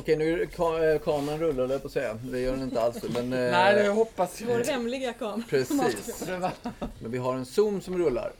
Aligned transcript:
Okej, 0.00 0.16
nu 0.16 0.42
är 0.42 0.46
ka- 0.46 0.92
eh, 0.94 0.98
kameran 1.00 1.38
rullar 1.38 1.68
jag 1.68 1.80
på 1.82 1.86
att 1.86 1.92
säga. 1.92 2.14
Det 2.14 2.40
gör 2.40 2.52
den 2.52 2.62
inte 2.62 2.80
alls. 2.80 3.02
Men, 3.14 3.16
eh, 3.32 3.38
Nej, 3.50 3.74
det 3.82 3.88
hoppas 3.88 4.40
Vår 4.42 4.58
jag. 4.58 4.64
hemliga 4.66 5.12
kamera. 5.12 5.42
Precis. 5.48 6.28
Men 6.98 7.10
vi 7.10 7.18
har 7.18 7.34
en 7.34 7.46
zoom 7.46 7.80
som 7.80 7.98
rullar 7.98 8.32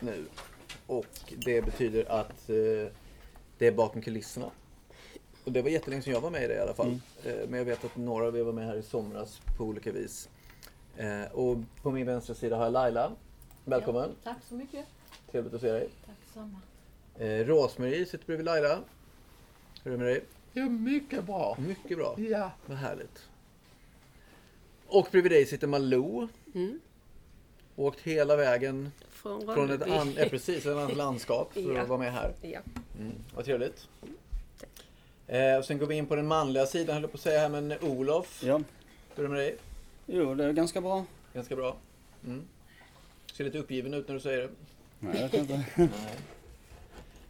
nu. 0.00 0.24
Och 0.86 1.06
det 1.36 1.62
betyder 1.62 2.10
att 2.12 2.48
eh, 2.50 2.92
det 3.58 3.66
är 3.66 3.72
bakom 3.72 4.02
kulisserna. 4.02 4.50
Och 5.44 5.52
det 5.52 5.62
var 5.62 5.70
jättelänge 5.70 6.02
sedan 6.02 6.12
jag 6.12 6.20
var 6.20 6.30
med 6.30 6.44
i 6.44 6.46
det 6.46 6.54
i 6.54 6.58
alla 6.60 6.74
fall. 6.74 6.98
Eh, 7.24 7.32
men 7.48 7.58
jag 7.58 7.64
vet 7.64 7.84
att 7.84 7.96
några 7.96 8.26
av 8.26 8.36
er 8.38 8.42
var 8.42 8.52
med 8.52 8.66
här 8.66 8.76
i 8.76 8.82
somras 8.82 9.40
på 9.56 9.64
olika 9.64 9.92
vis. 9.92 10.28
Eh, 10.96 11.22
och 11.32 11.56
på 11.82 11.90
min 11.90 12.06
vänstra 12.06 12.34
sida 12.34 12.56
har 12.56 12.64
jag 12.64 12.72
Laila. 12.72 13.12
Välkommen. 13.64 14.10
Tack 14.24 14.36
så 14.48 14.54
mycket. 14.54 14.84
Trevligt 15.30 15.54
att 15.54 15.60
se 15.60 15.72
dig. 15.72 15.88
Tack 16.06 16.34
samma. 16.34 16.60
Eh, 17.18 17.46
Rosmarie 17.46 18.06
sitter 18.06 18.26
bredvid 18.26 18.44
Laila. 18.46 18.78
Hur 19.84 19.92
är 19.92 19.96
det 19.98 20.04
med 20.04 20.06
dig? 20.14 20.24
Ja, 20.58 20.68
mycket 20.68 21.24
bra. 21.24 21.56
Mycket 21.60 21.98
bra. 21.98 22.14
Ja. 22.18 22.50
Vad 22.66 22.76
härligt. 22.78 23.28
Och 24.86 25.08
bredvid 25.10 25.32
dig 25.32 25.46
sitter 25.46 25.66
Malou. 25.66 26.28
Mm. 26.54 26.80
Åkt 27.76 28.00
hela 28.00 28.36
vägen 28.36 28.92
Från 29.10 29.54
från 29.54 29.70
ett, 29.70 29.82
an, 29.82 30.16
eh, 30.16 30.28
precis, 30.28 30.66
ett 30.66 30.72
annat 30.72 30.96
landskap 30.96 31.52
för 31.52 31.74
Ja. 31.74 31.80
att 31.82 31.88
vara 31.88 31.98
med 31.98 32.12
här. 32.12 32.32
Ja. 32.42 32.60
Mm. 33.00 33.12
Vad 33.34 33.44
trevligt. 33.44 33.88
Eh, 35.26 35.56
och 35.58 35.64
sen 35.64 35.78
går 35.78 35.86
vi 35.86 35.94
in 35.94 36.06
på 36.06 36.16
den 36.16 36.26
manliga 36.26 36.66
sidan, 36.66 36.94
höll 36.94 37.02
jag 37.02 37.10
på 37.12 37.16
att 37.16 37.20
säga 37.22 37.40
här, 37.40 37.48
men 37.48 37.74
Olof, 37.82 38.42
Ja, 38.44 38.60
hur 39.14 39.24
är 39.24 39.28
det 39.28 39.34
med 39.34 39.38
dig? 39.38 39.56
jo 40.06 40.34
det 40.34 40.44
är 40.44 40.52
ganska 40.52 40.80
bra. 40.80 41.04
Ganska 41.34 41.56
bra. 41.56 41.76
Mm. 42.26 42.42
Ser 43.34 43.44
lite 43.44 43.58
uppgiven 43.58 43.94
ut 43.94 44.08
när 44.08 44.14
du 44.14 44.20
säger 44.20 44.38
det. 44.42 44.48
Nej, 45.00 45.20
jag 45.20 45.30
kan 45.30 45.40
inte. 45.40 45.64
Nej. 45.76 45.88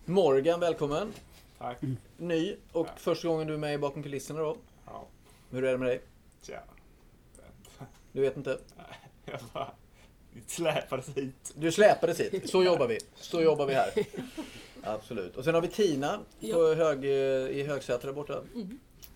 Morgan, 0.05 0.61
välkommen. 0.61 1.13
Tack. 1.59 1.79
Ny 2.17 2.57
och 2.73 2.87
Ja. 2.87 2.93
första 2.97 3.29
gången 3.29 3.47
du 3.47 3.55
är 3.55 3.59
med 3.59 3.75
i 3.75 3.79
bakom 3.79 4.03
kulisserna 4.03 4.41
då. 4.41 4.57
Ja, 4.87 5.07
Hur 5.51 5.65
är 5.65 5.73
det 5.73 5.79
med 5.79 5.89
dig? 5.89 6.01
tja. 6.43 6.61
Du 8.13 8.21
vet 8.21 8.37
inte? 8.37 8.59
Jag 9.25 9.41
bara 9.53 9.71
släpades 10.47 11.09
hit. 11.09 11.53
Du 11.57 11.73
släpades 11.73 12.21
hit. 12.21 12.51
Så 12.51 12.65
jobbar 12.65 12.87
vi. 12.89 12.99
Så 13.15 13.43
jobbar 13.43 13.67
vi 13.67 13.75
här. 13.75 13.91
Absolut. 14.83 15.37
Och 15.37 15.45
sen 15.45 15.55
har 15.55 15.61
vi 15.63 15.69
Tina 15.69 16.21
på 16.53 16.75
hög, 16.75 17.05
i 17.05 17.63
Högsätra 17.63 18.07
där 18.07 18.13
borta. 18.15 18.43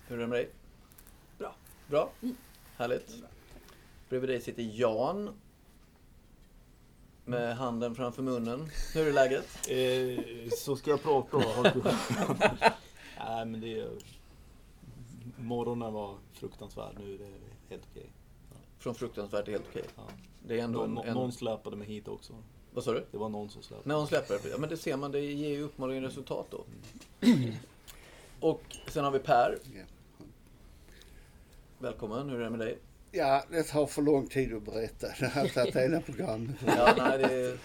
Hur 0.09 0.17
är 0.17 0.21
det 0.21 0.27
med 0.27 0.39
dig? 0.39 0.49
Bra. 1.39 1.55
Bra? 1.87 2.11
Härligt. 2.77 3.15
Bredvid 4.09 4.31
dig 4.31 4.41
sitter 4.41 4.63
Jan. 4.63 5.31
Med 7.25 7.57
handen 7.57 7.95
framför 7.95 8.23
munnen. 8.23 8.69
Hur 8.95 9.09
är 9.09 9.13
läget? 9.13 9.69
Eh, 9.69 10.51
så 10.59 10.77
ska 10.77 10.91
jag 10.91 11.03
prata 11.03 11.39
då. 11.39 11.83
Nej 13.19 13.47
men 13.47 13.61
det 13.61 13.81
är... 13.81 13.91
Morgonen 15.37 15.93
var 15.93 16.17
fruktansvärd. 16.33 16.95
Nu 16.99 17.15
är 17.15 17.19
det 17.19 17.31
helt 17.69 17.83
okej. 17.91 18.11
Från 18.79 18.95
fruktansvärt 18.95 19.49
är 19.49 19.53
helt 19.53 19.67
okej. 19.71 19.85
Ja. 19.97 20.03
Det 20.47 20.61
är 20.61 20.65
ändå 20.65 20.79
Någon, 20.79 20.99
en, 20.99 21.09
en... 21.09 21.15
någon 21.15 21.33
släpade 21.33 21.77
mig 21.77 21.87
hit 21.87 22.09
också. 22.09 22.33
Vad 22.75 22.85
sa 22.85 22.93
du? 22.93 23.07
Det 23.11 23.19
var 23.19 23.29
någon 23.29 23.51
som 23.51 23.63
släpade. 23.63 24.07
Släpper 24.07 24.39
det. 24.43 24.49
Ja 24.49 24.59
men 24.59 24.69
det 24.69 24.77
ser 24.77 24.97
man, 24.97 25.13
det 25.13 25.21
ger 25.21 25.49
ju 25.49 25.63
uppenbarligen 25.63 26.03
resultat 26.03 26.47
då. 26.51 26.65
Och 28.41 28.63
sen 28.89 29.05
har 29.05 29.11
vi 29.11 29.19
Per. 29.19 29.59
Ja. 29.75 29.83
Välkommen, 31.79 32.29
hur 32.29 32.41
är 32.41 32.45
det 32.45 32.51
med 32.51 32.59
dig? 32.59 32.79
Ja, 33.15 33.45
det 33.51 33.63
tar 33.63 33.87
för 33.87 34.03
lång 34.03 34.27
tid 34.27 34.55
att 34.55 34.63
berätta. 34.63 35.07
Det 35.21 35.27
har 35.27 35.49
tagit 35.49 35.77
hela 35.85 36.01
programmet. 36.01 36.57
Ja, 36.67 36.95
nej, 36.99 37.19
det, 37.19 37.59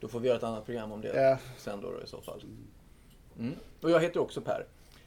då 0.00 0.08
får 0.08 0.20
vi 0.20 0.28
göra 0.28 0.38
ett 0.38 0.44
annat 0.44 0.64
program 0.64 0.92
om 0.92 1.00
det 1.00 1.22
Ja. 1.22 1.38
sen 1.58 1.80
då, 1.80 1.90
då 1.90 2.02
i 2.02 2.06
så 2.06 2.20
fall. 2.20 2.44
Mm. 3.38 3.54
Och 3.80 3.90
jag 3.90 4.00
heter 4.00 4.20
också 4.20 4.40
Per. 4.40 4.66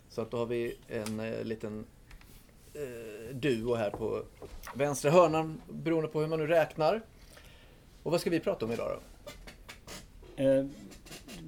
Så 0.09 0.21
att 0.21 0.31
då 0.31 0.37
har 0.37 0.45
vi 0.45 0.77
en 0.87 1.19
eh, 1.19 1.43
liten 1.43 1.85
eh, 2.73 3.35
duo 3.35 3.75
här 3.75 3.89
på 3.89 4.23
vänstra 4.75 5.11
hörnan 5.11 5.61
beroende 5.69 6.07
på 6.09 6.21
hur 6.21 6.27
man 6.27 6.39
nu 6.39 6.47
räknar. 6.47 7.01
Och 8.03 8.11
vad 8.11 8.21
ska 8.21 8.29
vi 8.29 8.39
prata 8.39 8.65
om 8.65 8.71
idag 8.71 8.91
då? 8.91 10.43
Eh, 10.43 10.65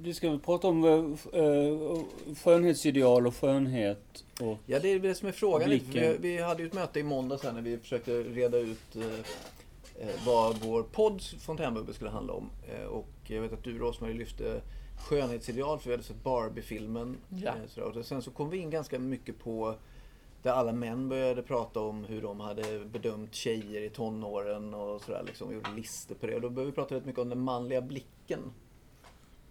vi 0.02 0.14
ska 0.14 0.38
prata 0.38 0.68
om 0.68 0.84
eh, 0.84 1.40
eh, 1.42 2.00
skönhetsideal 2.36 3.26
och 3.26 3.36
skönhet. 3.36 4.24
Ja, 4.66 4.78
det 4.78 4.88
är 4.88 4.98
det 4.98 5.14
som 5.14 5.28
är 5.28 5.32
frågan. 5.32 5.70
Vi, 5.70 6.16
vi 6.20 6.38
hade 6.38 6.62
ju 6.62 6.68
ett 6.68 6.74
möte 6.74 7.00
i 7.00 7.02
måndags 7.02 7.42
här 7.42 7.52
när 7.52 7.62
vi 7.62 7.78
försökte 7.78 8.22
reda 8.22 8.58
ut 8.58 8.96
eh, 8.96 9.02
eh, 9.98 10.14
vad 10.26 10.58
vår 10.58 10.82
podd 10.82 11.22
Fontänbubbel 11.40 11.94
skulle 11.94 12.10
handla 12.10 12.32
om. 12.32 12.50
Eh, 12.68 12.86
och 12.86 13.08
jag 13.24 13.42
vet 13.42 13.52
att 13.52 13.64
du 13.64 13.78
Rosmarie 13.78 14.14
lyfte 14.14 14.60
skönhetsideal 14.98 15.78
för 15.78 15.86
vi 15.86 15.92
hade 15.92 16.02
sett 16.02 16.24
Barbie-filmen. 16.24 17.16
Ja. 17.28 17.54
Eh. 17.76 17.82
Och 17.82 18.04
sen 18.04 18.22
så 18.22 18.30
kom 18.30 18.50
vi 18.50 18.58
in 18.58 18.70
ganska 18.70 18.98
mycket 18.98 19.38
på 19.38 19.74
där 20.42 20.52
alla 20.52 20.72
män 20.72 21.08
började 21.08 21.42
prata 21.42 21.80
om 21.80 22.04
hur 22.04 22.22
de 22.22 22.40
hade 22.40 22.84
bedömt 22.84 23.34
tjejer 23.34 23.80
i 23.80 23.90
tonåren 23.90 24.74
och 24.74 25.00
sådär. 25.00 25.22
Liksom, 25.26 25.48
och 25.48 25.54
gjorde 25.54 25.70
listor 25.76 26.14
på 26.14 26.26
det. 26.26 26.34
Och 26.34 26.40
då 26.40 26.50
började 26.50 26.70
vi 26.70 26.74
prata 26.74 26.94
rätt 26.94 27.04
mycket 27.04 27.20
om 27.20 27.28
den 27.28 27.40
manliga 27.40 27.80
blicken. 27.80 28.40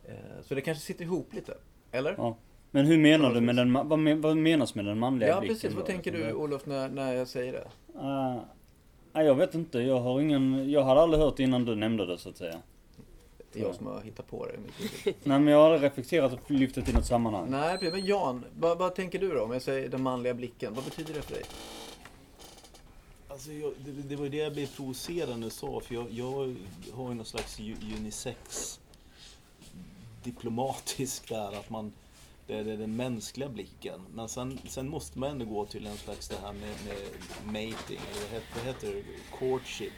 Eh, 0.04 0.42
så 0.42 0.56
det 0.56 0.62
kanske 0.62 0.84
sitter 0.84 1.04
ihop 1.04 1.34
lite. 1.34 1.58
Eller? 1.92 2.16
ja. 2.18 2.38
Men 2.76 2.86
hur 2.86 2.98
menar 2.98 3.34
du 3.34 3.42
med 3.42 3.56
den, 3.56 3.74
vad, 3.74 4.00
men, 4.00 4.22
vad 4.22 4.38
menas 4.38 4.76
med 4.76 4.86
den 4.86 5.00
manliga 5.00 5.30
Ja, 5.30 5.40
blicken? 5.40 5.56
precis. 5.56 5.74
Vad 5.74 5.84
då? 5.84 5.88
tänker 5.88 6.12
du 6.12 6.34
Olof 6.34 6.66
när, 6.66 6.90
när 6.90 7.14
jag 7.14 7.28
säger 7.28 7.54
det? 7.54 7.68
Uh, 8.00 8.42
nej, 9.14 9.26
jag 9.26 9.36
vet 9.36 9.56
inte. 9.56 9.80
Jag 9.80 10.00
har 10.00 10.22
ingen, 10.22 10.72
jag 10.72 10.84
hade 10.84 11.02
aldrig 11.02 11.24
hört 11.24 11.40
innan 11.40 11.66
du 11.66 11.76
nämnde 11.76 12.06
det 12.06 12.18
så 12.18 12.30
att 12.30 12.38
säga. 12.38 12.56
Det 13.54 13.60
är 13.60 13.64
jag 13.64 13.76
som 13.76 13.88
har 13.88 14.02
hittat 14.02 14.28
på 14.28 14.46
det. 14.46 14.54
Nej 15.24 15.40
men 15.40 15.48
jag 15.48 15.58
har 15.58 15.72
aldrig 15.72 15.84
reflekterat 15.84 16.34
och 16.34 16.52
lyft 16.52 16.76
det 16.76 16.90
i 16.90 16.94
något 16.94 17.06
sammanhang. 17.06 17.48
Nej, 17.50 17.78
precis. 17.78 17.94
men 17.94 18.06
Jan, 18.06 18.46
vad, 18.60 18.78
vad 18.78 18.96
tänker 18.96 19.20
du 19.20 19.30
då 19.30 19.44
om 19.44 19.52
jag 19.52 19.62
säger 19.62 19.90
den 19.90 20.04
manliga 20.04 20.34
blicken? 20.34 20.74
Vad 20.74 20.84
betyder 20.84 21.14
det 21.14 21.22
för 21.22 21.34
dig? 21.34 21.44
Alltså 23.28 23.52
jag, 23.52 23.74
det, 23.86 23.92
det 23.92 24.16
var 24.16 24.24
ju 24.24 24.30
det 24.30 24.38
jag 24.38 24.54
blev 24.54 24.68
provocerad 24.76 25.30
när 25.40 25.46
du 25.46 25.50
sa. 25.50 25.80
För 25.80 25.96
jag, 25.96 26.06
jag 26.12 26.56
har 26.94 27.10
ju 27.10 27.16
någon 27.16 27.26
slags 27.26 27.60
unisex 28.00 28.80
diplomatisk 30.24 31.30
där. 31.30 31.60
Att 31.60 31.70
man, 31.70 31.94
det 32.48 32.56
är 32.56 32.64
den 32.78 32.96
mänskliga 32.96 33.50
blicken. 33.50 34.02
Men 34.14 34.30
sen, 34.30 34.60
sen 34.68 34.90
måste 34.90 35.20
man 35.20 35.30
ändå 35.30 35.46
gå 35.46 35.66
till 35.66 35.88
en 35.88 35.98
slags 35.98 36.28
det 36.28 36.36
här 36.42 36.54
med, 36.54 36.76
med 36.86 37.46
mating. 37.46 38.00
Eller 38.12 38.42
vad 38.56 38.64
heter, 38.66 38.94
det? 38.94 39.38
Courtship. 39.40 39.94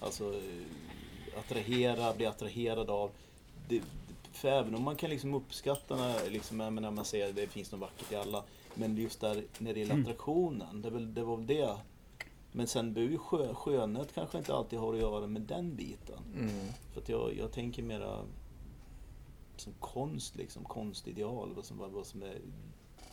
Alltså 0.00 0.34
eh, 0.34 1.38
attrahera, 1.38 2.14
bli 2.14 2.26
attraherad 2.26 2.90
av. 2.90 3.10
Det, 3.68 3.82
för 4.32 4.48
även 4.48 4.74
om 4.74 4.82
man 4.82 4.96
kan 4.96 5.10
liksom 5.10 5.34
uppskatta 5.34 5.96
när, 5.96 6.30
liksom, 6.30 6.56
menar, 6.56 6.90
man 6.90 7.04
säger 7.04 7.28
att 7.28 7.36
det 7.36 7.46
finns 7.46 7.72
något 7.72 7.80
vackert 7.80 8.12
i 8.12 8.16
alla. 8.16 8.44
Men 8.74 8.96
just 8.96 9.20
där 9.20 9.44
när 9.58 9.74
det 9.74 9.80
gäller 9.80 10.00
attraktionen, 10.00 10.82
det, 10.82 10.88
är 10.88 10.92
väl, 10.92 11.14
det 11.14 11.22
var 11.22 11.36
väl 11.36 11.46
det. 11.46 11.76
Men 12.52 12.66
sen 12.66 12.94
behöver 12.94 13.12
ju 13.12 13.18
skö, 13.18 13.54
skönhet 13.54 14.14
kanske 14.14 14.38
inte 14.38 14.54
alltid 14.54 14.78
har 14.78 14.94
att 14.94 15.00
göra 15.00 15.26
med 15.26 15.42
den 15.42 15.76
biten. 15.76 16.18
Mm. 16.36 16.66
För 16.92 17.00
att 17.00 17.08
jag, 17.08 17.36
jag 17.38 17.52
tänker 17.52 17.82
mera 17.82 18.24
som 19.60 19.72
konst, 19.72 20.36
liksom, 20.36 20.64
konstideal, 20.64 21.54
vad 21.54 21.64
som, 21.64 21.78
vad, 21.78 22.06
som 22.06 22.22
är 22.22 22.40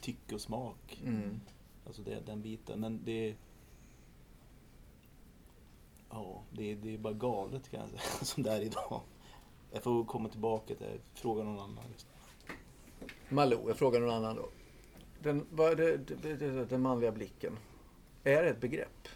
tycke 0.01 0.35
och 0.35 0.41
smak. 0.41 1.01
Mm. 1.05 1.39
Alltså 1.85 2.01
det, 2.01 2.19
den 2.25 2.41
biten. 2.41 2.79
Men 2.79 3.01
det 3.05 3.35
Ja, 6.09 6.43
det, 6.51 6.75
det 6.75 6.93
är 6.93 6.97
bara 6.97 7.13
galet 7.13 7.69
kan 7.69 7.79
jag 7.79 7.89
säga, 7.89 8.01
som 8.25 8.43
det 8.43 8.51
är 8.51 8.61
idag. 8.61 9.01
Jag 9.71 9.83
får 9.83 10.05
komma 10.05 10.29
tillbaka 10.29 10.65
till 10.65 10.77
det, 10.79 10.99
fråga 11.13 11.43
någon 11.43 11.59
annan. 11.59 11.83
Liksom. 11.89 12.09
Malou, 13.29 13.67
jag 13.67 13.77
frågar 13.77 13.99
någon 13.99 14.09
annan 14.09 14.35
då. 14.35 14.49
Den, 15.23 15.45
vad, 15.51 15.77
det, 15.77 15.97
det, 15.97 16.65
den 16.65 16.81
manliga 16.81 17.11
blicken. 17.11 17.57
Är 18.23 18.43
det 18.43 18.49
ett 18.49 18.61
begrepp 18.61 19.07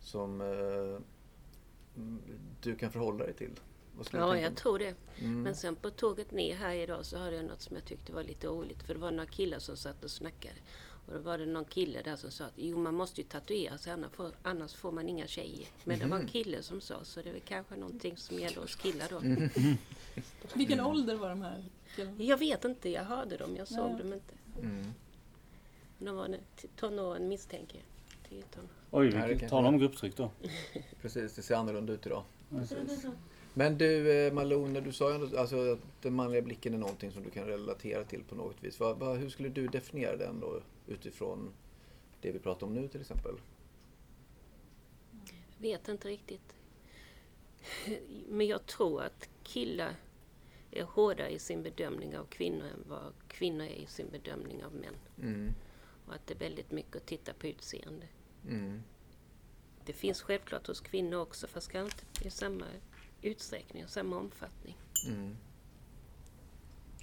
som 0.00 0.40
eh, 0.40 1.00
du 2.62 2.76
kan 2.76 2.92
förhålla 2.92 3.24
dig 3.24 3.34
till? 3.34 3.60
Ja, 4.12 4.38
jag 4.38 4.56
tror 4.56 4.78
det. 4.78 4.94
Mm. 5.18 5.42
Men 5.42 5.54
sen 5.54 5.76
på 5.76 5.90
tåget 5.90 6.30
ner 6.32 6.54
här 6.56 6.74
idag 6.74 7.06
så 7.06 7.18
hade 7.18 7.36
jag 7.36 7.44
något 7.44 7.60
som 7.62 7.76
jag 7.76 7.84
tyckte 7.84 8.12
var 8.12 8.22
lite 8.22 8.46
roligt. 8.46 8.82
För 8.82 8.94
det 8.94 9.00
var 9.00 9.10
några 9.10 9.26
killar 9.26 9.58
som 9.58 9.76
satt 9.76 10.04
och 10.04 10.10
snackade. 10.10 10.54
Och 11.06 11.14
då 11.14 11.20
var 11.20 11.38
det 11.38 11.46
någon 11.46 11.64
kille 11.64 12.02
där 12.02 12.16
som 12.16 12.30
sa 12.30 12.44
att 12.44 12.52
jo, 12.56 12.78
man 12.78 12.94
måste 12.94 13.20
ju 13.20 13.26
tatuera 13.26 13.78
sig 13.78 13.92
annars 13.92 14.12
får, 14.12 14.30
annars 14.42 14.74
får 14.74 14.92
man 14.92 15.08
inga 15.08 15.26
tjejer. 15.26 15.68
Men 15.84 15.98
det 15.98 16.06
var 16.06 16.16
en 16.16 16.22
Mhm. 16.22 16.30
kille 16.32 16.62
som 16.62 16.80
sa 16.80 17.04
så 17.04 17.22
det 17.22 17.28
är 17.28 17.32
väl 17.32 17.42
kanske 17.44 17.76
någonting 17.76 18.16
som 18.16 18.38
gäller 18.38 18.62
oss 18.62 18.74
killar 18.76 19.06
då. 19.10 19.18
Mm. 19.18 19.76
Vilken 20.54 20.80
ålder 20.80 21.16
var 21.16 21.28
de 21.28 21.42
här 21.42 21.64
killarna? 21.96 22.22
Jag 22.22 22.36
vet 22.38 22.64
inte, 22.64 22.88
jag 22.90 23.04
hörde 23.04 23.36
dem, 23.36 23.56
jag 23.56 23.68
såg 23.68 23.90
Ja. 23.90 23.98
dem 23.98 24.12
inte. 24.12 24.34
Mm. 24.62 24.92
De 25.98 26.16
var 26.16 26.36
tonåren 26.76 27.28
misstänker 27.28 27.76
jag. 27.78 27.84
10 28.30 28.42
ton. 28.42 28.68
Oj, 28.90 29.10
Nej, 29.10 29.38
jag- 29.50 29.52
om 29.66 29.78
grupptryck 29.78 30.16
då. 30.16 30.30
Precis, 31.02 31.34
det 31.34 31.42
ser 31.42 31.54
annorlunda 31.54 31.92
ut 31.92 32.06
idag. 32.06 32.24
Precis. 32.50 33.06
Men 33.58 33.78
du 33.78 34.12
eh, 34.12 34.32
Malou, 34.32 34.68
när 34.68 34.80
du 34.80 34.92
sa 34.92 35.14
ju 35.14 35.38
alltså, 35.38 35.72
att 35.72 35.78
den 36.02 36.14
manliga 36.14 36.42
blicken 36.42 36.74
är 36.74 36.78
någonting 36.78 37.12
som 37.12 37.22
du 37.22 37.30
kan 37.30 37.46
relatera 37.46 38.04
till 38.04 38.24
på 38.24 38.34
något 38.34 38.56
vis. 38.64 38.80
Vad, 38.80 38.98
vad, 38.98 39.18
hur 39.18 39.28
skulle 39.28 39.48
du 39.48 39.66
definiera 39.66 40.16
den 40.16 40.40
då 40.40 40.60
utifrån 40.86 41.52
det 42.20 42.32
vi 42.32 42.38
pratar 42.38 42.66
om 42.66 42.74
nu 42.74 42.88
till 42.88 43.00
exempel? 43.00 43.34
Vet 45.58 45.88
inte 45.88 46.08
riktigt. 46.08 46.56
Men 48.28 48.46
jag 48.46 48.66
tror 48.66 49.02
att 49.02 49.28
killar 49.42 49.94
är 50.70 50.82
hårdare 50.82 51.30
i 51.30 51.38
sin 51.38 51.62
bedömning 51.62 52.16
av 52.18 52.24
kvinnor 52.24 52.64
än 52.64 52.84
vad 52.88 53.12
kvinnor 53.28 53.64
är 53.64 53.82
i 53.82 53.86
sin 53.86 54.06
bedömning 54.10 54.64
av 54.64 54.74
män. 54.74 54.96
Mm. 55.22 55.54
Och 56.06 56.14
att 56.14 56.26
det 56.26 56.34
är 56.34 56.38
väldigt 56.38 56.72
mycket 56.72 56.96
att 56.96 57.06
titta 57.06 57.32
på 57.32 57.46
utseende. 57.46 58.06
Mm. 58.48 58.82
Det 59.84 59.92
finns 59.92 60.22
självklart 60.22 60.66
hos 60.66 60.80
kvinnor 60.80 61.18
också 61.18 61.46
fast 61.46 61.72
kanske 61.72 62.00
inte 62.00 62.28
i 62.28 62.30
samma 62.30 62.66
utsträckning 63.28 63.84
och 63.84 63.90
samma 63.90 64.16
omfattning. 64.16 64.76
Mm. 65.06 65.36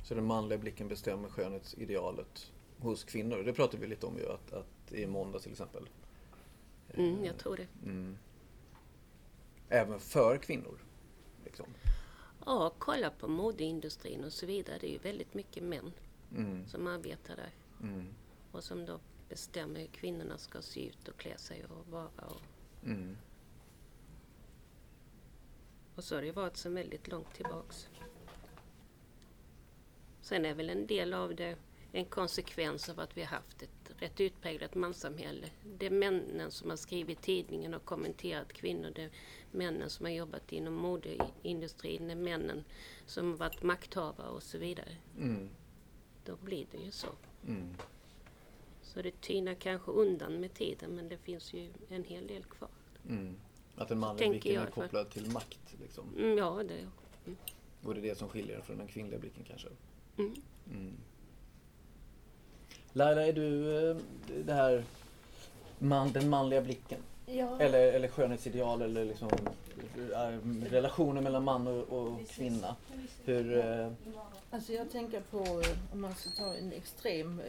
Så 0.03 0.15
den 0.15 0.25
manliga 0.25 0.59
blicken 0.59 0.87
bestämmer 0.87 1.29
skönhetsidealet 1.29 2.51
hos 2.79 3.03
kvinnor. 3.03 3.37
Det 3.43 3.53
pratade 3.53 3.77
vi 3.81 3.87
lite 3.87 4.05
om 4.05 4.17
ju, 4.17 4.29
att, 4.31 4.53
att 4.53 4.91
i 4.93 5.07
måndag 5.07 5.39
till 5.39 5.51
exempel. 5.51 5.89
Mm, 6.93 7.25
jag 7.25 7.37
tror 7.37 7.57
det. 7.57 7.67
Mm. 7.89 8.17
Även 9.69 9.99
för 9.99 10.37
kvinnor. 10.37 10.77
Liksom. 11.45 11.65
Ja, 12.45 12.73
kolla 12.77 13.09
på 13.09 13.27
modeindustrin 13.27 14.23
och 14.23 14.33
så 14.33 14.45
vidare. 14.45 14.77
Det 14.81 14.87
är 14.89 14.91
ju 14.91 14.97
väldigt 14.97 15.33
mycket 15.33 15.63
män 15.63 15.91
Mm. 16.35 16.67
som 16.67 16.87
arbetar 16.87 17.35
där 17.35 17.49
Mm. 17.81 18.07
och 18.51 18.63
som 18.63 18.85
då 18.85 18.99
bestämmer 19.29 19.79
hur 19.79 19.87
kvinnorna 19.87 20.37
ska 20.37 20.61
se 20.61 20.87
ut 20.87 21.07
och 21.07 21.17
klä 21.17 21.37
sig 21.37 21.65
och 21.65 21.87
vara. 21.87 22.07
Och, 22.27 22.41
Mm. 22.83 23.17
Och 25.95 26.03
så 26.03 26.15
har 26.15 26.21
det 26.21 26.27
ju 26.27 26.33
varit 26.33 26.57
sedan 26.57 26.73
väldigt 26.73 27.07
långt 27.07 27.33
tillbaks. 27.33 27.87
Sen 30.21 30.45
är 30.45 30.53
väl 30.53 30.69
en 30.69 30.87
del 30.87 31.13
av 31.13 31.35
det 31.35 31.57
en 31.95 32.05
konsekvens 32.05 32.89
av 32.89 32.99
att 32.99 33.17
vi 33.17 33.21
har 33.21 33.27
haft 33.27 33.63
ett 33.63 33.91
rätt 33.97 34.21
utpräglat 34.21 34.75
manssamhälle. 34.75 35.49
Det 35.77 35.85
är 35.85 35.89
männen 35.89 36.51
som 36.51 36.69
har 36.69 36.77
skrivit 36.77 37.21
tidningen 37.21 37.73
och 37.73 37.85
kommenterat 37.85 38.53
kvinnor. 38.53 38.91
Det 38.95 39.03
är 39.03 39.11
männen 39.51 39.89
som 39.89 40.05
har 40.05 40.13
jobbat 40.13 40.53
inom 40.53 40.73
modeindustrin. 40.73 42.07
Det 42.07 42.13
är 42.13 42.15
männen 42.15 42.63
som 43.05 43.31
har 43.31 43.37
varit 43.37 43.63
makthavare 43.63 44.29
och 44.29 44.43
så 44.43 44.57
vidare. 44.57 44.95
Mm. 45.17 45.49
Då 46.25 46.35
blir 46.35 46.65
det 46.71 46.77
ju 46.77 46.91
så. 46.91 47.09
Mm. 47.47 47.75
Så 48.81 49.01
det 49.01 49.21
tynar 49.21 49.53
kanske 49.53 49.91
undan 49.91 50.39
med 50.39 50.53
tiden 50.53 50.95
men 50.95 51.09
det 51.09 51.17
finns 51.17 51.53
ju 51.53 51.69
en 51.89 52.03
hel 52.03 52.27
del 52.27 52.43
kvar. 52.43 52.69
Mm. 53.09 53.35
Att 53.77 53.87
den 53.87 53.99
manliga 53.99 54.17
tänker 54.25 54.31
blicken 54.39 54.53
jag 54.53 54.67
är 54.67 54.71
kopplad 54.71 55.09
till 55.09 55.31
makt. 55.31 55.75
Liksom. 55.81 56.03
Mm, 56.17 56.37
ja, 56.37 56.63
det 56.67 56.87
Och 57.83 57.93
det 57.93 57.99
är 57.99 58.01
det 58.01 58.17
som 58.17 58.29
skiljer 58.29 58.61
från 58.61 58.77
den 58.77 58.87
kvinnliga 58.87 59.19
blicken 59.19 59.43
kanske. 59.47 59.67
Mm. 60.17 60.33
Mm. 60.71 60.93
Laila, 62.93 63.27
är 63.27 63.33
du 63.33 63.77
eh, 63.89 63.97
det 64.45 64.53
här 64.53 64.83
man, 65.79 66.11
den 66.11 66.29
manliga 66.29 66.61
blicken? 66.61 66.99
Ja. 67.25 67.59
Eller, 67.59 67.93
eller 67.93 68.07
skönhetsideal 68.07 68.81
eller 68.81 69.05
liksom 69.05 69.29
eh, 70.13 70.69
relationer 70.71 71.21
mellan 71.21 71.43
man 71.43 71.67
och, 71.67 71.83
och 71.99 72.29
kvinna. 72.29 72.75
Hur... 73.23 73.57
eh, 73.57 73.91
Alltså 74.51 74.73
jag 74.73 74.91
tänker 74.91 75.21
på, 75.21 75.63
om 75.93 76.01
man 76.01 76.15
ska 76.15 76.29
ta 76.29 76.53
en 76.53 76.73
extrem, 76.73 77.41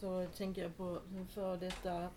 så 0.00 0.26
tänker 0.36 0.62
jag 0.62 0.76
på 0.76 0.98
den 1.08 1.26
före 1.26 1.56
detta 1.56 2.08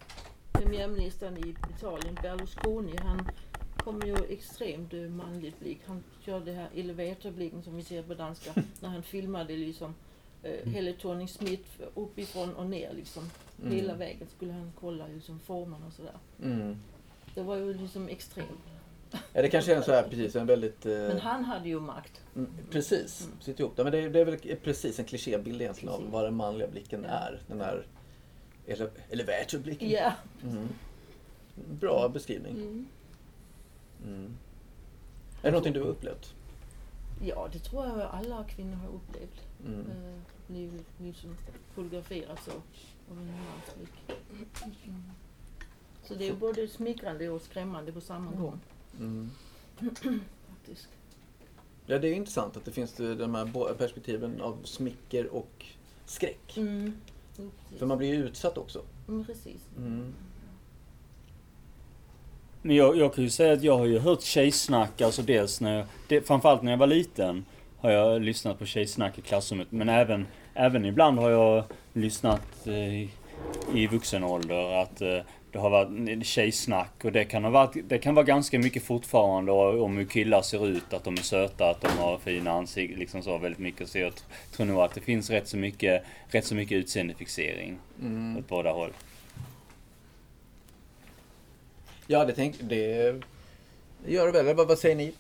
premiärministern 0.53 1.37
i 1.37 1.55
Italien, 1.77 2.17
Berlusconi. 2.21 2.97
Han 2.97 3.29
kom 3.77 4.01
ju 4.05 4.15
extremt 4.29 4.93
manlig 4.93 5.53
blick. 5.59 5.79
Han 5.85 6.03
körde 6.25 6.45
det 6.45 6.51
här 6.57 6.69
elevatorblicken 6.75 7.63
som 7.63 7.75
vi 7.75 7.83
ser 7.83 8.03
på 8.03 8.13
danska, 8.13 8.51
när 8.81 8.89
han 8.89 9.03
filmade 9.03 9.53
liksom 9.57 9.95
eh, 10.43 10.71
Helle 10.71 10.93
Thorning 10.93 11.27
Smith 11.27 11.69
uppifrån 11.95 12.53
och 12.53 12.65
ner 12.65 12.93
liksom. 12.93 13.23
Mm. 13.61 13.73
Hela 13.75 13.95
vägen 13.95 14.27
skulle 14.35 14.53
han 14.53 14.71
kolla 14.79 15.07
liksom 15.07 15.39
formen 15.39 15.83
och 15.83 15.93
sådär. 15.93 16.17
Mm. 16.43 16.77
Det 17.35 17.41
var 17.41 17.55
ju 17.55 17.73
liksom 17.73 18.07
extremt. 18.09 18.49
Ja, 19.33 19.41
det 19.41 19.49
kanske 19.49 19.73
är 19.73 19.77
en 19.77 19.83
så 19.83 19.91
här, 19.91 20.03
precis, 20.03 20.35
en 20.35 20.45
väldigt... 20.45 20.85
eh, 20.85 20.91
Men 20.91 21.19
han 21.19 21.45
hade 21.45 21.69
ju 21.69 21.79
makt. 21.79 22.21
mm, 22.35 22.49
precis, 22.71 23.29
sitter 23.39 23.61
ihop 23.61 23.75
där. 23.75 23.83
Men 23.83 23.91
det 23.93 23.99
är, 23.99 24.09
det 24.09 24.19
är 24.19 24.25
väl 24.25 24.37
precis 24.63 24.99
en 24.99 25.05
klichébild 25.05 25.61
egentligen 25.61 25.93
av 25.93 25.97
Precis. 25.97 26.13
vad 26.13 26.23
den 26.23 26.33
manliga 26.35 26.67
blicken 26.67 27.03
Ja. 27.07 27.09
är. 27.15 27.41
Den 27.47 27.61
här 27.61 27.85
ele- 28.67 28.89
elevatorblicken. 29.09 29.89
Ja. 29.89 30.13
Mm. 30.43 30.67
Bra 31.79 32.09
beskrivning. 32.09 32.53
Mm. 32.53 32.87
Mm. 34.07 34.37
Är 35.41 35.43
det 35.43 35.51
någonting 35.51 35.73
du 35.73 35.81
har 35.81 35.87
upplevt? 35.87 36.33
Ja, 37.21 37.49
det 37.53 37.59
tror 37.59 37.85
jag 37.85 38.01
alla 38.01 38.43
kvinnor 38.43 38.75
har 38.75 38.87
upplevt. 38.87 39.41
Mm. 39.65 39.79
Eh, 39.79 40.19
blivit 40.47 40.87
liksom 40.97 41.35
fotograferats 41.73 42.47
av, 42.47 42.61
av 43.11 43.17
en 43.17 43.25
mans 43.27 43.75
blick. 43.77 44.19
Mm. 44.83 45.03
Så 46.03 46.15
det 46.15 46.27
är 46.27 46.33
både 46.33 46.67
smickrande 46.67 47.29
och 47.29 47.41
skrämmande 47.41 47.91
på 47.91 48.01
samma 48.01 48.31
gång. 48.31 48.59
Mm. 48.99 49.31
Faktiskt. 50.49 50.87
Ja, 51.85 51.99
det 51.99 52.07
är 52.07 52.13
intressant 52.13 52.57
att 52.57 52.65
det 52.65 52.71
finns 52.71 52.93
de 52.93 53.35
här 53.35 53.73
perspektiven 53.73 54.41
av 54.41 54.57
smicker 54.63 55.27
och 55.27 55.65
skräck. 56.05 56.57
Mm. 56.57 56.93
Jo, 57.37 57.51
precis. 57.63 57.79
För 57.79 57.85
man 57.85 57.97
blir 57.97 58.07
ju 58.07 58.25
utsatt 58.25 58.57
också. 58.57 58.81
Mm, 59.07 59.25
precis. 59.25 59.61
Mm. 59.77 60.13
Men 62.61 62.75
jag, 62.75 62.97
jag 62.97 63.13
kan 63.13 63.23
ju 63.23 63.29
säga 63.29 63.53
att 63.53 63.63
jag 63.63 63.77
har 63.77 63.85
ju 63.85 63.99
hört 63.99 64.21
tjejsnack, 64.21 65.01
alltså 65.01 65.21
dels 65.21 65.61
när 65.61 65.77
jag, 65.77 65.85
det, 66.07 66.27
framförallt 66.27 66.61
när 66.61 66.71
jag 66.71 66.79
var 66.79 66.87
liten 66.87 67.45
har 67.77 67.91
jag 67.91 68.21
lyssnat 68.21 68.59
på 68.59 68.65
tjejsnack 68.65 69.17
i 69.17 69.21
klassrummet. 69.21 69.67
Men 69.71 69.89
även, 69.89 70.27
även 70.53 70.85
ibland 70.85 71.19
har 71.19 71.29
jag 71.29 71.63
lyssnat 71.93 72.67
eh, 72.67 73.01
i 73.73 73.87
vuxen 73.91 74.23
ålder 74.23 74.81
att 74.81 75.01
eh, 75.01 75.19
det 75.53 75.59
har 75.59 75.69
varit 75.69 76.25
tjejsnack 76.25 77.05
och 77.05 77.11
det 77.11 77.25
kan, 77.25 77.43
ha 77.43 77.51
varit, 77.51 77.89
det 77.89 77.97
kan 77.99 78.15
vara 78.15 78.25
ganska 78.25 78.59
mycket 78.59 78.83
fortfarande 78.83 79.51
och- 79.51 79.81
om 79.83 79.97
hur 79.97 80.05
killar 80.05 80.41
ser 80.41 80.67
ut, 80.67 80.93
att 80.93 81.03
de 81.03 81.13
är 81.13 81.17
söta, 81.21 81.69
att 81.69 81.81
de 81.81 81.87
har 81.87 82.17
fina 82.17 82.51
ansikten, 82.51 82.99
liksom 82.99 83.21
så 83.23 83.37
väldigt 83.37 83.59
mycket. 83.59 83.89
Så 83.89 83.97
jag 83.99 84.13
tr- 84.13 84.23
tror 84.55 84.65
nog 84.65 84.79
att 84.79 84.93
det 84.95 85.01
finns 85.01 85.29
rätt 85.29 85.47
så 85.47 85.57
mycket, 85.57 86.03
rätt 86.27 86.45
så 86.45 86.55
mycket 86.55 86.75
utseendefixering 86.75 87.77
Mm. 88.01 88.37
åt 88.37 88.47
båda 88.47 88.71
håll. 88.71 88.91
Ja, 92.07 92.25
det, 92.25 92.33
tänk, 92.33 92.55
det 92.59 93.21
gör 94.05 94.25
det 94.31 94.43
väl. 94.43 94.55
Vad, 94.55 94.67
vad 94.67 94.79
säger 94.79 94.95
ni? 94.95 95.13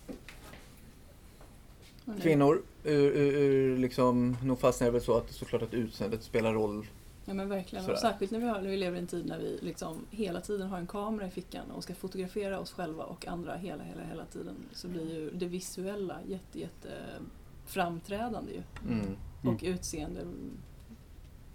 Nu- 2.05 2.21
Kvinnor, 2.21 2.61
ur, 2.83 3.11
ur, 3.11 3.33
ur 3.37 3.77
liksom, 3.77 4.37
nog 4.43 4.59
fastnar 4.59 4.87
det 4.87 4.91
väl 4.91 5.01
så 5.01 5.17
att 5.17 5.31
såklart 5.31 5.61
att 5.61 5.73
utseendet 5.73 6.23
spelar 6.23 6.53
roll. 6.53 6.85
Ja 7.25 7.33
men 7.33 7.49
verkligen. 7.49 7.83
Sådär. 7.83 7.93
Och 7.95 7.99
särskilt 7.99 8.31
när 8.31 8.39
vi, 8.39 8.45
har, 8.45 8.61
när 8.61 8.69
vi 8.69 8.77
lever 8.77 8.97
i 8.97 8.99
en 8.99 9.07
tid 9.07 9.25
när 9.25 9.37
vi 9.39 9.59
liksom 9.61 10.05
hela 10.09 10.41
tiden 10.41 10.67
har 10.67 10.77
en 10.77 10.87
kamera 10.87 11.27
i 11.27 11.31
fickan 11.31 11.71
och 11.71 11.83
ska 11.83 11.95
fotografera 11.95 12.59
oss 12.59 12.71
själva 12.71 13.03
och 13.03 13.27
andra 13.27 13.55
hela, 13.55 13.83
hela, 13.83 14.03
hela 14.03 14.25
tiden. 14.25 14.55
Så 14.73 14.87
blir 14.87 15.13
ju 15.13 15.29
det 15.31 15.45
visuella 15.45 16.19
jätte, 16.27 16.59
jätte 16.59 16.89
framträdande 17.65 18.51
ju. 18.51 18.61
Mm. 18.89 19.15
Och 19.55 19.63
utseende. 19.63 20.21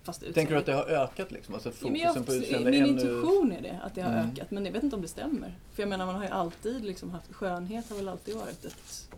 Fast 0.02 0.22
utseende. 0.22 0.34
Tänker 0.34 0.54
du 0.54 0.60
att 0.60 0.66
det 0.66 0.72
har 0.72 0.84
ökat 1.04 1.30
liksom? 1.32 1.54
Alltså 1.54 1.68
Ja, 1.68 1.74
fokusen 1.74 2.00
jag, 2.14 2.26
på 2.26 2.34
utseende 2.34 2.70
min 2.70 2.86
intuition 2.86 3.52
är 3.52 3.62
det, 3.62 3.80
att 3.82 3.94
det 3.94 4.00
har 4.02 4.12
Mm. 4.12 4.30
ökat. 4.30 4.50
Men 4.50 4.64
jag 4.64 4.72
vet 4.72 4.82
inte 4.82 4.96
om 4.96 5.02
det 5.02 5.08
stämmer. 5.08 5.58
För 5.72 5.82
jag 5.82 5.88
menar, 5.88 6.06
man 6.06 6.14
har 6.14 6.22
ju 6.24 6.30
alltid 6.30 6.84
liksom 6.84 7.10
haft, 7.10 7.32
skönhet 7.34 7.88
har 7.90 7.96
väl 7.96 8.08
alltid 8.08 8.36
varit 8.36 8.64
ett 8.64 9.10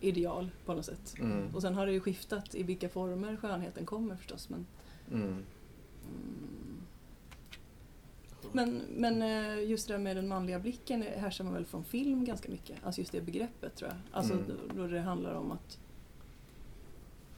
ideal 0.00 0.50
på 0.64 0.74
något 0.74 0.84
sätt. 0.84 1.14
Mm. 1.20 1.54
Och 1.54 1.62
sen 1.62 1.74
har 1.74 1.86
det 1.86 1.92
ju 1.92 2.00
skiftat 2.00 2.54
i 2.54 2.62
vilka 2.62 2.88
former 2.88 3.36
skönheten 3.36 3.86
kommer 3.86 4.16
förstås. 4.16 4.48
Men, 4.48 4.66
Mm. 5.12 5.44
men, 8.52 8.82
men 8.96 9.22
eh, 9.22 9.64
just 9.70 9.88
det 9.88 9.94
där 9.94 9.98
med 9.98 10.16
den 10.16 10.28
manliga 10.28 10.58
blicken 10.58 11.02
härstammar 11.02 11.52
väl 11.52 11.64
från 11.64 11.84
film 11.84 12.24
ganska 12.24 12.48
mycket. 12.50 12.76
Alltså 12.84 13.00
just 13.00 13.12
det 13.12 13.20
begreppet 13.20 13.76
tror 13.76 13.90
jag. 13.90 13.98
Alltså 14.12 14.32
Mm. 14.32 14.44
då, 14.76 14.86
det 14.86 15.00
handlar 15.00 15.34
om 15.34 15.52
att 15.52 15.78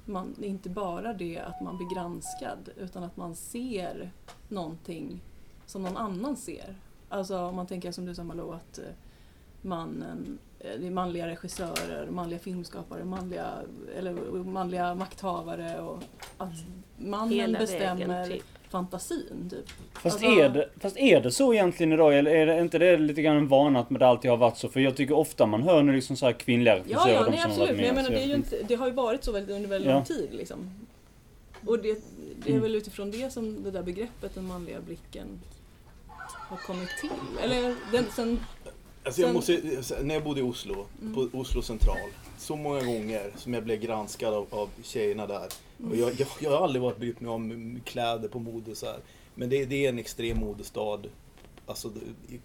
man, 0.04 0.35
inte 0.42 0.70
bara 0.70 1.12
det 1.14 1.38
att 1.38 1.61
man 1.62 1.76
blir 1.76 1.94
granskad 1.94 2.68
utan 2.76 3.04
att 3.04 3.16
man 3.16 3.35
ser 3.35 4.11
någonting 4.49 5.20
som 5.66 5.82
någon 5.82 5.96
annan 5.96 6.37
ser. 6.37 6.76
Alltså 7.08 7.38
om 7.38 7.56
man 7.56 7.66
tänker 7.66 7.92
som 7.92 8.06
du 8.06 8.14
sa 8.14 8.25
Malou 8.25 8.52
att 8.52 8.78
eh, 8.78 8.85
mannen, 9.66 10.38
eh, 10.61 10.70
det 10.80 10.87
är 10.87 10.90
manliga 10.90 11.26
regissörer, 11.26 12.06
manliga 12.11 12.38
filmskapare, 12.38 13.04
manliga, 13.04 13.46
eller 13.99 14.12
manliga 14.44 14.94
makthavare 14.94 15.80
och 15.80 16.02
att 16.38 16.52
mannen 16.99 17.32
Hela 17.32 17.58
bestämmer 17.58 18.26
typ. 18.28 18.42
fantasin. 18.68 19.50
Typ. 19.50 19.68
Fast, 19.92 20.04
Alltså- 20.16 20.26
är 20.40 20.49
det, 20.49 20.68
fast 20.80 20.96
är 20.96 21.20
det 21.20 21.30
så 21.30 21.54
egentligen 21.54 21.92
idag? 21.92 22.18
Eller 22.18 22.30
är 22.30 22.46
det 22.46 22.61
inte 22.61 22.78
det 22.78 22.96
lite 22.96 23.23
grann 23.23 23.37
en 23.37 23.49
vana 23.49 23.80
att 23.80 23.87
det 23.90 24.06
alltid 24.06 24.30
har 24.30 24.38
varit 24.38 24.56
så? 24.56 24.68
För 24.68 24.80
jag 24.80 24.96
tycker 24.96 25.14
ofta 25.14 25.46
man 25.46 25.62
hör 25.62 25.82
nu 25.82 25.92
liksom 25.92 26.16
så 26.16 26.26
här 26.26 26.32
kvinnliga 26.32 26.75
Ja, 26.76 26.82
regissörer, 26.82 27.12
ja, 27.14 27.25
de 27.25 27.30
nej 27.30 27.40
som 27.40 27.50
har 27.50 27.58
absolut. 27.58 27.76
Men 27.76 27.87
jag 27.87 27.94
med. 27.94 28.04
menar, 28.04 28.11
det, 28.16 28.23
är 28.23 28.25
ju 28.26 28.30
jag- 28.30 28.38
inte, 28.38 28.56
det 28.68 28.75
har 28.75 28.87
ju 28.87 28.92
varit 28.92 29.25
så 29.25 29.32
väldigt, 29.32 29.56
under 29.56 29.68
väldigt 29.68 29.88
Ja. 29.90 29.94
lång 29.94 30.04
tid. 30.04 30.28
Liksom. 30.32 30.70
Och 31.66 31.78
det, 31.78 31.99
det 32.42 32.49
är 32.49 32.50
Mm. 32.50 32.62
väl 32.62 32.75
utifrån 32.75 33.11
det 33.11 33.32
som 33.32 33.62
det 33.62 33.70
där 33.70 33.82
begreppet, 33.82 34.35
den 34.35 34.46
manliga 34.46 34.80
blicken, 34.80 35.26
har 36.32 36.56
kommit 36.56 36.88
till. 37.00 37.11
Eller 37.44 37.75
den, 37.92 38.04
sen, 38.16 38.40
Alltså 39.06 39.22
jag 39.22 39.34
måste, 39.34 39.60
när 40.02 40.14
jag 40.14 40.25
bodde 40.25 40.40
i 40.40 40.42
Oslo, 40.42 40.86
på 41.14 41.28
Oslo 41.32 41.62
central, 41.62 42.10
så 42.38 42.56
många 42.56 42.80
gånger 42.80 43.30
som 43.36 43.54
jag 43.54 43.64
blev 43.64 43.80
granskad 43.80 44.34
av, 44.34 44.46
av 44.50 44.68
tjejerna 44.82 45.26
där. 45.26 45.48
Och 45.90 45.96
jag, 45.96 46.12
jag, 46.20 46.28
jag 46.40 46.50
har 46.50 46.64
aldrig 46.64 46.82
varit 46.82 46.98
brytt 46.98 47.20
mig 47.20 47.30
om 47.30 47.80
kläder 47.84 48.28
på 48.28 48.38
mode 48.38 48.75
så 48.75 48.86
här. 48.86 48.98
Men 49.34 49.48
det, 49.48 49.64
det 49.64 49.84
är 49.84 49.88
en 49.88 49.98
extrem 49.98 50.38
modestad. 50.38 51.06
Alltså 51.66 51.92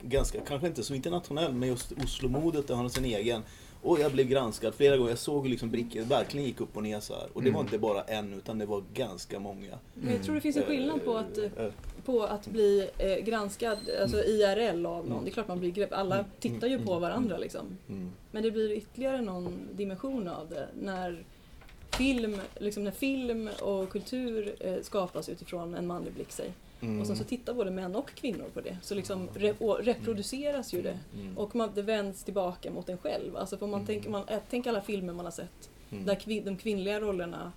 ganska, 0.01 0.41
kanske 0.41 0.67
inte 0.67 0.83
så 0.83 0.93
internationell, 0.93 1.53
men 1.53 1.69
just 1.69 1.91
Oslo-modet 1.91 2.67
det 2.67 2.73
har 2.73 2.89
sin 2.89 3.05
egen. 3.05 3.43
Och 3.81 3.99
jag 3.99 4.11
blev 4.11 4.27
granskad 4.27 4.75
flera 4.75 4.97
gånger. 4.97 5.09
Jag 5.09 5.19
såg 5.19 5.43
hur 5.43 5.49
liksom 5.49 5.69
brickor 5.69 6.01
verkligen 6.01 6.47
gick 6.47 6.61
upp 6.61 6.77
och 6.77 6.83
ner 6.83 6.99
så 6.99 7.13
här. 7.13 7.27
Och 7.33 7.43
det 7.43 7.51
var 7.51 7.61
inte 7.61 7.77
bara 7.79 8.03
en 8.03 8.33
utan 8.33 8.57
det 8.57 8.65
var 8.65 8.83
ganska 8.93 9.39
många. 9.39 9.79
Men 9.93 10.13
jag 10.13 10.23
tror 10.23 10.35
det 10.35 10.41
finns 10.41 10.57
en 10.57 10.63
skillnad 10.63 11.05
på 11.05 11.17
att, 11.17 11.37
Eh, 11.37 11.65
eh, 11.65 11.71
på 12.05 12.23
att 12.23 12.47
bli 12.47 12.89
eh, 12.97 13.25
granskad 13.25 13.77
alltså 14.01 14.17
IRL 14.17 14.85
av 14.85 15.07
någon. 15.07 15.23
Det 15.23 15.29
är 15.29 15.33
klart 15.33 15.47
man 15.47 15.59
blir 15.59 15.71
grepp. 15.71 15.93
Alla 15.93 16.25
tittar 16.39 16.67
ju 16.67 16.85
på 16.85 16.99
varandra 16.99 17.37
liksom. 17.37 17.77
Mm. 17.89 18.11
Men 18.31 18.43
det 18.43 18.51
blir 18.51 18.71
ytterligare 18.71 19.21
någon 19.21 19.59
dimension 19.73 20.27
av 20.27 20.49
det 20.49 20.67
när 20.81 21.23
film, 21.91 22.37
liksom 22.59 22.83
när 22.83 22.91
film 22.91 23.49
och 23.61 23.89
kultur 23.89 24.55
skapas 24.81 25.29
utifrån 25.29 25.75
en 25.75 25.87
manlig 25.87 26.13
blick 26.13 26.31
sig. 26.31 26.51
Mm. 26.81 27.01
Och 27.01 27.07
sen 27.07 27.15
så 27.17 27.23
tittar 27.23 27.53
både 27.53 27.71
män 27.71 27.95
och 27.95 28.09
kvinnor 28.15 28.45
på 28.53 28.61
det. 28.61 28.77
Så 28.81 28.95
liksom 28.95 29.29
re- 29.29 29.75
reproduceras 29.83 30.73
ju 30.73 30.81
det. 30.81 30.99
Mm. 31.15 31.37
Och 31.37 31.55
man, 31.55 31.71
det 31.75 31.81
vänds 31.81 32.23
tillbaka 32.23 32.71
mot 32.71 32.89
en 32.89 32.97
själv. 32.97 33.37
Alltså 33.37 33.57
för 33.57 33.67
man 33.67 33.85
tänker, 33.85 34.09
man, 34.09 34.27
äh, 34.27 34.39
tänk 34.49 34.67
alla 34.67 34.81
filmer 34.81 35.13
man 35.13 35.25
har 35.25 35.31
sett 35.31 35.69
Mm. 35.91 36.05
där 36.05 36.15
kvin, 36.15 36.45
de 36.45 36.57
kvinnliga 36.57 36.99
rollerna 36.99 37.51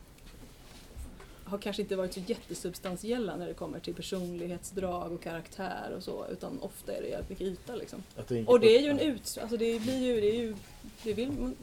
har 1.45 1.59
kanske 1.59 1.83
inte 1.83 1.97
varit 1.97 2.14
så 2.14 2.21
jättesubstantiella 2.26 3.37
när 3.37 3.47
det 3.47 3.54
kommer 3.54 3.78
till 3.81 3.95
personlighetsdrag 3.95 5.12
och 5.12 5.23
karaktär 5.23 5.95
och 5.97 6.02
så. 6.02 6.26
Utan 6.33 6.59
ofta 6.61 6.93
är 6.93 7.02
det 7.02 7.09
jävligt 7.09 7.31
mycket 7.31 7.47
yta 7.47 7.75
liksom. 7.76 8.02
Och 8.47 8.61
det 8.61 8.76
är 8.76 8.81
ju 8.83 8.88
en 8.88 8.99
ut... 8.99 9.38
Alltså 9.43 9.57
det 9.57 9.83
blir 9.83 9.99
ju... 10.02 10.21
Det 10.21 10.31
är 10.37 10.40
ju 10.40 10.57
det 11.02 11.12
vill, 11.12 11.31
man- 11.33 11.57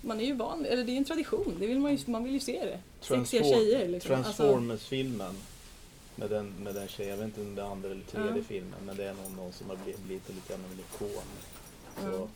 man 0.00 0.20
är 0.20 0.24
ju 0.24 0.34
van 0.34 0.64
eller 0.66 0.84
det 0.84 0.92
är 0.92 0.96
en 0.96 1.04
tradition. 1.04 1.56
Det 1.60 1.66
vill 1.66 1.78
man, 1.78 1.96
ju, 1.96 1.98
man 2.06 2.24
vill 2.24 2.32
ju 2.32 2.40
se 2.40 2.64
det. 2.64 2.78
Sexiga 3.00 3.42
tjejer 3.44 3.88
liksom. 3.88 4.14
Alltså, 4.14 4.32
Transformers-filmen. 4.42 5.34
Med 6.16 6.30
den, 6.30 6.52
med 6.62 6.74
den 6.74 6.88
tjejen, 6.88 7.10
jag 7.10 7.16
vet 7.16 7.24
inte 7.26 7.40
om 7.40 7.54
det 7.54 7.62
är 7.62 7.66
andra 7.66 7.90
eller 7.90 8.02
tredje 8.04 8.36
Ja. 8.36 8.42
filmen, 8.48 8.80
men 8.86 8.96
det 8.96 9.04
är 9.04 9.14
någon, 9.14 9.32
någon 9.36 9.52
som 9.52 9.68
har 9.70 9.76
blivit, 9.76 10.02
blivit 10.04 10.28
lite 10.28 10.52
grann 10.52 10.64
av 10.64 10.72
en 10.72 10.78
ikon. 10.78 11.22
Så, 12.02 12.20
Ja. 12.20 12.28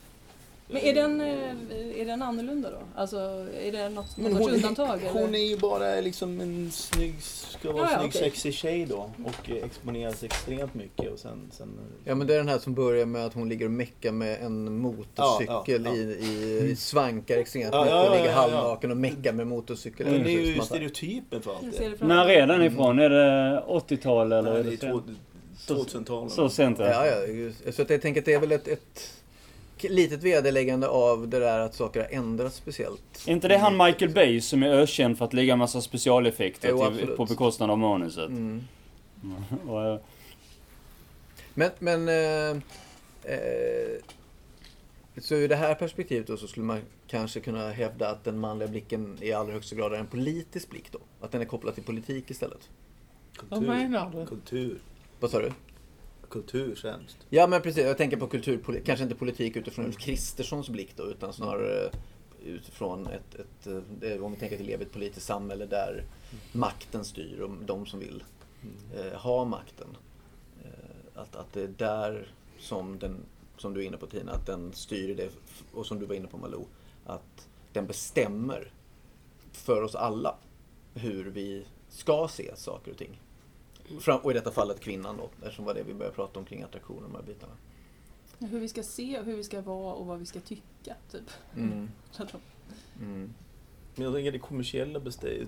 Men 0.71 0.81
är 0.81 0.93
den, 0.93 1.21
eh, 1.21 2.01
är 2.01 2.05
den 2.05 2.21
annorlunda 2.21 2.69
då? 2.71 2.77
Alltså 2.95 3.17
är 3.63 3.71
det 3.71 3.89
något, 3.89 4.17
något 4.17 4.31
hon, 4.39 4.49
undantag? 4.53 4.99
hon 5.13 5.23
eller? 5.23 5.39
är 5.39 5.43
ju 5.43 5.57
bara 5.57 6.01
liksom 6.01 6.41
en 6.41 6.71
snygg, 6.71 7.13
ska 7.21 7.71
vara 7.71 7.83
Ja, 7.83 7.91
ja, 7.91 7.99
snygg 7.99 8.09
okej. 8.09 8.21
sexig 8.21 8.53
tjej 8.53 8.85
då 8.85 9.11
och 9.25 9.49
eh, 9.49 9.63
exponeras 9.65 10.23
extremt 10.23 10.73
mycket 10.73 11.11
och 11.11 11.19
sen, 11.19 11.51
sen 11.51 11.79
Ja 12.05 12.15
men 12.15 12.27
det 12.27 12.33
är 12.33 12.37
den 12.37 12.47
här 12.47 12.59
som 12.59 12.73
börjar 12.73 13.05
med 13.05 13.25
att 13.25 13.33
hon 13.33 13.49
ligger 13.49 13.65
och 13.65 13.71
meckar 13.71 14.11
med 14.11 14.41
en 14.41 14.77
motorcykel 14.79 15.85
Ja, 15.85 15.91
ja, 15.91 15.95
ja. 15.95 16.25
I, 16.25 16.69
i 16.71 16.75
svankar 16.75 17.37
extremt 17.37 17.73
Ja, 17.73 17.79
mycket 17.83 17.95
ja, 17.95 17.99
och 18.01 18.05
ja, 18.07 18.13
ligger 18.13 18.25
ja, 18.25 18.31
ja. 18.31 18.41
halvnaken 18.41 18.91
och 18.91 18.97
meckar 18.97 19.33
med 19.33 19.47
motorcykel. 19.47 20.07
Men 20.07 20.23
det 20.23 20.31
är 20.31 20.39
ju 20.39 20.61
stereotypen 20.61 21.41
för 21.41 21.51
allt 21.55 21.77
det. 21.99 22.05
När 22.07 22.29
är 22.29 22.47
den 22.47 22.63
ifrån? 22.63 22.99
Är 22.99 23.09
det 23.09 23.63
80-tal 23.67 24.31
eller? 24.31 24.53
Nej, 24.53 24.63
det 24.63 24.85
är 24.85 24.91
två- 24.91 25.01
sen? 25.05 25.17
2000-talet. 25.77 26.31
Så 26.33 26.49
sent 26.49 26.79
Ja, 26.79 27.05
ja, 27.07 27.25
just- 27.25 27.75
så 27.75 27.81
att 27.81 27.89
jag 27.89 28.01
tänker 28.01 28.21
att 28.21 28.25
det 28.25 28.33
är 28.33 28.39
väl 28.39 28.51
ett, 28.51 28.67
ett 28.67 29.13
litet 29.83 30.23
vederläggande 30.23 30.87
av 30.87 31.27
det 31.27 31.39
där 31.39 31.59
att 31.59 31.75
saker 31.75 31.99
har 31.99 32.09
ändrats 32.09 32.55
speciellt. 32.55 33.23
Är 33.27 33.31
inte 33.31 33.47
det 33.47 33.57
han 33.57 33.77
Michael 33.77 34.11
Bay 34.11 34.41
som 34.41 34.63
är 34.63 34.69
ökänd 34.69 35.17
för 35.17 35.25
att 35.25 35.33
lägga 35.33 35.55
massa 35.55 35.81
specialeffekter 35.81 36.69
Jo, 36.69 36.95
till, 36.97 37.07
på 37.07 37.25
bekostnad 37.25 37.69
av 37.69 37.77
manuset? 37.77 38.29
Mm. 38.29 38.63
Och, 39.67 39.85
eh, 39.85 39.99
Men, 41.53 41.71
men 41.79 42.09
eh, 42.09 42.57
eh, 43.23 44.01
så 45.17 45.35
ur 45.35 45.47
det 45.47 45.55
här 45.55 45.75
perspektivet 45.75 46.27
då 46.27 46.37
så 46.37 46.47
skulle 46.47 46.65
man 46.65 46.81
kanske 47.07 47.39
kunna 47.39 47.71
hävda 47.71 48.09
att 48.09 48.23
den 48.23 48.39
manliga 48.39 48.67
blicken 48.67 49.17
i 49.21 49.33
allra 49.33 49.53
högsta 49.53 49.75
grad 49.75 49.93
är 49.93 49.97
en 49.97 50.07
politisk 50.07 50.69
blick 50.69 50.91
då? 50.91 50.99
Att 51.21 51.31
den 51.31 51.41
är 51.41 51.45
kopplad 51.45 51.73
till 51.75 51.83
politik 51.83 52.31
istället? 52.31 52.69
Vad 53.49 53.61
menar 53.61 54.11
du? 54.15 54.25
Kultur. 54.25 54.79
Vad 55.19 55.31
sa 55.31 55.39
du? 55.39 55.51
Kultur 56.29 56.75
främst. 56.75 57.17
Ja 57.29 57.47
men 57.47 57.61
precis, 57.61 57.83
jag 57.83 57.97
tänker 57.97 58.17
på 58.17 58.27
kultur, 58.27 58.81
kanske 58.85 59.03
inte 59.03 59.15
politik 59.15 59.55
utifrån 59.55 59.85
Ulf 59.85 59.97
Kristerssons 59.97 60.69
blick 60.69 60.95
då, 60.95 61.03
utan 61.03 61.33
snarare 61.33 61.85
eh, 61.85 61.91
utifrån 62.45 63.07
ett, 63.07 63.35
ett, 63.35 63.67
eh, 64.01 64.23
om 64.23 64.31
vi 64.31 64.39
tänker 64.39 64.55
att 64.55 64.61
vi 64.61 64.65
lever 64.65 64.83
i 64.83 64.87
ett 64.87 64.93
politiskt 64.93 65.25
samhälle 65.25 65.65
där 65.65 66.03
makten 66.51 67.05
styr 67.05 67.39
och 67.39 67.51
de 67.65 67.85
som 67.85 67.99
vill 67.99 68.23
eh, 68.95 69.19
ha 69.19 69.45
makten. 69.45 69.87
Eh, 70.63 71.21
att, 71.21 71.35
att 71.35 71.53
det 71.53 71.63
är 71.63 71.67
där 71.77 72.27
som 72.59 72.99
den, 72.99 73.15
som 73.57 73.73
du 73.73 73.81
är 73.81 73.85
inne 73.85 73.97
på 73.97 74.07
Tina, 74.07 74.31
att 74.31 74.45
den 74.45 74.73
styr 74.73 75.15
det, 75.15 75.29
och 75.73 75.85
som 75.85 75.99
du 75.99 76.05
var 76.05 76.15
inne 76.15 76.27
på 76.27 76.37
Malou, 76.37 76.65
att 77.05 77.47
den 77.73 77.87
bestämmer 77.87 78.71
för 79.51 79.81
oss 79.81 79.95
alla 79.95 80.35
hur 80.93 81.25
vi 81.25 81.65
ska 81.89 82.27
se 82.31 82.55
saker 82.55 82.91
och 82.91 82.97
ting. 82.97 83.21
Fram, 83.99 84.19
och 84.19 84.31
i 84.31 84.33
detta 84.33 84.51
fallet 84.51 84.79
kvinnan 84.79 85.17
då, 85.17 85.29
eftersom 85.41 85.65
var 85.65 85.73
det 85.73 85.83
vi 85.83 85.93
började 85.93 86.15
prata 86.15 86.39
om 86.39 86.45
kring 86.45 86.63
attraktion 86.63 86.97
och 86.97 87.03
de 87.11 87.15
här 87.15 87.23
bitarna. 87.23 87.53
Hur 88.39 88.59
vi 88.59 88.67
ska 88.67 88.83
se, 88.83 89.21
hur 89.21 89.35
vi 89.35 89.43
ska 89.43 89.61
vara 89.61 89.93
och 89.93 90.05
vad 90.05 90.19
vi 90.19 90.25
ska 90.25 90.39
tycka. 90.39 90.95
Typ. 91.11 91.29
Mm. 91.55 91.89
Mm. 93.01 93.33
Men 93.95 94.05
jag 94.05 94.13
tänker 94.13 94.31
det 94.31 94.39
kommersiella 94.39 95.01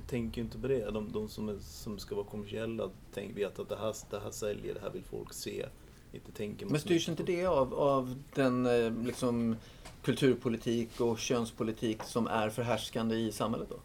tänker 0.08 0.38
ju 0.38 0.46
inte 0.46 0.58
på 0.58 0.68
det. 0.68 0.92
De, 0.92 1.12
de 1.12 1.30
som, 1.30 1.50
är, 1.50 1.58
som 1.60 2.00
ska 2.00 2.16
vara 2.16 2.26
kommersiella 2.26 2.90
tänk, 3.14 3.38
vet 3.38 3.60
att 3.60 3.70
det 3.70 3.76
här, 3.76 3.96
det 4.10 4.20
här 4.20 4.32
säljer, 4.32 4.74
det 4.74 4.80
här 4.80 4.90
vill 4.90 5.04
folk 5.04 5.34
se. 5.34 5.66
Inte 6.12 6.32
tänker 6.32 6.66
man 6.66 6.72
Men 6.72 6.82
styrs 6.82 7.10
inte 7.10 7.24
det 7.24 7.46
av, 7.46 7.74
av 7.74 8.16
den 8.36 8.66
eh, 8.66 9.04
liksom, 9.06 9.56
kulturpolitik 10.04 11.02
och 11.02 11.20
könspolitik 11.20 12.04
som 12.04 12.28
är 12.28 12.50
förhärskande 12.50 13.16
i 13.16 13.32
samhället 13.32 13.70
då? 13.70 13.80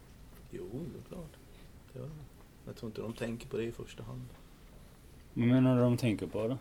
Jo, 0.51 0.69
det 0.71 0.99
är 0.99 1.03
klart. 1.07 1.33
Det. 1.93 2.09
Jag 2.65 2.75
tror 2.75 2.89
inte 2.89 3.01
de 3.01 3.13
tänker 3.13 3.47
på 3.47 3.57
det 3.57 3.63
i 3.63 3.71
första 3.71 4.03
hand. 4.03 4.25
Vad 5.37 5.47
menar 5.47 5.75
du 5.75 5.81
de 5.81 5.97
tänker 5.97 6.27
på 6.27 6.47
då? 6.47 6.57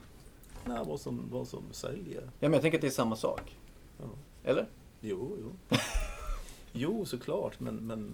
Nej, 0.64 0.78
vad 0.86 1.00
som, 1.00 1.28
vad 1.30 1.48
som 1.48 1.62
säljer. 1.70 2.22
Ja, 2.22 2.30
men 2.40 2.52
jag 2.52 2.62
tänker 2.62 2.78
att 2.78 2.82
det 2.82 2.86
är 2.86 2.90
samma 2.90 3.16
sak. 3.16 3.56
Ja. 3.98 4.04
Eller? 4.44 4.66
Jo, 5.00 5.36
jo. 5.42 5.76
jo, 6.72 7.04
såklart, 7.04 7.60
men, 7.60 7.74
men 7.76 8.12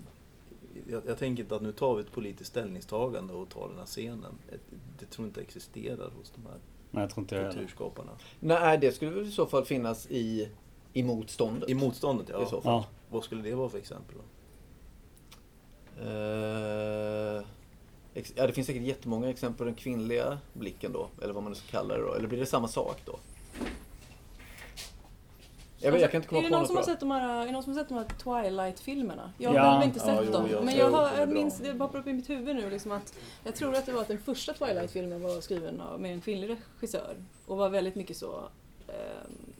jag, 0.90 1.02
jag 1.06 1.18
tänker 1.18 1.42
inte 1.42 1.56
att 1.56 1.62
nu 1.62 1.72
tar 1.72 1.94
vi 1.94 2.00
ett 2.00 2.12
politiskt 2.12 2.50
ställningstagande 2.50 3.34
och 3.34 3.48
tar 3.48 3.68
den 3.68 3.78
här 3.78 3.86
scenen. 3.86 4.38
Det, 4.50 4.58
det 4.98 5.06
tror 5.06 5.26
jag 5.26 5.30
inte 5.30 5.40
existerar 5.40 6.10
hos 6.18 6.32
de 6.34 6.42
här 6.46 6.58
Nej, 6.90 7.02
jag 7.02 7.10
tror 7.10 7.22
inte 7.22 7.52
kulturskaparna. 7.54 8.12
Nej, 8.40 8.78
det 8.78 8.92
skulle 8.92 9.10
väl 9.10 9.28
i 9.28 9.30
så 9.30 9.46
fall 9.46 9.64
finnas 9.64 10.06
i, 10.10 10.48
i 10.92 11.02
motståndet. 11.02 11.70
I 11.70 11.74
motståndet, 11.74 12.28
I 12.28 12.32
ja. 12.32 12.46
så 12.46 12.60
fall. 12.60 12.72
Ja. 12.72 12.86
Vad 13.10 13.24
skulle 13.24 13.42
det 13.42 13.54
vara 13.54 13.68
för 13.68 13.78
exempel 13.78 14.16
då? 14.16 14.22
Eh, 16.08 17.38
ex- 17.38 17.46
ja, 18.34 18.46
det 18.46 18.52
finns 18.52 18.66
säkert 18.66 18.82
jättemånga 18.82 19.30
exempel 19.30 19.58
på 19.58 19.64
den 19.64 19.74
kvinnliga 19.74 20.38
blicken 20.52 20.92
då, 20.92 21.08
eller 21.22 21.32
vad 21.34 21.42
man 21.42 21.52
nu 21.52 21.56
ska 21.58 21.66
kalla 21.70 21.94
det 21.96 22.02
då. 22.02 22.14
Eller 22.14 22.28
blir 22.28 22.38
det 22.40 22.46
samma 22.46 22.68
sak 22.68 23.00
då? 23.04 23.18
Jag, 25.78 25.92
vet, 25.92 26.00
jag 26.00 26.10
kan 26.10 26.18
inte 26.18 26.28
komma 26.28 26.38
är, 26.38 26.42
det 26.42 26.48
på 26.48 26.52
någon 26.52 26.60
något 26.60 26.68
som 26.68 26.76
har 26.76 26.84
sett 26.84 27.00
de 27.00 27.10
här, 27.10 27.42
är 27.42 27.46
det 27.46 27.52
någon 27.52 27.62
som 27.62 27.72
har 27.72 27.80
sett 27.80 27.88
de 27.88 27.94
här 27.94 28.04
Twilight-filmerna? 28.04 29.32
Jag 29.38 29.50
har 29.50 29.56
Ja. 29.56 29.78
väl 29.78 29.88
inte 29.88 29.98
Ja, 29.98 30.04
sett 30.04 30.24
jo, 30.26 30.32
dem. 30.32 30.48
jag 30.50 30.64
men 30.64 30.76
jag, 30.76 30.90
har, 30.90 31.18
jag 31.18 31.28
minns, 31.28 31.58
det 31.58 31.74
poppar 31.74 31.98
upp 31.98 32.06
i 32.06 32.12
mitt 32.12 32.30
huvud 32.30 32.56
nu 32.56 32.70
liksom 32.70 32.92
att 32.92 33.14
jag 33.44 33.54
tror 33.54 33.74
att 33.74 33.86
det 33.86 33.92
var 33.92 34.00
att 34.02 34.08
den 34.08 34.18
första 34.18 34.52
Twilight-filmen 34.52 35.22
var 35.22 35.40
skriven 35.40 35.80
av, 35.80 36.00
med 36.00 36.12
en 36.12 36.20
kvinnlig 36.20 36.56
regissör. 36.80 37.16
Och 37.46 37.56
var 37.56 37.68
väldigt 37.68 37.94
mycket 37.94 38.16
så 38.16 38.38
ehm, 38.88 39.52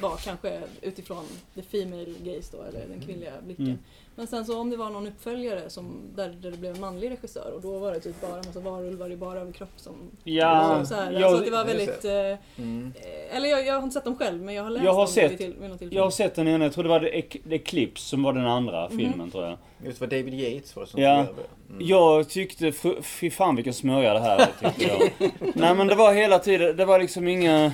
var 0.00 0.16
kanske 0.16 0.62
utifrån 0.82 1.24
the 1.54 1.62
female 1.62 2.14
gaze 2.24 2.56
då, 2.56 2.62
eller 2.62 2.86
den 2.88 3.00
kvinnliga 3.00 3.32
blicken. 3.44 3.66
Mm. 3.66 3.78
Men 4.20 4.26
sen 4.26 4.44
så 4.44 4.58
om 4.60 4.70
det 4.70 4.76
var 4.76 4.90
någon 4.90 5.06
uppföljare 5.06 5.70
som, 5.70 6.00
där, 6.16 6.28
där 6.28 6.50
det 6.50 6.56
blev 6.56 6.74
en 6.74 6.80
manlig 6.80 7.10
regissör 7.10 7.52
och 7.54 7.60
då 7.60 7.78
var 7.78 7.92
det 7.92 8.00
typ 8.00 8.20
bara 8.20 8.30
en 8.38 8.46
massa 8.46 8.60
varulvar 8.60 9.10
i 9.12 9.16
bara 9.16 9.40
överkropp 9.40 9.68
som... 9.76 9.92
Ja, 10.24 10.78
så, 10.80 10.86
så 10.86 10.94
här, 10.94 11.12
jag- 11.12 11.22
alltså 11.22 11.44
det 11.44 11.50
var 11.50 11.64
väldigt... 11.64 12.04
Eh, 12.04 12.38
Mm. 12.64 12.92
eh, 12.96 13.36
eller 13.36 13.48
jag, 13.48 13.66
jag 13.66 13.74
har 13.74 13.82
inte 13.82 13.94
sett 13.94 14.04
dem 14.04 14.16
själv 14.16 14.42
men 14.42 14.54
jag 14.54 14.62
har 14.62 14.70
läst 14.70 14.84
Jag 14.84 14.92
har 14.92 14.98
dem 15.04 15.08
sett- 15.12 15.38
till, 15.38 15.54
vid 15.60 15.70
något 15.70 15.78
tillfälle. 15.78 15.98
Jag 15.98 16.04
har 16.06 16.10
sett 16.10 16.34
den 16.34 16.48
ena, 16.48 16.64
jag 16.64 16.72
tror 16.74 16.84
det 16.84 16.90
var 16.90 17.10
Eclipse 17.52 18.04
som 18.08 18.22
var 18.22 18.32
den 18.32 18.46
andra 18.46 18.88
Mhm. 18.88 18.98
filmen 18.98 19.30
tror 19.30 19.44
jag. 19.44 19.56
Just 19.84 20.00
vad 20.00 20.10
David 20.10 20.34
Yates 20.34 20.76
var 20.76 20.86
som 20.86 21.02
Ja. 21.02 21.10
det. 21.16 21.72
Mm. 21.74 21.86
Jag 21.88 22.28
tyckte, 22.28 22.72
fy 23.02 23.30
fan 23.30 23.56
vilken 23.56 23.74
smörja 23.74 24.14
det 24.14 24.20
här 24.20 24.38
är, 24.38 24.70
tyckte 24.70 24.84
jag. 25.18 25.30
Nej 25.54 25.74
men 25.74 25.86
det 25.86 25.94
var 25.94 26.12
hela 26.14 26.38
tiden, 26.38 26.76
det 26.76 26.84
var 26.84 26.98
liksom 26.98 27.28
inga... 27.28 27.72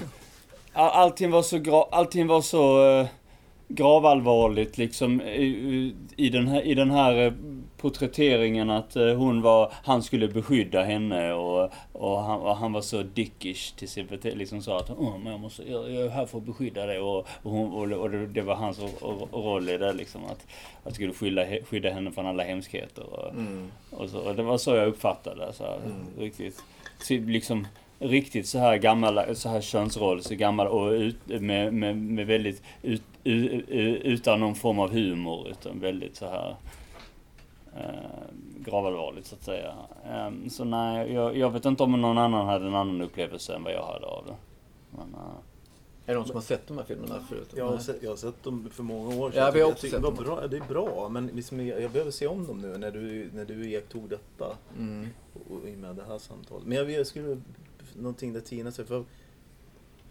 all- 0.72 0.90
Allting 0.90 1.30
var 1.30 1.42
så, 1.42 1.58
gra, 1.58 1.82
allting 1.90 2.26
var 2.26 2.40
så 2.40 2.84
uh, 3.00 3.06
gravallvarligt 3.68 4.78
liksom 4.78 5.20
i, 5.20 5.94
i- 6.16 6.28
den 6.30 6.48
här, 6.48 6.62
i 6.62 6.74
den 6.74 6.90
här 6.90 7.26
eh, 7.26 7.32
porträtteringen 7.76 8.70
att 8.70 8.96
eh, 8.96 9.14
hon 9.14 9.42
var, 9.42 9.72
han 9.84 10.02
skulle 10.02 10.28
beskydda 10.28 10.82
henne 10.82 11.32
och, 11.32 11.70
och, 11.92 12.18
han, 12.22 12.40
och 12.40 12.56
han 12.56 12.72
var 12.72 12.80
så 12.80 13.02
dickish 13.02 13.72
till 13.76 13.88
sin 13.88 14.06
liksom 14.36 14.62
sa 14.62 14.78
att 14.78 14.90
Åh, 14.98 15.18
men 15.18 15.32
jag, 15.32 15.40
måste, 15.40 15.70
jag, 15.70 15.90
jag 15.92 16.04
är 16.04 16.08
här 16.08 16.26
för 16.26 16.38
att 16.38 16.44
beskydda 16.44 16.86
dig 16.86 16.98
och, 16.98 17.18
och, 17.18 17.50
hon, 17.50 17.72
och, 17.72 18.10
det, 18.10 18.26
var 18.42 18.54
hans 18.54 18.78
ro- 18.78 18.88
ro- 19.00 19.28
roll 19.42 19.68
i 19.68 19.78
det 19.78 19.92
liksom 19.92 20.20
att, 20.24 20.46
att 20.84 20.94
skulle 20.94 21.12
skydda, 21.12 21.44
skydda 21.70 21.90
henne 21.90 22.10
från 22.12 22.26
alla 22.26 22.42
hemskheter. 22.42 23.04
Och, 23.12 23.30
Mm. 23.34 23.68
och, 23.90 24.08
så, 24.10 24.18
och 24.18 24.34
det 24.34 24.42
var 24.42 24.58
så 24.58 24.74
jag 24.74 24.88
uppfattade 24.88 25.46
det. 25.46 25.52
Så 25.52 25.64
här, 25.64 25.76
Mm. 25.86 25.96
riktigt, 26.18 26.62
liksom, 27.08 27.66
riktigt 27.98 28.46
så 28.46 28.58
här 28.58 28.76
gammal, 28.76 29.36
så 29.36 29.48
här 29.48 29.60
könsroll, 29.60 30.22
så 30.22 30.34
gammal 30.34 30.66
och 30.66 30.90
ut, 30.90 31.16
med, 31.26 31.74
med, 31.74 31.96
med 31.96 32.26
väldigt, 32.26 32.62
ut, 32.82 33.02
utan 33.24 34.40
någon 34.40 34.54
form 34.54 34.78
av 34.78 34.90
humor, 34.92 35.48
utan 35.50 35.80
väldigt 35.80 36.16
så 36.16 36.26
här 36.26 36.56
eh, 37.76 37.84
gravallvarligt 38.58 39.26
så 39.26 39.34
att 39.34 39.42
säga. 39.44 39.74
Ehm, 40.10 40.50
så 40.50 40.64
nej, 40.64 41.12
jag, 41.12 41.36
jag 41.36 41.50
vet 41.50 41.64
inte 41.64 41.82
om 41.82 42.00
någon 42.00 42.18
annan 42.18 42.46
hade 42.46 42.66
en 42.66 42.74
annan 42.74 43.02
upplevelse 43.02 43.54
än 43.54 43.62
vad 43.62 43.72
jag 43.72 43.86
hade 43.86 44.06
av 44.06 44.24
det. 44.26 44.34
Men, 44.90 45.14
eh, 45.14 45.20
Är 46.06 46.12
det 46.12 46.14
någon 46.14 46.26
som 46.26 46.34
har 46.34 46.42
sett 46.42 46.66
de 46.68 46.78
här 46.78 46.84
filmerna 46.84 47.20
förut? 47.28 47.50
Jag 47.56 47.68
har, 47.68 47.78
sett, 47.78 48.02
jag 48.02 48.10
har 48.10 48.16
sett 48.16 48.42
dem 48.42 48.68
för 48.72 48.82
många 48.82 49.16
år 49.16 49.32
Ja, 49.34 49.44
Jag 49.44 49.52
vi 49.52 49.60
har 49.60 49.70
också 49.70 49.86
jag 49.86 49.92
sett 49.92 50.02
dem. 50.02 50.14
bra, 50.14 50.46
Det 50.46 50.56
är 50.56 50.68
bra, 50.68 51.08
men 51.08 51.26
liksom, 51.26 51.66
jag, 51.66 51.82
jag 51.82 51.90
behöver 51.90 52.10
se 52.10 52.26
om 52.26 52.46
dem 52.46 52.60
nu 52.60 52.78
när 52.78 52.90
du, 52.90 53.30
när 53.34 53.44
du 53.44 53.70
iakttog 53.70 54.08
detta. 54.08 54.56
Mm. 54.78 55.08
Och, 55.34 55.56
och 55.56 55.78
med 55.78 55.96
det 55.96 56.04
här 56.08 56.18
samtalet. 56.18 56.66
Men 56.66 56.78
jag, 56.78 56.90
jag 56.90 57.06
skulle, 57.06 57.40
någonting 57.98 58.32
där 58.32 58.40
Tina 58.40 58.70
säger, 58.72 58.86
för 58.88 59.04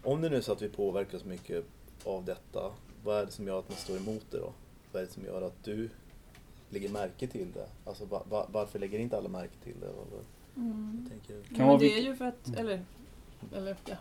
om 0.02 0.20
det 0.22 0.28
nu 0.28 0.36
är 0.36 0.40
så 0.40 0.52
att 0.52 0.62
vi 0.62 0.68
påverkas 0.68 1.24
mycket 1.24 1.64
av 2.04 2.24
detta, 2.24 2.72
vad 3.04 3.16
är 3.20 3.26
det 3.26 3.32
som 3.32 3.46
gör 3.46 3.58
att 3.58 3.68
man 3.68 3.78
står 3.78 3.96
emot 3.96 4.26
det 4.30 4.38
då? 4.38 4.52
Vad 4.92 5.02
är 5.02 5.06
det 5.06 5.12
som 5.12 5.24
gör 5.24 5.42
att 5.42 5.64
du 5.64 5.88
lägger 6.70 6.88
märke 6.88 7.26
till 7.26 7.46
det? 7.54 7.66
Alltså 7.84 8.04
va, 8.04 8.22
va, 8.30 8.46
varför 8.52 8.78
lägger 8.78 8.98
inte 8.98 9.16
alla 9.18 9.28
märke 9.28 9.54
till 9.64 9.80
det? 9.80 9.86
Vad, 9.86 10.20
Mm. 10.56 11.06
tänker 11.10 11.34
du? 11.34 11.40
Ja, 11.40 11.46
Kan 11.48 11.56
men 11.58 11.66
vara 11.66 11.78
det 11.78 11.98
är 11.98 12.02
ju 12.02 12.16
för 12.16 12.24
att, 12.24 12.56
eller, 12.56 12.84
eller 13.54 13.76
ja, 13.86 13.94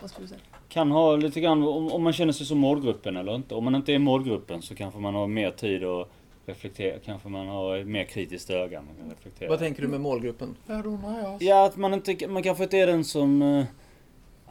vad 0.00 0.10
ska 0.10 0.22
vi 0.22 0.28
säga? 0.28 0.40
Kan 0.68 0.90
ha 0.90 1.16
lite 1.16 1.40
grann 1.40 1.62
om, 1.62 1.92
om 1.92 2.02
man 2.02 2.12
känner 2.12 2.32
sig 2.32 2.46
som 2.46 2.58
målgruppen 2.58 3.16
eller 3.16 3.34
inte. 3.34 3.54
Om 3.54 3.64
man 3.64 3.74
inte 3.74 3.92
är 3.92 3.98
målgruppen 3.98 4.62
så 4.62 4.74
kanske 4.74 5.00
man 5.00 5.14
har 5.14 5.26
mer 5.26 5.50
tid 5.50 5.84
att 5.84 6.08
reflektera. 6.50 6.98
Kanske 7.04 7.28
man 7.28 7.46
har 7.48 7.76
ett 7.76 7.86
mer 7.86 8.04
kritiskt 8.04 8.50
öga. 8.50 8.82
Man 8.82 8.94
kan 8.96 9.10
reflektera. 9.10 9.48
Vad 9.48 9.58
tänker 9.58 9.82
du 9.82 9.88
med 9.88 10.00
målgruppen? 10.00 10.56
Ja, 11.40 11.66
att 11.66 11.76
man 11.76 11.94
inte, 11.94 12.28
man 12.28 12.42
kanske 12.42 12.64
inte 12.64 12.78
är 12.78 12.86
den 12.86 13.04
som... 13.04 13.42
eh, 13.42 13.64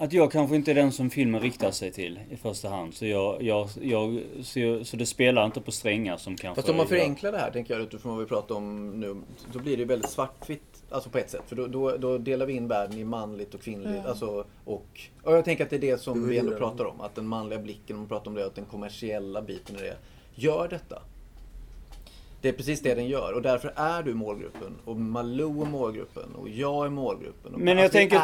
Att 0.02 0.14
jag 0.14 0.32
kanske 0.32 0.56
inte 0.56 0.72
är 0.72 0.76
den 0.76 0.92
som 0.92 1.10
filmen 1.10 1.42
riktar 1.42 1.72
sig 1.72 1.92
till 1.92 2.20
i 2.32 2.36
första 2.38 2.70
hand. 2.70 2.94
Så 2.94 3.06
jag, 3.06 3.44
jag, 3.44 3.70
jag 3.82 4.22
så, 4.42 4.60
jag, 4.60 4.86
så 4.86 4.98
det 4.98 5.06
spelar 5.06 5.46
inte 5.46 5.62
på 5.62 5.72
strängar 5.72 6.18
som 6.18 6.36
kanske... 6.36 6.62
Fast 6.62 6.70
om 6.70 6.78
man 6.78 6.88
förenklar 6.88 7.32
det 7.32 7.38
här, 7.38 7.52
tänker 7.52 7.74
jag, 7.74 7.84
utifrån 7.84 8.12
vad 8.12 8.20
vi 8.20 8.26
pratar 8.26 8.56
om 8.56 9.00
nu, 9.00 9.16
då 9.54 9.60
blir 9.60 9.78
det 9.78 9.80
ju 9.82 9.86
väldigt 9.86 10.10
svartvitt, 10.10 10.84
alltså 10.90 11.10
på 11.10 11.18
ett 11.18 11.30
sätt. 11.30 11.44
För 11.48 11.56
då, 11.56 11.68
då, 11.68 11.98
då 11.98 12.18
delar 12.18 12.46
vi 12.46 12.54
in 12.54 12.68
världen 12.68 12.98
i 13.00 13.04
manligt 13.04 13.54
och 13.54 13.62
kvinnligt. 13.62 14.02
Ja. 14.04 14.10
Alltså, 14.10 14.46
och, 14.66 15.02
och 15.24 15.34
jag 15.34 15.46
tänker 15.46 15.64
att 15.64 15.70
det 15.70 15.76
är 15.76 15.80
det 15.92 16.02
som 16.02 16.28
vi 16.28 16.38
ändå 16.38 16.58
pratar 16.58 16.86
om. 16.86 17.02
Att 17.02 17.16
den 17.16 17.28
manliga 17.28 17.60
blicken, 17.60 17.96
om 17.96 18.00
man 18.02 18.10
pratar 18.10 18.32
om 18.32 18.36
det, 18.36 18.46
att 18.46 18.56
den 18.56 18.66
kommersiella 18.66 19.42
biten 19.42 19.76
i 19.76 19.80
det, 19.80 19.98
gör 20.36 20.68
detta. 20.68 21.02
Det 22.42 22.50
är 22.50 22.54
precis 22.54 22.82
det 22.82 22.96
den 22.96 23.08
gör 23.08 23.34
och 23.34 23.42
därför 23.42 23.74
är 23.76 24.04
du 24.04 24.14
målgruppen 24.14 24.76
och 24.86 24.98
Malou 24.98 25.62
är 25.62 25.66
målgruppen 25.66 26.36
och 26.36 26.50
jag 26.50 26.86
är 26.86 26.90
målgruppen. 26.90 27.52
Men 27.58 27.68
jag 27.78 27.84
alltså, 27.84 27.98
tänker 27.98 28.20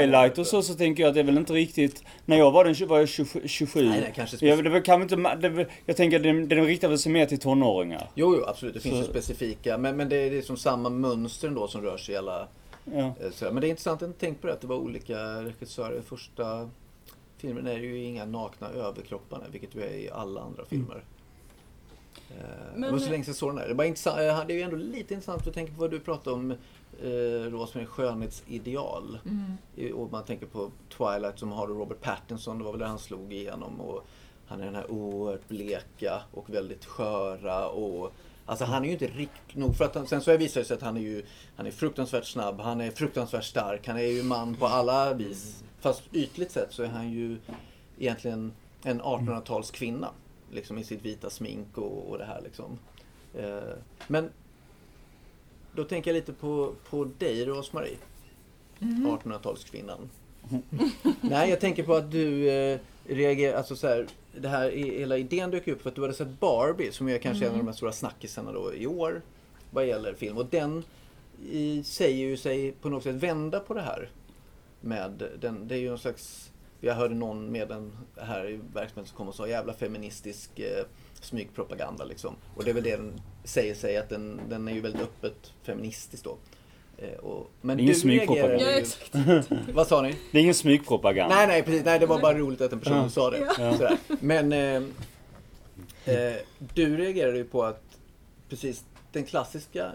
Twilight 0.00 0.38
och 0.38 0.46
så, 0.46 0.62
så 0.62 0.74
tänker 0.74 1.02
jag 1.02 1.08
att 1.08 1.14
det 1.14 1.20
är 1.20 1.24
väl 1.24 1.38
inte 1.38 1.52
riktigt... 1.52 2.04
När 2.24 2.36
jag 2.36 2.50
var 2.50 2.64
den 2.64 2.88
var 2.88 2.98
jag 2.98 3.08
27. 3.08 3.42
27. 3.48 3.84
Nej, 3.88 4.00
nej, 4.00 4.12
kanske 4.16 4.46
jag, 4.46 4.64
det 4.64 4.70
var, 4.70 4.80
kan 4.80 5.02
inte, 5.02 5.16
det, 5.16 5.48
var- 5.48 5.68
jag 5.86 5.96
tänker 5.96 6.16
att 6.16 6.22
den, 6.22 6.48
den 6.48 6.66
riktar 6.66 6.88
väl 6.88 6.98
sig 6.98 7.12
mer 7.12 7.26
till 7.26 7.38
tonåringar. 7.38 8.10
Jo, 8.14 8.36
jo, 8.38 8.44
absolut. 8.46 8.74
Det 8.74 8.80
finns 8.80 8.94
Så- 8.94 9.00
ju 9.02 9.08
specifika. 9.10 9.78
Men, 9.78 9.96
men 9.96 10.08
det 10.08 10.16
är 10.16 10.30
liksom 10.30 10.56
samma 10.56 10.88
mönster 10.88 11.48
ändå 11.48 11.68
som 11.68 11.82
rör 11.82 11.96
sig 11.96 12.14
i 12.14 12.18
alla... 12.18 12.48
Ja. 12.84 12.98
eh, 13.00 13.52
men 13.52 13.60
det 13.60 13.66
är 13.66 13.68
intressant, 13.68 14.00
jag 14.00 14.08
har 14.08 14.12
inte 14.12 14.20
tänkt 14.20 14.40
på 14.40 14.46
det, 14.46 14.52
att 14.52 14.60
det 14.60 14.66
var 14.66 14.76
olika 14.76 15.18
regissörer. 15.42 16.00
Första 16.00 16.70
filmen 17.36 17.66
är 17.66 17.78
ju 17.78 18.04
inga 18.04 18.24
nakna 18.24 18.68
överkroppar, 18.68 19.40
vilket 19.52 19.74
ju 19.74 19.82
är 19.82 19.94
i 19.94 20.10
alla 20.10 20.40
andra 20.40 20.64
filmer. 20.64 20.94
Eh, 20.96 21.02
Men- 22.72 22.80
det 22.80 22.90
var 22.90 22.98
så 22.98 23.10
länge 23.10 23.24
sedan 23.24 23.30
jag 23.32 23.36
såg 23.36 23.48
den 23.50 23.56
där. 23.56 23.68
Det, 23.68 23.74
var 23.74 23.84
intressant, 23.84 24.18
eh, 24.18 24.46
det 24.46 24.52
är 24.52 24.56
ju 24.56 24.62
ändå 24.62 24.76
lite 24.76 25.14
intressant 25.14 25.46
att 25.46 25.54
tänka 25.54 25.72
på 25.72 25.80
vad 25.80 25.90
du 25.90 26.00
pratade 26.00 26.36
om, 26.36 26.50
eh, 27.02 27.50
Rosmarie, 27.50 27.86
skönhetsideal. 27.86 29.18
Mm. 29.26 29.94
Och 29.94 30.12
man 30.12 30.24
tänker 30.24 30.46
på 30.46 30.70
Twilight 30.96 31.38
som 31.38 31.52
har 31.52 31.68
då 31.68 31.74
Robert 31.74 32.00
Pattinson, 32.00 32.58
det 32.58 32.64
var 32.64 32.72
väl 32.72 32.80
där 32.80 32.86
han 32.86 32.98
slog 32.98 33.32
igenom. 33.32 33.80
Och 33.80 34.06
han 34.46 34.60
är 34.60 34.64
den 34.64 34.74
här 34.74 34.90
oerhört 34.90 35.48
bleka 35.48 36.22
och 36.32 36.50
väldigt 36.50 36.84
sköra 36.84 37.68
och 37.68 38.12
Alltså 38.46 38.64
han 38.64 38.82
är 38.82 38.86
ju 38.86 38.92
inte 38.92 39.06
riktigt 39.06 39.56
nog 39.56 39.76
för 39.76 39.84
att 39.84 39.94
han, 39.94 40.06
sen 40.06 40.20
så 40.20 40.36
visar 40.36 40.60
det 40.60 40.66
sig 40.66 40.76
att 40.76 40.82
han 40.82 40.96
är 40.96 41.00
ju 41.00 41.22
Han 41.56 41.66
är 41.66 41.70
fruktansvärt 41.70 42.24
snabb, 42.24 42.60
han 42.60 42.80
är 42.80 42.90
fruktansvärt 42.90 43.44
stark, 43.44 43.86
han 43.86 43.96
är 43.96 44.02
ju 44.02 44.22
man 44.22 44.54
på 44.54 44.66
alla 44.66 45.14
vis. 45.14 45.64
Fast 45.80 46.02
ytligt 46.12 46.50
sett 46.50 46.72
så 46.72 46.82
är 46.82 46.88
han 46.88 47.10
ju 47.10 47.38
egentligen 47.98 48.52
en 48.82 49.02
1800-tals 49.02 49.70
kvinna. 49.70 50.10
Liksom 50.52 50.78
i 50.78 50.84
sitt 50.84 51.02
vita 51.02 51.30
smink 51.30 51.78
och, 51.78 52.10
och 52.10 52.18
det 52.18 52.24
här 52.24 52.40
liksom. 52.40 52.78
Eh, 53.34 53.74
men 54.06 54.30
då 55.74 55.84
tänker 55.84 56.10
jag 56.10 56.14
lite 56.14 56.32
på, 56.32 56.74
på 56.90 57.04
dig 57.18 57.44
Rosmarie. 57.44 57.96
1800-talskvinnan. 58.78 60.08
Nej, 61.20 61.50
jag 61.50 61.60
tänker 61.60 61.82
på 61.82 61.94
att 61.94 62.10
du 62.10 62.50
eh, 62.50 62.78
reagerar, 63.06 63.56
alltså 63.56 63.76
så 63.76 63.86
här, 63.86 64.06
det 64.36 64.48
här, 64.48 64.70
hela 64.70 65.16
idén 65.16 65.50
dök 65.50 65.68
upp 65.68 65.82
för 65.82 65.90
att 65.90 65.96
du 65.96 66.02
hade 66.02 66.14
sett 66.14 66.40
Barbie 66.40 66.92
som 66.92 67.08
är 67.08 67.18
kanske 67.18 67.46
en 67.46 67.52
av 67.52 67.58
de 67.58 67.66
här 67.66 67.74
stora 67.74 67.92
snackisarna 67.92 68.52
då 68.52 68.74
i 68.74 68.86
år 68.86 69.22
vad 69.70 69.86
gäller 69.86 70.14
film. 70.14 70.38
Och 70.38 70.46
den 70.46 70.84
i, 71.50 71.82
säger 71.82 72.26
ju 72.26 72.36
sig 72.36 72.72
på 72.72 72.88
något 72.88 73.02
sätt 73.02 73.14
vända 73.14 73.60
på 73.60 73.74
det 73.74 73.80
här. 73.80 74.10
Med 74.80 75.22
den, 75.40 75.68
det 75.68 75.74
är 75.74 75.78
ju 75.78 75.88
någon 75.88 75.98
slags, 75.98 76.51
jag 76.84 76.94
hörde 76.94 77.14
någon 77.14 77.52
med 77.52 77.68
den 77.68 77.92
här 78.16 78.50
i 78.50 78.56
verksamheten 78.56 79.06
som 79.06 79.16
kom 79.16 79.28
och 79.28 79.34
sa 79.34 79.48
jävla 79.48 79.72
feministisk 79.72 80.58
eh, 80.58 80.84
smygpropaganda 81.20 82.04
liksom. 82.04 82.36
Och 82.56 82.64
det 82.64 82.70
är 82.70 82.74
väl 82.74 82.82
det 82.84 82.96
den 82.96 83.20
säger 83.44 83.74
sig 83.74 83.96
att 83.96 84.08
den, 84.08 84.40
den 84.48 84.68
är 84.68 84.72
ju 84.72 84.80
väldigt 84.80 85.02
öppet 85.02 85.52
feministisk 85.62 86.24
då. 86.24 86.36
Eh, 86.98 87.18
och, 87.18 87.50
men 87.60 87.76
Det 87.76 87.80
är 87.80 87.84
ingen 87.84 87.94
smygpropaganda. 87.94 88.70
Ja, 88.70 88.70
exakt. 88.70 89.14
Vad 89.74 89.86
sa 89.86 90.02
ni? 90.02 90.14
Det 90.32 90.38
är 90.38 90.42
ingen 90.42 90.54
smygpropaganda. 90.54 91.34
Nej, 91.34 91.46
nej, 91.46 91.62
precis. 91.62 91.84
Nej, 91.84 91.98
det 91.98 92.06
var 92.06 92.20
bara 92.20 92.38
roligt 92.38 92.60
att 92.60 92.72
en 92.72 92.80
person 92.80 93.10
sa 93.10 93.30
det. 93.30 93.48
Ja. 93.58 93.96
Men 94.20 94.52
eh, 94.52 94.82
eh, 96.04 96.36
du 96.74 96.96
reagerade 96.96 97.38
ju 97.38 97.44
på 97.44 97.64
att 97.64 97.98
precis 98.48 98.84
den 99.12 99.24
klassiska 99.24 99.92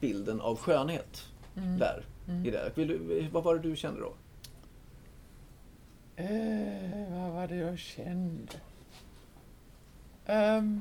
bilden 0.00 0.40
av 0.40 0.58
skönhet 0.58 1.24
där. 1.54 2.04
I 2.44 2.50
det. 2.50 2.72
Vill 2.74 2.88
du, 2.88 3.28
vad 3.32 3.44
var 3.44 3.54
det 3.54 3.68
du 3.68 3.76
kände 3.76 4.00
då? 4.00 4.12
Eh, 6.16 7.12
vad 7.22 7.30
var 7.32 7.48
det 7.48 7.56
jag 7.56 7.78
kände? 7.78 8.52
Ehm, 10.26 10.80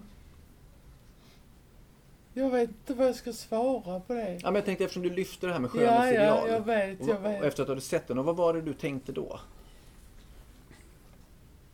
jag 2.34 2.50
vet 2.50 2.70
inte 2.70 2.94
vad 2.94 3.08
jag 3.08 3.16
ska 3.16 3.34
svara 3.34 4.00
på 4.00 4.14
det. 4.14 4.34
Ja, 4.34 4.40
men 4.44 4.56
jag 4.56 4.66
tänkte 4.66 4.84
eftersom 4.84 5.04
du 5.04 5.10
lyfte 5.10 5.48
det 5.48 5.54
här 5.54 5.60
med 5.60 5.70
Ja, 5.74 5.82
ja, 5.82 5.90
skönhetsideal. 6.02 6.50
jag 6.50 6.66
vet, 6.66 7.02
och, 7.02 7.08
jag 7.08 7.16
och 7.18 7.26
vet. 7.26 7.44
efter 7.44 7.64
att 7.64 7.68
du 7.68 7.72
hade 7.72 7.82
sett 7.82 8.08
den, 8.08 8.18
och 8.20 8.26
vad 8.26 8.36
var 8.36 8.54
det 8.54 8.62
du 8.62 8.74
tänkte 8.74 9.12
då? 9.12 9.40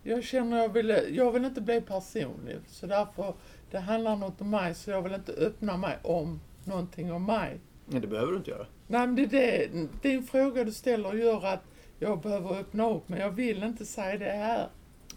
Jag 0.03 0.23
känner 0.23 0.57
jag 0.57 0.69
vill, 0.73 0.89
jag 1.09 1.31
vill 1.31 1.45
inte 1.45 1.61
bli 1.61 1.81
personlig. 1.81 2.57
Så 2.67 2.85
därför, 2.85 3.33
det 3.71 3.79
handlar 3.79 4.15
något 4.15 4.41
om 4.41 4.49
mig 4.49 4.75
så 4.75 4.91
jag 4.91 5.01
vill 5.01 5.13
inte 5.13 5.31
öppna 5.31 5.77
mig 5.77 5.97
om 6.01 6.39
någonting 6.63 7.11
om 7.13 7.25
mig. 7.25 7.59
Nej, 7.85 8.01
det 8.01 8.07
behöver 8.07 8.31
du 8.31 8.37
inte 8.37 8.51
göra. 8.51 8.65
Nej 8.87 9.07
men 9.07 9.15
det 9.15 9.23
är 9.23 9.27
det, 9.69 9.87
din 10.01 10.23
fråga 10.23 10.63
du 10.63 10.71
ställer 10.71 11.13
gör 11.13 11.45
att 11.45 11.63
jag 11.99 12.19
behöver 12.21 12.59
öppna 12.59 12.89
upp 12.89 13.03
men 13.09 13.19
jag 13.19 13.29
vill 13.31 13.63
inte 13.63 13.85
säga 13.85 14.17
det 14.17 14.31
här. 14.31 14.67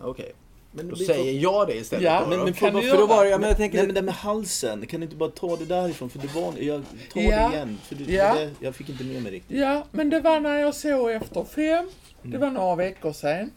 Okej, 0.01 0.33
Men 0.73 0.88
då 0.88 0.97
säger 0.97 1.33
jag 1.40 1.66
det 1.66 1.75
istället. 1.77 2.05
Ja, 2.05 2.27
Men, 2.29 2.38
men 2.38 2.53
kan 2.53 2.73
för, 2.73 2.81
du 2.81 2.88
för 2.90 2.97
då 2.99 3.07
var 3.07 3.25
det, 3.25 3.31
ja, 3.31 3.38
men 3.38 3.49
jag 3.49 3.57
tänker- 3.57 3.79
nej, 3.79 3.87
men 3.87 3.95
det 3.95 4.03
med 4.03 4.14
halsen, 4.14 4.87
kan 4.87 5.01
du 5.01 5.05
inte 5.05 5.16
bara 5.16 5.31
ta 5.31 5.57
det 5.57 5.64
därifrån? 5.64 6.11
För 6.11 6.18
det 6.18 6.35
var, 6.35 6.53
jag 6.59 6.83
tar 7.12 7.21
Ja. 7.21 7.49
det 7.49 7.55
igen, 7.57 7.79
för 7.88 7.95
du, 7.95 8.05
Ja. 8.14 8.35
det, 8.35 8.51
jag 8.61 8.75
fick 8.75 8.88
inte 8.88 9.05
med 9.05 9.23
mig 9.23 9.33
riktigt. 9.33 9.59
Ja, 9.59 9.87
men 9.90 10.11
det 10.11 10.21
var 10.21 10.40
när 10.40 10.59
jag 10.59 10.75
såg 10.75 11.11
Efter 11.11 11.45
fem, 11.45 11.90
det 12.23 12.38
var 12.38 12.51
några 12.51 12.75
veckor 12.77 13.12
sedan. 13.12 13.51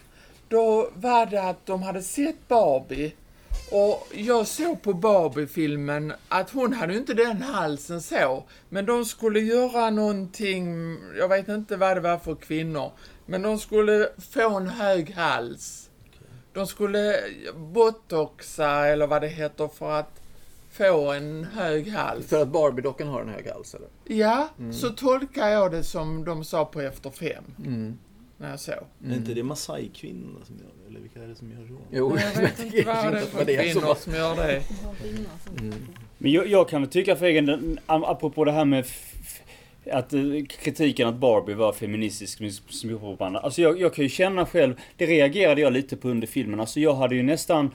Då 0.50 0.90
var 0.96 1.26
det 1.26 1.44
att 1.44 1.66
de 1.66 1.84
hade 1.84 2.02
sett 2.04 2.48
Barbie. 2.48 3.12
Och 3.72 4.08
jag 4.14 4.48
såg 4.48 4.82
på 4.82 4.94
Barbie-filmen 4.94 6.14
att 6.30 6.50
hon 6.50 6.74
hade 6.74 6.96
inte 6.98 7.14
den 7.14 7.42
halsen 7.42 8.02
så. 8.02 8.44
Men 8.70 8.86
de 8.86 9.06
skulle 9.06 9.40
göra 9.40 9.90
någonting, 9.90 10.98
jag 11.18 11.30
vet 11.30 11.48
inte 11.48 11.78
vad 11.78 11.98
det 11.98 12.02
var 12.02 12.18
för 12.18 12.36
kvinnor. 12.36 12.92
Men 13.26 13.42
de 13.42 13.60
skulle 13.60 14.10
få 14.32 14.58
en 14.58 14.68
hög 14.68 15.12
hals. 15.12 15.90
De 16.54 16.68
skulle 16.68 17.16
botoxa 17.56 18.88
eller 18.88 19.08
vad 19.08 19.22
det 19.22 19.28
heter 19.28 19.68
för 19.68 19.92
att 19.92 20.22
få 20.72 21.12
en 21.12 21.44
hög 21.44 21.88
hals. 21.88 22.28
För 22.28 22.42
att 22.42 22.48
Barbie-dockan 22.48 23.08
har 23.08 23.22
en 23.22 23.30
hög 23.30 23.50
hals 23.50 23.76
eller? 23.76 23.88
Ja, 24.04 24.50
så 24.72 24.90
tolkar 24.90 25.48
jag 25.48 25.72
det 25.72 25.84
som 25.84 26.26
de 26.26 26.44
sa 26.44 26.66
på 26.66 26.82
Efter 26.82 27.10
fem. 27.10 27.44
Mm. 27.66 27.98
När 28.38 28.50
jag 28.50 28.60
såg. 28.60 28.74
Är 29.06 29.16
inte 29.16 29.34
det 29.34 29.44
Masai-kvinnorna 29.44 30.46
som 30.46 30.56
gör 30.56 30.72
det? 30.84 30.90
Eller 30.90 31.00
vilka 31.00 31.24
är 31.24 31.28
det 31.28 31.36
som 31.36 31.52
gör 31.52 31.68
så? 31.68 31.78
Jo, 31.92 32.18
jag 32.36 32.42
vet 32.42 32.60
inte 32.60 32.84
vad 32.86 33.46
det 33.46 33.56
är 33.56 33.64
för 33.64 33.74
kvinnor 33.74 33.96
som 33.96 34.14
gör 34.14 34.36
det. 34.36 34.64
Men 36.18 36.32
jag, 36.32 36.48
jag 36.48 36.70
kan 36.70 36.82
väl 36.82 36.92
tycka 36.92 37.16
för 37.16 37.26
egen 37.26 37.80
apropå 37.86 38.46
det 38.46 38.52
här 38.52 38.66
med 38.66 38.86
att 39.92 40.14
eh, 40.14 40.22
kritiken 40.64 41.08
att 41.08 41.16
Barbie 41.16 41.54
var 41.54 41.74
feministisk 41.74 42.40
med 42.40 42.54
smygpropaganda. 42.54 43.40
Alltså 43.40 43.62
jag, 43.62 43.82
jag 43.82 43.94
kan 43.94 44.04
ju 44.04 44.10
känna 44.10 44.46
själv, 44.46 44.74
det 44.98 45.06
reagerade 45.06 45.62
jag 45.62 45.74
lite 45.74 45.98
på 45.98 46.10
under 46.10 46.28
filmen. 46.28 46.60
Alltså 46.60 46.80
jag 46.80 46.96
hade 46.96 47.16
ju 47.16 47.24
nästan 47.24 47.72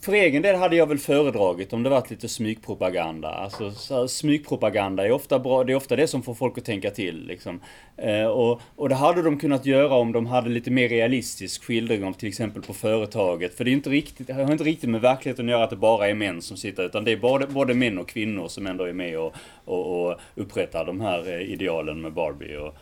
för 0.00 0.12
egen 0.12 0.42
del 0.42 0.56
hade 0.56 0.76
jag 0.76 0.86
väl 0.86 0.98
föredragit 0.98 1.72
om 1.72 1.82
det 1.82 1.90
varit 1.90 2.10
lite 2.10 2.28
smygpropaganda. 2.28 3.28
Alltså 3.28 3.70
så 3.70 4.00
här, 4.00 4.06
smygpropaganda 4.06 5.06
är 5.06 5.12
ofta 5.12 5.38
bra, 5.38 5.64
det 5.64 5.72
är 5.72 5.76
ofta 5.76 5.96
det 5.96 6.06
som 6.06 6.22
får 6.22 6.34
folk 6.34 6.58
att 6.58 6.64
tänka 6.64 6.90
till 6.90 7.26
liksom. 7.26 7.60
Eh, 7.96 8.26
och, 8.26 8.60
och 8.76 8.88
det 8.88 8.94
hade 8.94 9.22
de 9.22 9.38
kunnat 9.38 9.66
göra 9.66 9.94
om 9.94 10.12
de 10.12 10.26
hade 10.26 10.48
lite 10.48 10.70
mer 10.70 10.88
realistisk 10.88 11.64
skildring 11.64 12.04
om 12.04 12.14
till 12.14 12.28
exempel 12.28 12.62
på 12.62 12.74
företaget. 12.74 13.54
För 13.54 13.64
det 13.64 13.70
är 13.70 13.72
inte 13.72 13.90
riktigt, 13.90 14.26
det 14.26 14.32
har 14.32 14.52
inte 14.52 14.64
riktigt 14.64 14.90
med 14.90 15.00
verkligheten 15.00 15.46
att 15.46 15.50
göra 15.50 15.64
att 15.64 15.70
det 15.70 15.76
bara 15.76 16.08
är 16.08 16.14
män 16.14 16.42
som 16.42 16.56
sitter, 16.56 16.86
utan 16.86 17.04
det 17.04 17.12
är 17.12 17.16
både, 17.16 17.46
både 17.46 17.74
män 17.74 17.98
och 17.98 18.08
kvinnor 18.08 18.48
som 18.48 18.66
ändå 18.66 18.84
är 18.84 18.92
med 18.92 19.18
och, 19.18 19.34
och, 19.64 20.06
och 20.06 20.20
upprättar 20.34 20.84
de 20.84 21.00
här 21.00 21.28
eh, 21.28 21.52
idealen 21.52 22.00
med 22.00 22.12
Barbie 22.12 22.56
och, 22.56 22.74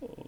och, 0.00 0.26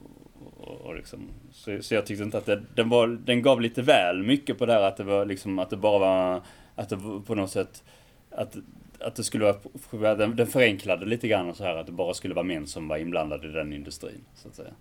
och, 0.62 0.94
liksom. 0.96 1.29
Så, 1.53 1.83
så 1.83 1.94
jag 1.94 2.07
tyckte 2.07 2.25
inte 2.25 2.38
att 2.38 2.46
det, 2.46 2.62
den 2.75 2.88
var, 2.88 3.07
den 3.07 3.42
gav 3.42 3.61
lite 3.61 3.83
väl 3.83 4.22
mycket 4.22 4.59
på 4.59 4.66
det 4.66 4.72
här 4.72 4.83
att 4.83 4.96
det 4.96 5.05
var 5.05 5.25
liksom, 5.25 5.59
att 5.59 5.70
det 5.70 5.77
bara 5.77 5.98
var, 5.98 6.42
att 6.75 6.88
det 6.88 6.98
på 7.27 7.35
något 7.35 7.51
sätt, 7.51 7.85
att, 8.31 8.57
att 8.98 9.14
det 9.14 9.25
skulle 9.25 9.55
vara, 9.90 10.14
den, 10.14 10.37
den 10.37 10.46
förenklade 10.46 11.07
lite 11.07 11.29
grann 11.29 11.51
och 11.51 11.57
så 11.57 11.64
här 11.64 11.77
att 11.77 11.87
det 11.87 11.92
bara 11.92 12.14
skulle 12.14 12.35
vara 12.35 12.44
män 12.44 12.66
som 12.66 12.88
var 12.88 12.96
inblandade 12.96 13.48
i 13.48 13.51
den 13.51 13.72
industrin, 13.72 14.25
så 14.35 14.48
att 14.48 14.55
säga. 14.55 14.72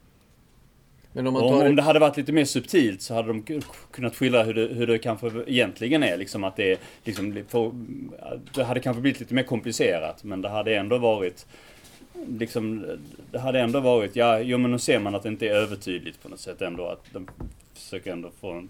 Men 1.13 1.27
om 1.27 1.33
man 1.33 1.41
tar 1.41 1.69
om 1.69 1.75
det 1.75 1.81
hade 1.81 1.99
varit 1.99 2.17
lite 2.17 2.31
mer 2.31 2.45
subtilt 2.45 3.01
så 3.01 3.13
hade 3.13 3.27
de 3.27 3.43
ku- 3.43 3.63
kunnat 3.91 4.15
skildra 4.15 4.43
hur 4.43 4.53
det, 4.53 4.67
hur 4.67 4.87
det 4.87 4.97
kanske 4.97 5.31
egentligen 5.47 6.03
är. 6.03 6.17
Liksom 6.17 6.43
att 6.43 6.55
det, 6.55 6.71
är, 6.71 6.77
liksom, 7.03 7.43
det 8.55 8.63
hade 8.63 8.79
kanske 8.79 9.01
blivit 9.01 9.19
lite 9.19 9.33
mer 9.33 9.43
komplicerat 9.43 10.23
men 10.23 10.41
det 10.41 10.49
hade 10.49 10.75
ändå 10.75 10.97
varit 10.97 11.47
Liksom, 12.13 12.85
det 13.31 13.39
hade 13.39 13.59
ändå 13.59 13.79
varit, 13.79 14.15
ja, 14.15 14.39
jo 14.39 14.57
men 14.57 14.71
nu 14.71 14.79
ser 14.79 14.99
man 14.99 15.15
att 15.15 15.23
det 15.23 15.29
inte 15.29 15.47
är 15.47 15.53
övertydligt 15.53 16.23
på 16.23 16.29
något 16.29 16.39
sätt 16.39 16.61
ändå. 16.61 16.85
Att 16.85 17.05
de 17.13 17.27
försöker 17.73 18.11
ändå 18.11 18.31
få 18.39 18.51
en, 18.51 18.69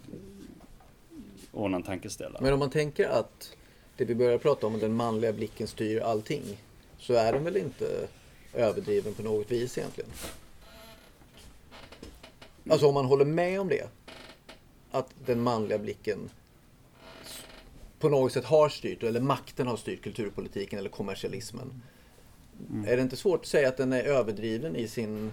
ordna 1.52 1.76
en 1.76 1.82
tankeställare. 1.82 2.42
Men 2.42 2.52
om 2.52 2.58
man 2.58 2.70
tänker 2.70 3.08
att 3.08 3.56
det 3.96 4.04
vi 4.04 4.14
börjar 4.14 4.38
prata 4.38 4.66
om, 4.66 4.78
den 4.78 4.94
manliga 4.94 5.32
blicken 5.32 5.66
styr 5.66 6.00
allting. 6.00 6.42
Så 6.98 7.14
är 7.14 7.32
den 7.32 7.44
väl 7.44 7.56
inte 7.56 8.08
överdriven 8.54 9.14
på 9.14 9.22
något 9.22 9.50
vis 9.50 9.78
egentligen? 9.78 10.10
Alltså 12.70 12.86
om 12.86 12.94
man 12.94 13.04
håller 13.04 13.24
med 13.24 13.60
om 13.60 13.68
det. 13.68 13.88
Att 14.90 15.14
den 15.26 15.40
manliga 15.40 15.78
blicken 15.78 16.30
på 17.98 18.08
något 18.08 18.32
sätt 18.32 18.44
har 18.44 18.68
styrt, 18.68 19.02
eller 19.02 19.20
makten 19.20 19.66
har 19.66 19.76
styrt 19.76 20.02
kulturpolitiken 20.02 20.78
eller 20.78 20.90
kommersialismen. 20.90 21.82
Är 22.86 22.96
det 22.96 23.02
inte 23.02 23.16
svårt 23.16 23.40
att 23.40 23.46
säga 23.46 23.68
att 23.68 23.76
den 23.76 23.92
är 23.92 24.02
överdriven 24.02 24.76
i 24.76 24.88
sin... 24.88 25.32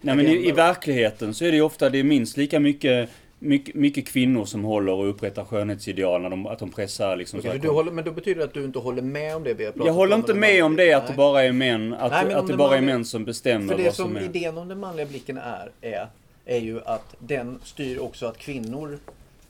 Nej 0.00 0.16
men 0.16 0.26
i, 0.26 0.48
i 0.48 0.52
verkligheten 0.52 1.34
så 1.34 1.44
är 1.44 1.50
det 1.50 1.56
ju 1.56 1.62
ofta, 1.62 1.90
det 1.90 1.98
är 1.98 2.04
minst 2.04 2.36
lika 2.36 2.60
mycket 2.60 3.10
mycket, 3.38 3.74
mycket 3.74 4.08
kvinnor 4.08 4.44
som 4.44 4.64
håller 4.64 4.92
och 4.92 5.08
upprättar 5.08 5.44
skönhetsideal 5.44 6.22
när 6.22 6.30
de, 6.30 6.46
att 6.46 6.58
de 6.58 6.70
pressar 6.70 7.16
liksom 7.16 7.38
Okej, 7.38 7.52
så 7.52 7.58
du 7.58 7.68
håller, 7.68 7.92
men 7.92 8.04
då 8.04 8.10
betyder 8.10 8.38
det 8.38 8.44
att 8.44 8.54
du 8.54 8.64
inte 8.64 8.78
håller 8.78 9.02
med 9.02 9.36
om 9.36 9.44
det 9.44 9.54
vi 9.54 9.64
har 9.64 9.72
pratat 9.72 9.86
Jag 9.86 9.94
håller 9.94 10.14
om, 10.14 10.20
inte 10.20 10.34
med 10.34 10.64
om 10.64 10.76
det 10.76 10.92
att 10.92 11.06
det 11.06 11.14
bara 11.14 11.42
är 11.42 11.52
män, 11.52 11.94
att, 11.94 12.12
Nej, 12.12 12.34
om 12.34 12.40
att 12.40 12.46
det 12.46 12.56
bara 12.56 12.76
är 12.76 12.80
manliga- 12.80 12.94
män 12.94 13.04
som 13.04 13.24
bestämmer 13.24 13.68
För 13.68 13.76
det 13.76 13.84
vad 13.84 13.94
som 13.94 14.06
som 14.06 14.16
är... 14.16 14.22
idén 14.22 14.58
om 14.58 14.68
den 14.68 14.80
manliga 14.80 15.06
blicken 15.06 15.36
är, 15.38 15.70
är, 15.80 16.08
är 16.44 16.58
ju 16.58 16.80
att 16.84 17.14
den 17.18 17.58
styr 17.64 17.98
också 17.98 18.26
att 18.26 18.38
kvinnor 18.38 18.98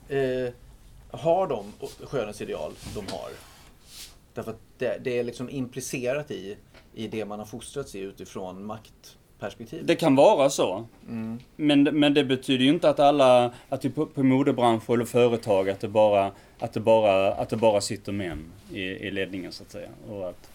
eh, 0.09 0.19
har 1.11 1.47
de 1.47 1.73
skönhetsideal 2.05 2.73
de 2.95 3.13
har. 3.13 3.31
Därför 4.35 4.51
att 4.51 4.61
det, 4.79 4.99
det 5.05 5.19
är 5.19 5.25
liksom 5.25 5.51
implicerat 5.51 6.31
i, 6.31 6.57
i 6.97 7.07
det 7.07 7.25
man 7.25 7.39
har 7.39 7.47
fostrats 7.47 7.95
i 7.95 8.01
utifrån 8.01 8.65
maktperspektiv. 8.65 9.87
Det 9.87 9.97
kan 9.97 10.15
vara 10.15 10.51
så. 10.51 10.87
Mm. 11.09 11.39
Men, 11.57 11.83
men 11.83 12.15
det 12.15 12.25
betyder 12.25 12.65
ju 12.65 12.71
inte 12.71 12.89
att 12.91 13.01
alla, 13.01 13.55
att 13.69 13.83
det 13.83 13.91
på, 13.91 14.07
på 14.07 14.23
modebransch 14.23 14.91
eller 14.91 15.05
företag, 15.05 15.71
att 15.71 15.81
det 15.81 15.89
bara, 15.89 16.33
att 16.59 16.73
det 16.73 16.81
bara, 16.81 17.33
att 17.33 17.49
det 17.49 17.57
bara 17.57 17.81
sitter 17.81 18.13
män 18.13 18.53
i, 18.73 18.81
i 18.81 19.11
ledningen 19.11 19.53
så 19.53 19.63
att 19.63 19.71
säga. 19.71 19.89
Och 20.11 20.29
att, 20.29 20.51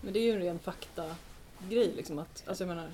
Men 0.00 0.12
det 0.12 0.18
är 0.18 0.22
ju 0.22 0.32
en 0.32 0.40
ren 0.40 0.58
fakta-grej 0.58 1.92
liksom 1.96 2.18
att, 2.18 2.44
alltså 2.46 2.64
jag 2.64 2.68
menar, 2.68 2.88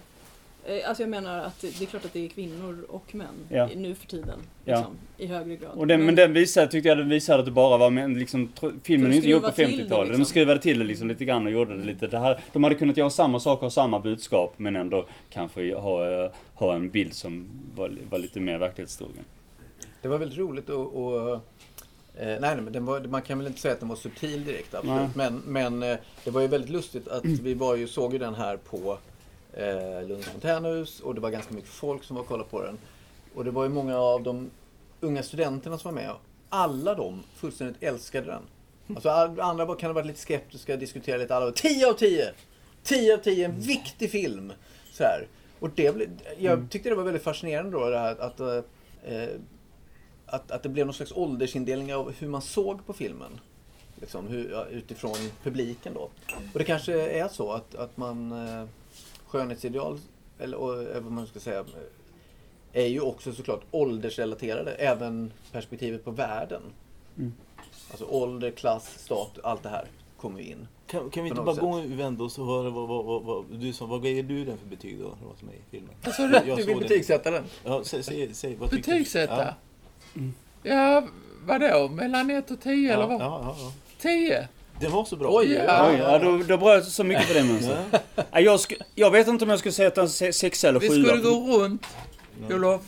alltså 0.86 1.02
jag 1.02 1.10
menar 1.10 1.38
att 1.38 1.60
det 1.60 1.82
är 1.82 1.86
klart 1.86 2.04
att 2.04 2.12
det 2.12 2.24
är 2.24 2.28
kvinnor 2.28 2.84
och 2.88 3.14
män 3.14 3.26
Ja. 3.48 3.68
nu 3.76 3.94
för 3.94 4.06
tiden. 4.06 4.38
Ja. 4.64 4.76
Liksom, 4.76 4.96
I 5.18 5.26
högre 5.26 5.56
grad. 5.56 5.70
och 5.76 5.86
den, 5.86 6.06
men 6.06 6.14
den 6.14 6.32
visade, 6.32 6.68
tyckte 6.68 6.88
jag 6.88 6.98
den 6.98 7.08
visade 7.08 7.38
att 7.38 7.44
det 7.44 7.50
bara 7.50 7.78
var 7.78 7.90
män, 7.90 8.18
liksom, 8.18 8.52
filmen 8.82 9.10
De 9.10 9.14
är 9.14 9.16
inte 9.16 9.28
gjord 9.28 9.42
på 9.42 9.52
skruvar 9.52 9.68
till 9.68 9.78
det, 9.78 9.84
50-talet. 9.84 10.06
De 10.06 10.08
liksom. 10.08 10.24
skruvade 10.24 10.60
till 10.60 10.78
det 10.78 10.84
liksom 10.84 11.08
lite 11.08 11.24
grann 11.24 11.46
och 11.46 11.52
gjorde 11.52 11.76
det 11.76 11.84
lite. 11.84 12.06
Det 12.06 12.18
här, 12.18 12.40
de 12.52 12.64
hade 12.64 12.74
kunnat 12.76 12.96
göra 12.96 13.10
samma 13.10 13.40
sak 13.40 13.62
och 13.62 13.72
samma 13.72 14.00
budskap 14.00 14.54
men 14.56 14.76
ändå 14.76 15.06
kanske 15.30 15.74
ha, 15.74 16.24
eh, 16.24 16.30
ha 16.54 16.74
en 16.74 16.90
bild 16.90 17.14
som 17.14 17.48
var, 17.76 17.96
var 18.10 18.18
lite 18.18 18.40
mer 18.40 18.58
verklighetstrogen. 18.58 19.24
Det 20.02 20.08
var 20.08 20.18
väldigt 20.18 20.38
roligt 20.38 20.68
och, 20.68 21.04
och 21.06 21.32
eh, 21.32 21.38
nej, 22.16 22.38
nej, 22.40 22.56
men 22.60 22.72
den 22.72 22.84
var, 22.84 23.00
man 23.00 23.22
kan 23.22 23.38
väl 23.38 23.46
inte 23.46 23.60
säga 23.60 23.74
att 23.74 23.80
den 23.80 23.88
var 23.88 23.96
subtil 23.96 24.44
direkt, 24.44 24.74
absolut. 24.74 25.14
Men, 25.14 25.42
men 25.46 25.82
eh, 25.82 25.96
det 26.24 26.30
var 26.30 26.40
ju 26.40 26.46
väldigt 26.46 26.70
lustigt 26.70 27.08
att 27.08 27.24
vi 27.24 27.54
var 27.54 27.76
ju, 27.76 27.86
såg 27.88 28.12
ju 28.12 28.18
den 28.18 28.34
här 28.34 28.56
på 28.56 28.98
eh, 29.52 30.08
Lunds 30.08 30.26
fontänhus 30.28 31.00
och 31.00 31.14
det 31.14 31.20
var 31.20 31.30
ganska 31.30 31.54
mycket 31.54 31.70
folk 31.70 32.04
som 32.04 32.16
var 32.16 32.22
och 32.22 32.28
kollade 32.28 32.48
på 32.50 32.62
den. 32.62 32.78
Och 33.34 33.44
det 33.44 33.50
var 33.50 33.62
ju 33.62 33.68
många 33.68 33.98
av 33.98 34.22
de 34.22 34.50
unga 35.00 35.22
studenterna 35.22 35.78
som 35.78 35.94
var 35.94 36.02
med. 36.02 36.14
Alla 36.48 36.94
de 36.94 37.22
fullständigt 37.34 37.82
älskade 37.82 38.26
den. 38.26 38.42
Alltså 38.94 39.08
all- 39.10 39.40
andra 39.40 39.74
kan 39.74 39.88
ha 39.88 39.94
varit 39.94 40.06
lite 40.06 40.20
skeptiska, 40.20 40.76
diskutera 40.76 41.16
lite. 41.16 41.36
Alla 41.36 41.44
var 41.44 41.52
10 41.52 41.88
av 41.88 41.92
10! 41.92 42.32
10 42.82 43.14
av 43.14 43.18
10, 43.18 43.44
en 43.44 43.60
viktig 43.60 44.10
film! 44.10 44.52
Så 44.92 45.02
här. 45.02 45.26
Och 45.60 45.70
det, 45.74 46.08
jag 46.38 46.70
tyckte 46.70 46.88
det 46.88 46.94
var 46.94 47.04
väldigt 47.04 47.22
fascinerande 47.22 47.70
då 47.70 47.90
det 47.90 47.98
här 47.98 48.20
att, 48.20 48.40
eh, 48.40 49.28
att, 50.26 50.50
att 50.50 50.62
det 50.62 50.68
blev 50.68 50.86
någon 50.86 50.94
slags 50.94 51.12
åldersindelning 51.12 51.94
av 51.94 52.12
hur 52.12 52.28
man 52.28 52.42
såg 52.42 52.86
på 52.86 52.92
filmen. 52.92 53.40
Liksom, 54.00 54.28
hur, 54.28 54.66
utifrån 54.70 55.16
publiken 55.42 55.94
då. 55.94 56.00
Och 56.52 56.58
det 56.58 56.64
kanske 56.64 57.10
är 57.10 57.28
så 57.28 57.52
att, 57.52 57.74
att 57.74 57.96
man 57.96 58.32
eh, 58.32 58.64
skönhetsideal, 59.32 59.98
eller 60.38 60.96
eh, 60.96 61.02
vad 61.02 61.12
man 61.12 61.26
ska 61.26 61.40
säga, 61.40 61.64
är 62.72 62.86
ju 62.86 63.00
också 63.00 63.32
såklart 63.32 63.60
åldersrelaterade. 63.70 64.72
Även 64.74 65.32
perspektivet 65.52 66.04
på 66.04 66.10
världen. 66.10 66.62
Mm. 67.18 67.32
Alltså 67.90 68.04
ålder, 68.04 68.50
klass, 68.50 68.98
status, 68.98 69.44
allt 69.44 69.62
det 69.62 69.68
här 69.68 69.84
kommer 70.16 70.40
ju 70.40 70.46
in. 70.46 70.68
Kan, 70.86 71.10
kan 71.10 71.22
vi 71.24 71.30
inte 71.30 71.42
bara 71.42 71.54
gå 71.56 71.68
och 71.70 71.84
vända 71.84 72.24
oss 72.24 72.38
och 72.38 72.46
höra 72.46 72.70
vad, 72.70 72.88
vad, 72.88 73.04
vad, 73.04 73.22
vad, 73.22 73.44
du 73.50 73.72
som, 73.72 73.88
vad 73.88 74.06
ger 74.06 74.22
du 74.22 74.44
den 74.44 74.58
för 74.58 74.66
betyg 74.66 74.98
då? 75.00 75.08
Vad 75.28 75.38
som 75.38 75.48
är 75.48 75.52
i 75.52 75.60
filmen? 75.70 75.94
Sa 76.16 76.22
Jag- 76.22 76.30
du? 76.44 76.48
jag 76.48 76.58
Du 76.58 76.64
vill 76.64 76.78
betygsätta 76.78 77.30
den? 77.30 77.44
Ja, 77.64 77.84
säg, 77.84 78.02
säg, 78.02 78.34
säg 78.34 78.54
vad 78.54 78.70
tycker 78.70 78.82
du? 78.92 78.98
Betygsätta? 78.98 79.54
Ja. 80.14 80.22
Ja, 80.62 81.08
vadå? 81.46 81.88
Mellan 81.88 82.30
1 82.30 82.50
och 82.50 82.60
10 82.60 82.88
Ja, 82.88 82.94
eller 82.94 83.02
ja, 83.02 83.08
vad? 83.18 83.20
ja, 83.20 83.56
ja. 83.58 83.72
10? 83.98 84.48
Den 84.82 84.92
var 84.92 85.04
så 85.04 85.16
bra. 85.16 85.28
Oj, 85.38 85.52
Ja. 85.52 85.88
Oj, 85.90 85.96
ja, 85.98 86.18
då, 86.18 86.38
då 86.48 86.56
bröt 86.56 86.84
så 86.84 87.04
mycket 87.04 87.28
på 87.28 87.34
det 87.34 87.44
mönstret. 87.44 87.78
Ja. 87.90 88.22
Ja, 88.32 88.40
jag, 88.40 88.60
jag 88.94 89.10
vet 89.10 89.28
inte 89.28 89.44
om 89.44 89.50
jag 89.50 89.58
skulle 89.58 89.72
säga 89.72 89.88
att 89.88 89.94
den 89.94 90.04
är 90.04 90.32
sexa 90.32 90.68
eller 90.68 90.80
Vi 90.80 90.88
sjua. 90.88 91.04
skulle 91.08 91.22
gå 91.22 91.58
runt. 91.58 91.86
Olof. 92.50 92.80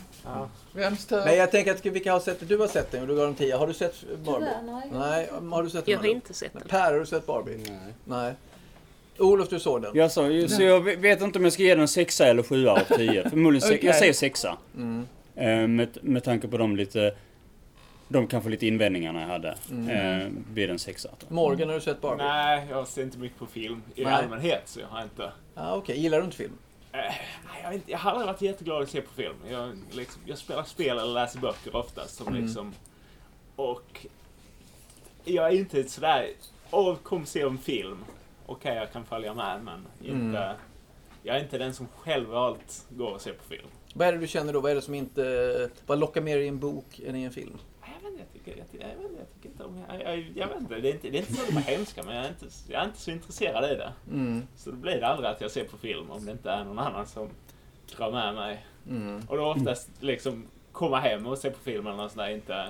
Vems 0.73 1.07
tur? 1.07 1.23
Nej, 1.25 1.37
jag 1.37 1.51
tänker 1.51 1.71
att 1.75 1.87
vilka 1.87 2.13
har 2.13 2.21
sett 2.21 2.41
det? 2.41 2.47
Du 2.47 2.59
har 2.59 2.69
sett 2.69 2.91
den 2.93 3.03
och 3.03 3.09
du 3.09 3.17
gav 3.17 3.25
den 3.27 3.35
10. 3.35 3.57
Har 3.57 3.67
du 3.67 3.75
sett 3.75 3.95
Barbie? 4.25 4.47
Tyvärr, 4.47 4.63
nej. 4.73 4.91
Nej, 4.93 5.51
har 5.51 5.63
du 5.63 5.71
sett 5.71 5.85
den? 5.85 5.93
Jag 5.93 5.99
har 5.99 6.07
inte 6.07 6.35
sett 6.35 6.53
den. 6.53 6.63
Per, 6.69 6.93
har 6.93 6.99
du 7.01 7.07
sett 7.07 7.27
Barbie? 7.27 7.59
Nej. 8.05 8.33
Olof, 9.19 9.49
du 9.49 9.61
såg 9.61 9.83
den? 9.83 9.91
Jag 9.95 10.13
sa, 10.13 10.23
så 10.49 10.63
jag 10.63 10.81
vet 10.81 11.21
inte 11.23 11.39
om 11.39 11.45
jag 11.45 11.53
ska 11.53 11.63
ge 11.63 11.71
den 11.71 11.81
en 11.81 11.89
sexa 11.89 12.27
eller 12.27 12.43
sjua 12.43 12.73
av 12.73 12.97
tio. 12.97 13.31
Förmodligen, 13.31 13.69
Okej. 13.69 13.81
jag 13.87 13.95
säger 13.97 14.13
sexa. 14.13 14.57
Mm. 14.77 15.07
Eh, 15.37 15.69
med, 15.69 15.99
med 16.03 16.25
tanke 16.25 16.49
på 16.49 16.57
de 16.59 16.77
lite, 16.77 17.15
de 18.09 18.27
kanske 18.27 18.51
lite 18.51 18.67
invändningarna 18.67 19.21
jag 19.21 19.29
hade. 19.29 19.57
Mm. 19.71 20.21
Eh, 20.21 20.29
blir 20.53 20.71
en 20.71 20.79
sexa. 20.79 21.09
Morgan, 21.29 21.69
har 21.69 21.75
du 21.75 21.81
sett 21.81 22.01
Barbie? 22.01 22.23
Nej, 22.25 22.67
jag 22.71 22.89
ser 22.89 23.03
inte 23.03 23.19
mycket 23.19 23.39
på 23.39 23.47
film 23.47 23.83
i 23.95 24.05
Nej. 24.05 24.13
allmänhet 24.13 24.63
så 24.65 24.81
jag 24.81 24.87
har 24.87 25.03
inte... 25.03 25.33
Ah, 25.55 25.75
Okej, 25.77 26.01
gillar 26.01 26.19
du 26.19 26.25
inte 26.25 26.37
film? 26.37 26.59
Eh, 26.93 26.99
nej, 26.99 27.17
jag, 27.63 27.67
har 27.69 27.73
inte 27.73 27.91
jag 27.91 27.99
har 27.99 28.11
aldrig 28.11 28.27
varit 28.27 28.43
jätteglad 28.43 28.83
att 28.83 28.91
se 28.91 29.01
på 29.01 29.15
film. 29.15 29.35
Jag, 29.51 29.79
liksom, 29.93 30.23
jag 30.27 30.39
spelar 30.39 30.63
spel 30.65 30.99
eller 30.99 31.13
läser 31.13 31.39
böcker 31.41 31.77
oftast. 31.77 32.17
Som 32.17 32.29
Mm. 32.29 32.43
liksom, 32.45 32.75
och 33.57 34.07
jag 35.25 35.47
är 35.49 35.53
inte 35.59 35.85
sådär, 35.85 36.29
åh 36.71 36.97
kom 37.03 37.27
se 37.27 37.41
en 37.41 37.59
film. 37.59 38.05
Okej, 38.47 38.75
jag 38.77 38.93
kan 38.93 39.05
följa 39.05 39.35
med 39.35 39.61
men 39.65 39.87
inte... 40.03 40.39
Mm. 40.39 40.57
Jag 41.27 41.37
är 41.37 41.41
inte 41.41 41.59
den 41.59 41.75
som 41.75 41.89
själv 41.97 42.29
valt 42.29 42.87
går 42.89 43.11
och 43.11 43.21
ser 43.21 43.33
på 43.33 43.45
film. 43.45 43.67
Vad 43.95 44.09
är 44.09 44.13
det 44.13 44.19
du 44.19 44.27
känner 44.27 44.53
då? 44.53 44.61
Vad 44.61 44.71
är 44.71 44.75
det 44.75 44.83
som 44.83 44.95
inte... 44.95 45.71
Vad 45.87 45.99
lockar 45.99 46.21
mer 46.21 46.39
i 46.39 46.49
en 46.49 46.59
bok 46.59 47.01
än 47.07 47.17
i 47.17 47.23
en 47.25 47.33
film? 47.33 47.59
Jag 48.19 48.25
vet 48.25 48.35
inte, 48.35 48.59
jag 48.61 48.71
tycker, 48.71 48.87
jag, 48.87 48.95
jag, 48.97 49.09
vet 49.09 49.19
jag 49.19 49.35
tycker 49.35 49.49
inte 49.49 49.65
om... 49.65 49.85
Jag, 49.89 50.03
jag, 50.03 50.33
jag 50.37 50.49
vet 50.49 50.61
inte, 50.61 50.75
det 50.81 50.89
är 50.89 50.93
inte, 50.95 51.11
det 51.11 51.19
är 51.19 51.21
inte 51.21 51.35
så 51.35 51.43
att 51.43 51.49
de 51.49 51.57
är 51.57 51.61
hemska 51.61 52.03
men 52.03 52.17
jag 52.17 52.25
är, 52.25 52.29
inte, 52.29 52.47
jag 52.69 52.83
är 52.83 52.87
inte 52.87 53.01
så 53.01 53.11
intresserad 53.11 53.65
i 53.73 53.75
det. 53.75 53.93
Mm. 54.11 54.43
Så 54.57 54.71
då 54.71 54.77
blir 54.77 55.01
det 55.01 55.07
aldrig 55.07 55.31
att 55.31 55.41
jag 55.41 55.51
ser 55.51 55.65
på 55.65 55.77
film 55.77 56.11
om 56.11 56.27
det 56.27 56.33
inte 56.33 56.51
är 56.51 56.65
någon 56.65 56.79
annan 56.79 57.07
som 57.07 57.29
drar 57.97 58.11
med 58.13 58.35
mig. 58.35 58.67
Mm. 58.91 59.23
Och 59.29 59.37
då 59.37 59.45
oftast 59.45 59.89
liksom 60.01 60.47
komma 60.73 61.01
hem 61.01 61.27
och 61.27 61.39
se 61.39 61.51
på 61.51 61.59
film 61.59 61.87
eller 61.87 61.97
något 61.97 62.13
sånt 62.13 62.27
där. 62.27 62.31
Inte, 62.35 62.67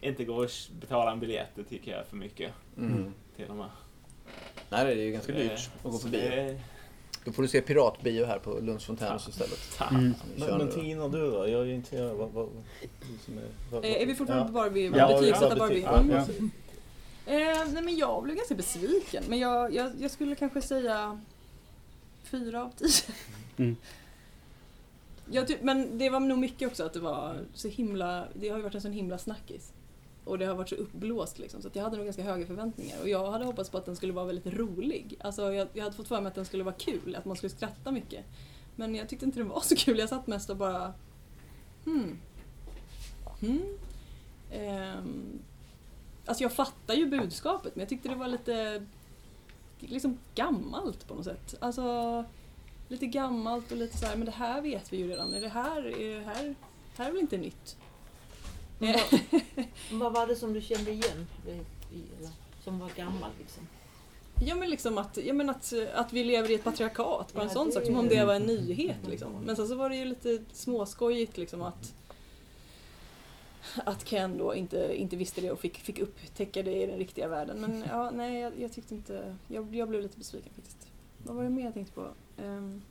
inte 0.00 0.24
gå 0.24 0.36
och 0.36 0.50
betala 0.80 1.12
en 1.12 1.20
biljett, 1.20 1.48
det 1.54 1.64
tycker 1.64 1.90
jag 1.90 2.00
är 2.00 2.04
för 2.04 2.16
mycket 2.16 2.52
Mm. 2.76 3.14
till 3.36 3.48
och 3.48 3.56
med. 3.56 3.68
Nej, 4.68 4.84
det 4.84 4.92
är 4.92 5.04
ju 5.04 5.12
ganska 5.12 5.32
dyrt 5.32 5.50
Eh, 5.52 5.86
att 5.86 5.92
gå 5.92 5.98
på 5.98 6.08
bio. 6.08 6.58
Då 7.26 7.32
får 7.32 7.42
du 7.42 7.48
se 7.48 7.60
piratbio 7.60 8.24
här 8.24 8.38
på 8.38 8.60
Lunds 8.60 8.84
fontänhus 8.84 9.28
istället. 9.28 9.80
Mm. 9.90 10.14
Men, 10.36 10.58
men. 10.58 10.72
Tina, 10.72 11.08
du 11.08 11.30
då? 11.30 11.48
Jag 11.48 11.62
är 11.62 11.66
intresserad. 11.66 12.16
Vad, 12.16 12.30
vad, 12.32 12.44
vad, 12.44 12.52
som 13.24 13.38
är, 13.38 13.44
vad, 13.70 13.84
Eh, 13.84 14.02
är 14.02 14.06
vi 14.06 14.14
fortfarande 14.14 14.46
på 14.46 14.52
Barbie? 14.52 14.92
Ja, 14.96 15.08
Betygsätta 15.08 15.48
ja, 15.48 15.56
Barbie? 15.56 15.74
betyg. 15.74 16.36
Mm. 16.36 16.50
Ja, 17.26 17.32
Eh, 17.32 17.66
nej 17.72 17.82
men 17.82 17.96
jag 17.96 18.22
blev 18.22 18.36
ganska 18.36 18.54
besviken. 18.54 19.24
Men 19.28 19.38
jag, 19.38 19.74
jag, 19.74 19.92
jag 20.00 20.10
skulle 20.10 20.34
kanske 20.34 20.62
säga 20.62 21.20
fyra 22.24 22.62
av 22.62 22.70
tio. 22.76 23.14
Mm. 23.56 23.76
Jag 25.30 25.48
typ, 25.48 25.62
men 25.62 25.98
det 25.98 26.10
var 26.10 26.20
nog 26.20 26.38
mycket 26.38 26.68
också 26.68 26.84
att 26.84 26.92
det 26.92 27.00
var 27.00 27.36
så 27.54 27.68
himla, 27.68 28.24
det 28.34 28.48
har 28.48 28.56
ju 28.56 28.62
varit 28.62 28.74
en 28.74 28.80
sån 28.80 28.92
himla 28.92 29.18
snackis. 29.18 29.72
Och 30.26 30.38
det 30.38 30.46
har 30.46 30.54
varit 30.54 30.68
så 30.68 30.74
uppblåst 30.74 31.38
liksom, 31.38 31.62
så 31.62 31.68
att 31.68 31.76
jag 31.76 31.82
hade 31.82 31.96
nog 31.96 32.06
ganska 32.06 32.22
höga 32.22 32.46
förväntningar. 32.46 33.00
Och 33.00 33.08
jag 33.08 33.30
hade 33.30 33.44
hoppats 33.44 33.70
på 33.70 33.78
att 33.78 33.86
den 33.86 33.96
skulle 33.96 34.12
vara 34.12 34.24
väldigt 34.24 34.54
rolig. 34.54 35.16
Alltså 35.20 35.52
jag, 35.52 35.68
jag 35.72 35.84
hade 35.84 35.96
fått 35.96 36.08
för 36.08 36.20
mig 36.20 36.28
att 36.28 36.34
den 36.34 36.44
skulle 36.44 36.64
vara 36.64 36.74
kul, 36.74 37.16
att 37.16 37.24
man 37.24 37.36
skulle 37.36 37.50
skratta 37.50 37.92
mycket. 37.92 38.24
Men 38.76 38.94
jag 38.94 39.08
tyckte 39.08 39.24
inte 39.24 39.38
den 39.38 39.48
var 39.48 39.60
så 39.60 39.76
kul, 39.76 39.98
jag 39.98 40.08
satt 40.08 40.26
mest 40.26 40.50
och 40.50 40.56
bara 40.56 40.94
Hmm. 41.86 42.18
Hmm. 43.40 43.78
Ehm, 44.52 45.38
alltså 46.26 46.42
jag 46.42 46.52
fattar 46.52 46.94
ju 46.94 47.06
budskapet 47.06 47.76
men 47.76 47.80
jag 47.80 47.88
tyckte 47.88 48.08
det 48.08 48.14
var 48.14 48.28
lite 48.28 48.86
liksom 49.78 50.18
gammalt 50.34 51.08
på 51.08 51.14
något 51.14 51.24
sätt. 51.24 51.54
Alltså 51.60 52.24
lite 52.88 53.06
gammalt 53.06 53.72
och 53.72 53.78
lite 53.78 53.98
så 53.98 54.06
här, 54.06 54.16
men 54.16 54.26
det 54.26 54.32
här 54.32 54.60
vet 54.60 54.92
vi 54.92 54.96
ju 54.96 55.08
redan. 55.08 55.34
Är 55.34 55.40
det 55.40 55.48
här, 55.48 55.86
är 56.00 56.18
det 56.18 56.24
här, 56.24 56.44
det 56.96 57.02
här 57.02 57.08
är 57.08 57.12
väl 57.12 57.20
inte 57.20 57.38
nytt? 57.38 57.76
Men 58.78 58.94
vad, 59.10 59.20
vad 60.00 60.12
var 60.12 60.26
det 60.26 60.36
som 60.36 60.52
du 60.52 60.60
kände 60.60 60.90
igen? 60.90 61.26
Som 62.64 62.78
var 62.78 62.90
gammalt 62.96 63.34
liksom? 63.38 63.66
Ja 64.40 64.54
men 64.54 64.70
liksom 64.70 64.98
att, 64.98 65.18
ja, 65.24 65.34
men 65.34 65.50
att, 65.50 65.72
att 65.94 66.12
vi 66.12 66.24
lever 66.24 66.50
i 66.50 66.54
ett 66.54 66.64
patriarkat, 66.64 67.32
bara 67.34 67.42
en 67.42 67.48
Ja, 67.48 67.54
sån 67.54 67.72
sak, 67.72 67.84
som 67.84 67.96
om 67.96 68.08
det 68.08 68.24
var 68.24 68.34
en 68.34 68.42
nyhet. 68.42 69.06
Liksom. 69.08 69.32
Men 69.44 69.56
sen 69.56 69.68
så 69.68 69.74
var 69.74 69.90
det 69.90 69.96
ju 69.96 70.04
lite 70.04 70.42
småskojigt 70.52 71.36
liksom 71.36 71.62
att 71.62 71.94
att 73.84 74.04
Ken 74.04 74.38
då 74.38 74.54
inte, 74.54 74.96
inte 74.96 75.16
visste 75.16 75.40
det 75.40 75.50
och 75.50 75.60
fick, 75.60 75.78
fick 75.78 75.98
upptäcka 75.98 76.62
det 76.62 76.82
i 76.82 76.86
den 76.86 76.98
riktiga 76.98 77.28
världen. 77.28 77.60
Men 77.60 77.84
ja, 77.90 78.10
nej, 78.14 78.40
jag, 78.40 78.52
jag 78.58 78.72
tyckte 78.72 78.94
inte... 78.94 79.36
Jag, 79.48 79.74
jag 79.74 79.88
blev 79.88 80.02
lite 80.02 80.18
besviken 80.18 80.52
faktiskt. 80.54 80.88
Vad 81.24 81.36
var 81.36 81.44
det 81.44 81.50
mer 81.50 81.64
jag 81.64 81.74
tänkte 81.74 81.92
på? 81.92 82.08
Ehm, 82.42 82.82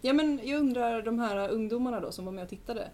ja, 0.00 0.12
men 0.12 0.40
jag 0.44 0.60
undrar 0.60 1.02
de 1.02 1.18
här 1.18 1.48
ungdomarna 1.48 2.00
då 2.00 2.12
som 2.12 2.24
var 2.24 2.32
med 2.32 2.44
och 2.44 2.50
tittade. 2.50 2.88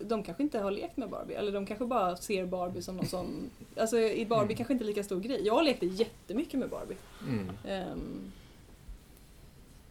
De 0.00 0.22
kanske 0.22 0.42
inte 0.42 0.58
har 0.58 0.70
lekt 0.70 0.96
med 0.96 1.08
Barbie, 1.10 1.34
eller 1.34 1.52
de 1.52 1.66
kanske 1.66 1.84
bara 1.86 2.16
ser 2.16 2.46
Barbie 2.46 2.82
som 2.82 2.96
någon 2.96 3.06
sån... 3.06 3.50
Alltså 3.76 3.98
i 3.98 4.26
Barbie 4.26 4.44
Mm. 4.44 4.56
kanske 4.56 4.72
inte 4.72 4.84
lika 4.84 5.02
stor 5.04 5.20
grej. 5.20 5.46
Jag 5.46 5.64
lekte 5.64 5.86
jättemycket 5.86 6.60
med 6.60 6.68
Barbie. 6.70 6.96
Mm. 7.28 7.50
Ehm, 7.68 8.32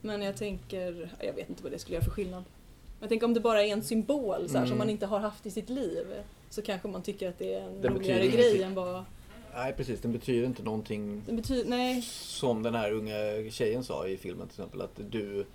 men 0.02 0.22
jag 0.22 0.38
tänker, 0.38 1.14
jag 1.24 1.34
vet 1.34 1.50
inte 1.50 1.64
vad 1.64 1.72
det 1.72 1.80
skulle 1.80 1.96
göra 1.96 2.04
för 2.06 2.12
skillnad. 2.12 2.44
Jag 3.00 3.10
tänker 3.10 3.26
om 3.26 3.34
det 3.34 3.40
bara 3.40 3.64
är 3.64 3.68
en 3.74 3.84
symbol 3.84 4.50
så 4.50 4.58
här, 4.58 4.66
som 4.66 4.72
Mm. 4.72 4.78
man 4.78 4.90
inte 4.90 5.06
har 5.06 5.20
haft 5.20 5.46
i 5.46 5.52
sitt 5.52 5.70
liv 5.70 6.06
så 6.50 6.62
kanske 6.62 6.88
man 6.88 7.02
tycker 7.02 7.30
att 7.30 7.40
det 7.40 7.54
är 7.54 7.62
en 7.62 7.82
Den 7.82 7.94
roligare 7.94 8.28
grej 8.28 8.28
ingenting. 8.46 8.62
än 8.64 8.76
vad 8.76 9.04
Nej 9.56 9.74
precis, 9.74 10.02
den 10.02 10.12
betyder 10.12 10.46
inte 10.48 10.64
någonting 10.64 11.22
det 11.28 11.34
betyder. 11.34 11.70
Nej, 11.70 12.02
som 12.12 12.64
den 12.64 12.76
här 12.76 12.92
unga 12.92 13.52
tjejen 13.52 13.84
sa 13.84 14.08
i 14.08 14.18
filmen 14.18 14.48
till 14.48 14.54
exempel. 14.60 14.82
Att 14.82 15.00
du 15.10 15.46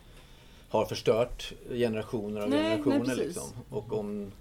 har 0.68 0.84
förstört 0.84 1.52
generationer 1.70 2.40
av 2.40 2.48
Nej, 2.50 2.58
nej, 2.62 2.70
generationer. 2.70 3.04
precis. 3.04 3.24
liksom. 3.24 3.48
Och 3.70 3.92
om 3.92 4.32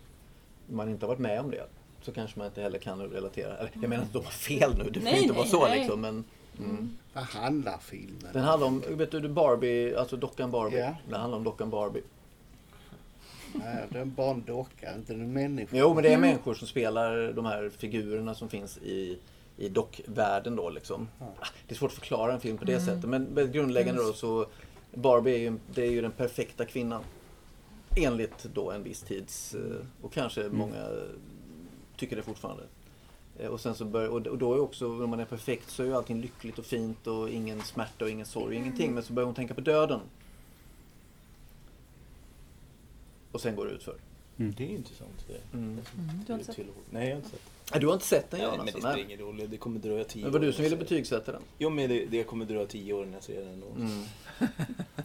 man 0.73 0.89
inte 0.89 1.05
har 1.05 1.07
varit 1.07 1.19
med 1.19 1.39
om 1.39 1.51
det 1.51 1.65
så 2.01 2.12
kanske 2.12 2.39
man 2.39 2.47
inte 2.47 2.62
heller 2.62 2.79
kan 2.79 3.01
relatera. 3.01 3.57
Eller, 3.57 3.71
jag 3.73 3.89
menar 3.89 4.03
inte 4.03 4.17
att 4.17 4.23
de 4.23 4.25
har 4.25 4.31
fel 4.31 4.77
nu, 4.77 4.89
det 4.89 4.99
får 4.99 5.05
Nej, 5.05 5.21
inte 5.21 5.33
vara 5.33 5.43
nej, 5.43 5.51
så 5.51 5.67
nej. 5.67 5.79
liksom. 5.79 6.01
Men, 6.01 6.23
mm. 6.59 6.97
Vad 7.13 7.23
handlar 7.23 7.77
filmen 7.77 8.29
Den 8.33 8.43
handlar 8.43 8.67
om, 8.67 8.83
vet 8.88 9.12
du, 9.12 9.29
Barbie, 9.29 9.95
alltså 9.95 10.17
dockan 10.17 10.51
Barbie. 10.51 10.77
Ja. 10.77 10.95
Den 11.09 11.19
handlar 11.19 11.38
om 11.38 11.43
dockan 11.43 11.69
Barbie. 11.69 12.01
Nej, 13.53 13.86
det 13.89 13.99
är 13.99 14.05
bara 14.05 14.31
en 14.31 14.43
docka, 14.47 14.95
inte 14.95 15.13
en 15.13 15.33
människa. 15.33 15.77
Jo, 15.77 15.93
men 15.93 16.03
det 16.03 16.13
är 16.13 16.17
människor 16.17 16.53
som 16.53 16.67
spelar 16.67 17.33
de 17.33 17.45
här 17.45 17.71
figurerna 17.77 18.36
som 18.36 18.49
finns 18.49 18.77
i, 18.77 19.19
i 19.57 19.69
dockvärlden 19.69 20.55
då 20.55 20.69
liksom. 20.69 21.07
Ah, 21.19 21.45
Det 21.67 21.73
är 21.73 21.77
svårt 21.77 21.91
att 21.91 21.97
förklara 21.97 22.33
en 22.33 22.39
film 22.39 22.57
på 22.57 22.65
det 22.65 22.81
sättet, 22.81 23.09
men 23.09 23.23
men 23.23 23.51
grundläggande 23.51 24.03
då 24.03 24.13
så 24.13 24.45
Barbie 24.93 25.33
är 25.33 25.39
ju, 25.39 25.57
det 25.73 25.81
är 25.81 25.91
ju 25.91 26.01
den 26.01 26.12
perfekta 26.12 26.65
kvinnan. 26.65 27.03
Enligt 27.95 28.43
då 28.53 28.71
en 28.71 28.84
viss 28.84 29.01
tids, 29.01 29.53
eh, 29.56 29.86
och 30.01 30.13
kanske 30.13 30.49
många 30.51 30.88
tycker 31.97 32.15
det 32.15 32.21
fortfarande. 32.21 32.63
Eh, 33.39 33.47
Och, 33.49 33.60
sen 33.60 33.75
så 33.75 33.86
bör, 33.86 34.08
och 34.08 34.27
och 34.27 34.38
då 34.38 34.53
är 34.53 34.60
också, 34.60 34.88
när 34.88 35.08
man 35.08 35.19
är 35.19 35.25
perfekt 35.25 35.69
så 35.69 35.84
är 35.84 35.88
ju 35.88 35.95
allting 35.95 36.21
lyckligt 36.21 36.60
och 36.60 36.65
fint 36.65 37.08
och 37.08 37.29
ingen 37.29 37.62
smärta 37.62 38.06
och 38.06 38.12
ingen 38.12 38.25
sorg, 38.25 38.56
ingenting. 38.56 38.93
Men 38.93 39.03
så 39.03 39.13
börjar 39.13 39.25
hon 39.25 39.36
tänka 39.36 39.53
på 39.53 39.62
döden. 39.62 39.99
Och 43.32 43.41
sen 43.41 43.56
går 43.56 43.65
det 43.65 43.71
utför. 43.71 43.95
Det 44.38 44.63
är 44.63 44.67
intressant. 44.69 45.26
Det. 45.28 45.58
Mm. 45.58 45.80
du 46.28 46.32
har 46.34 46.39
inte 46.39 46.46
sett 46.46 46.56
Till- 46.56 46.65
Nej, 46.89 47.04
jag 47.08 47.15
har 47.15 47.17
inte 47.17 47.30
sett 47.30 47.39
Nej, 47.72 47.80
Du 47.82 47.88
har 47.88 47.93
inte 47.93 48.06
sett 48.06 48.32
den 48.32 48.39
Nej, 48.39 48.48
Jan 48.50 48.58
men 48.58 48.65
det 48.65 48.72
spelar 48.72 48.93
Nej. 48.93 49.02
ingen 49.04 49.19
roll. 49.19 49.41
Det 49.50 49.58
kommer 49.58 49.80
dröja 49.80 50.04
tio 50.04 50.24
Men 50.24 50.32
det 50.32 50.39
var 50.39 50.46
år. 50.46 50.48
du 50.48 50.54
som 50.54 50.63
ville 50.63 50.76
Så- 50.76 50.80
betygsätta 50.80 51.32
den. 51.32 51.41
Jo, 51.58 51.69
men 51.69 51.89
det, 51.89 52.06
det 52.06 52.24
kommer 52.24 52.46
dröja 52.46 52.65
tio 52.65 52.93
år 52.93 53.02
innan 53.04 53.13
jag 53.13 53.24
ser 53.24 53.46
den. 53.46 53.63
Mm. 53.76 54.04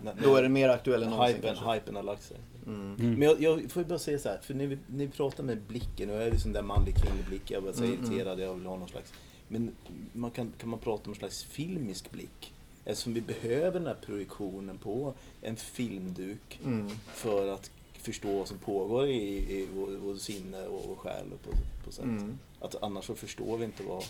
När- 0.05 0.15
Då 0.23 0.37
är 0.37 0.43
den 0.43 0.53
mer 0.53 0.69
aktuell 0.69 1.03
än 1.03 1.11
någonsin 1.11 1.37
Hypen, 1.37 1.55
kanske. 1.55 1.75
hypen 1.75 1.97
har 1.97 2.03
lagt 2.03 2.23
sig. 2.23 2.37
Mm. 2.67 2.95
Men 2.99 3.23
jag, 3.23 3.43
jag 3.43 3.71
får 3.71 3.83
ju 3.83 3.89
bara 3.89 3.99
säga 3.99 4.19
så 4.19 4.29
här, 4.29 4.39
för 4.43 4.55
när 4.55 4.67
vi, 4.67 4.79
när 4.87 5.05
vi 5.07 5.09
pratar 5.11 5.45
med 5.45 5.61
blicken, 5.61 6.11
och 6.11 6.17
jag 6.17 6.23
är 6.27 6.31
liksom 6.31 6.53
där 6.53 6.63
manlig 6.63 6.95
kvinnlig 6.97 7.25
blick, 7.29 7.51
jag 7.51 7.63
bara 7.63 7.73
säger 7.73 7.93
Mm, 7.93 8.05
mm. 8.05 8.13
irriterad, 8.13 8.41
jag 8.41 8.55
vill 8.55 8.67
ha 8.67 8.77
någon 8.77 8.89
slags... 8.89 9.13
Men 9.49 9.71
man 10.13 10.31
kan, 10.31 10.53
kan 10.59 10.69
man 10.69 10.79
prata 10.79 11.05
om 11.05 11.11
en 11.13 11.19
slags 11.19 11.45
filmisk 11.45 12.11
blick? 12.11 12.53
Eftersom 12.85 13.15
vi 13.15 13.21
behöver 13.21 13.73
den 13.81 13.87
här 13.87 13.97
projektionen 14.07 14.79
på 14.79 15.15
en 15.43 15.57
filmduk 15.57 16.61
Mm. 16.65 16.91
för 17.15 17.49
att 17.49 17.71
förstå 18.13 18.39
vad 18.39 18.49
som 18.49 18.59
pågår 18.59 19.07
i, 19.07 19.23
i 19.61 19.69
vår, 19.77 19.87
vår 20.03 20.15
sinne 20.15 20.67
och, 20.67 20.91
och 20.93 20.99
själ 20.99 21.25
på, 21.45 21.51
på 21.85 21.93
sätt. 21.93 22.05
Mm. 22.05 22.39
Att 22.61 22.83
annars 22.83 23.05
så 23.05 23.15
förstår 23.15 23.57
vi 23.59 23.65
inte 23.65 23.83
vad... 23.83 24.05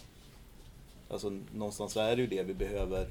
Alltså 1.10 1.32
någonstans 1.54 1.96
är 1.96 2.16
det 2.16 2.22
ju 2.22 2.28
det 2.28 2.42
vi 2.42 2.54
behöver, 2.54 3.08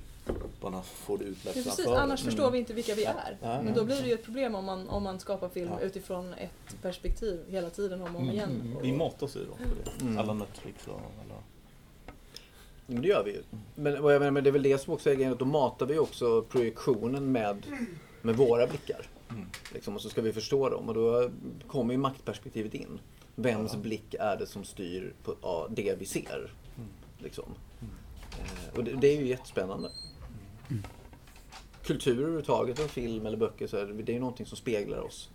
bara 0.61 0.81
få 0.81 1.17
det 1.17 1.23
Ja, 1.25 1.29
utlagt 1.29 1.53
precis, 1.57 1.75
framför 1.75 1.95
annars 1.95 2.19
oss. 2.19 2.25
förstår 2.25 2.51
vi 2.51 2.57
inte 2.59 2.73
vilka 2.73 2.95
vi 2.95 3.03
är. 3.05 3.37
Ja, 3.41 3.47
Men 3.57 3.67
ja. 3.67 3.73
då 3.75 3.83
blir 3.85 4.01
det 4.01 4.07
ju 4.07 4.13
ett 4.13 4.23
problem 4.25 4.55
om 4.55 4.65
man, 4.65 4.89
om 4.89 5.03
man 5.03 5.19
skapar 5.19 5.49
film 5.49 5.69
Ja. 5.71 5.79
utifrån 5.85 6.33
ett 6.33 6.81
perspektiv 6.81 7.39
hela 7.49 7.69
tiden 7.69 8.01
om 8.01 8.15
och 8.15 8.21
om 8.21 8.29
igen. 8.29 8.75
Och- 8.77 8.83
Vi 8.85 8.91
matar 8.91 9.25
oss 9.27 9.35
ju 9.35 9.39
då 9.45 9.51
på 9.51 9.75
det. 9.83 10.01
Mm. 10.05 10.17
Alla 10.17 10.33
Netflix 10.33 10.87
och 10.87 10.93
alla... 10.93 11.41
Ja, 12.07 12.13
Men 12.87 13.01
det 13.01 13.07
gör 13.07 13.23
vi 13.23 13.31
ju. 13.31 13.43
Men, 13.75 14.01
vad 14.03 14.13
jag 14.15 14.19
menar, 14.19 14.31
men 14.31 14.43
det 14.43 14.49
är 14.49 14.51
väl 14.51 14.63
det 14.63 14.77
som 14.77 14.93
också 14.93 15.09
är 15.09 15.15
grejen, 15.15 15.33
att 15.33 15.39
då 15.39 15.45
matar 15.45 15.85
vi 15.85 15.99
också 15.99 16.41
projektionen 16.41 17.31
med, 17.31 17.65
med 18.21 18.35
våra 18.37 18.67
blickar. 18.67 19.07
Mm. 19.29 19.45
Liksom, 19.73 19.95
och 19.95 20.01
så 20.01 20.09
ska 20.09 20.21
vi 20.21 20.33
förstå 20.33 20.69
dem 20.69 20.87
och 20.89 20.93
då 20.93 21.31
kommer 21.67 21.93
ju 21.93 21.97
maktperspektivet 21.97 22.73
in. 22.73 22.99
Vems 23.35 23.73
Ja. 23.73 23.79
blick 23.79 24.13
är 24.19 24.37
det 24.37 24.47
som 24.47 24.63
styr 24.63 25.13
på 25.23 25.35
ja, 25.41 25.67
det 25.69 25.95
vi 25.99 26.05
ser? 26.05 26.51
Mm. 26.77 26.89
Liksom. 27.19 27.53
Eh, 28.31 28.77
och 28.77 28.83
det, 28.83 28.91
det 28.91 29.07
är 29.07 29.21
ju 29.21 29.27
jättespännande. 29.27 29.89
Kultur 31.83 32.17
överhuvudtaget, 32.17 32.79
och 32.79 32.89
film 32.89 33.25
eller 33.25 33.37
böcker, 33.37 33.67
så 33.67 33.77
är 33.77 33.85
det, 33.85 33.93
det 33.93 34.11
är 34.11 34.13
ju 34.13 34.19
någonting 34.19 34.45
som 34.45 34.57
speglar 34.57 34.99
oss. 34.99 35.29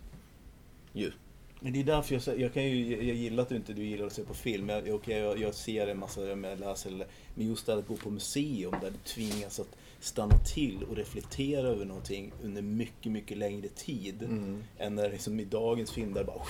Ju. 0.93 1.11
Men 1.59 1.73
det 1.73 1.79
är 1.79 1.83
därför 1.83 2.21
jag, 2.27 2.39
jag 2.39 2.53
kan 2.53 2.63
ju, 2.63 3.05
jag 3.07 3.15
gillar 3.15 3.43
att 3.43 3.49
du 3.49 3.55
inte 3.55 3.73
du 3.73 3.83
gillar 3.83 4.05
att 4.05 4.13
se 4.13 4.23
på 4.23 4.33
film. 4.33 4.69
Jag, 4.69 5.01
jag, 5.05 5.39
jag 5.39 5.53
ser 5.53 5.87
en 5.87 5.99
massa, 5.99 6.21
jag 6.21 6.59
läser, 6.59 7.05
men 7.35 7.47
just 7.47 7.65
det 7.65 7.73
att 7.73 7.87
gå 7.87 7.95
på 7.95 8.09
museum 8.09 8.75
där 8.81 8.91
du 8.91 8.97
tvingas 8.97 9.59
att 9.59 9.75
stanna 10.03 10.37
till 10.37 10.83
och 10.89 10.95
reflektera 10.95 11.67
över 11.67 11.85
någonting 11.85 12.33
under 12.43 12.61
mycket, 12.61 13.11
mycket 13.11 13.37
längre 13.37 13.67
tid. 13.67 14.23
Mm. 14.23 14.63
Än 14.77 14.95
när 14.95 15.09
liksom 15.09 15.39
i 15.39 15.45
dagens 15.45 15.91
film 15.91 16.13
där 16.13 16.23
bara 16.23 16.41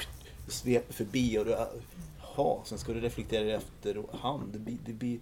det 0.46 0.52
sveper 0.52 0.94
förbi 0.94 1.38
och 1.38 1.46
du, 1.46 1.56
ha, 2.20 2.62
sen 2.66 2.78
ska 2.78 2.94
du 2.94 3.00
reflektera 3.00 3.56
efterhand. 3.56 4.54
Det 4.54 4.60
blir, 4.60 4.78
det 4.86 4.94
blir 4.94 5.20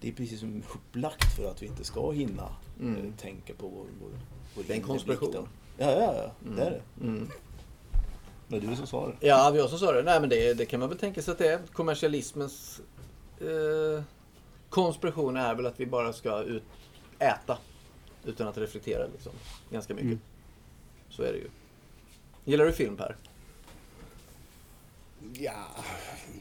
det 0.00 0.08
är 0.08 0.12
precis 0.12 0.40
som 0.40 0.62
upplagt 0.74 1.36
för 1.36 1.50
att 1.50 1.62
vi 1.62 1.66
inte 1.66 1.84
ska 1.84 2.10
hinna 2.10 2.56
Mm. 2.80 2.96
eh, 2.96 3.12
tänka 3.20 3.54
på 3.54 3.68
vår, 3.68 3.86
vår, 4.00 4.10
vår 4.56 4.62
Det 4.66 4.72
är 4.72 4.76
en 4.76 4.82
konspiration. 4.82 5.48
Ja, 5.78 5.90
ja, 5.90 6.14
ja. 6.16 6.30
Det 6.56 6.62
är 6.62 6.70
det. 6.70 7.04
Mm. 7.04 7.30
Det 8.48 8.60
var 8.60 8.70
du 8.70 8.76
som 8.76 8.86
sa 8.86 9.06
det. 9.06 9.26
Ja, 9.26 9.50
vi 9.54 9.62
också 9.62 9.78
sa 9.78 9.92
det. 9.92 10.02
Nej, 10.02 10.20
men 10.20 10.28
det, 10.28 10.54
det 10.54 10.66
kan 10.66 10.80
man 10.80 10.88
väl 10.88 10.98
tänka 10.98 11.22
sig 11.22 11.32
att 11.32 11.38
det 11.38 11.48
är. 11.48 11.60
Kommersialismens 11.72 12.80
eh, 13.40 14.02
konspiration 14.68 15.36
är 15.36 15.54
väl 15.54 15.66
att 15.66 15.80
vi 15.80 15.86
bara 15.86 16.12
ska 16.12 16.42
ut, 16.42 16.62
äta 17.18 17.58
utan 18.24 18.48
att 18.48 18.58
reflektera 18.58 19.06
liksom, 19.06 19.32
ganska 19.70 19.94
mycket. 19.94 20.06
Mm. 20.06 20.20
Så 21.10 21.22
är 21.22 21.32
det 21.32 21.38
ju. 21.38 21.48
Gillar 22.44 22.64
du 22.64 22.72
film 22.72 22.96
Per? 22.96 23.16
Ja, 25.32 25.66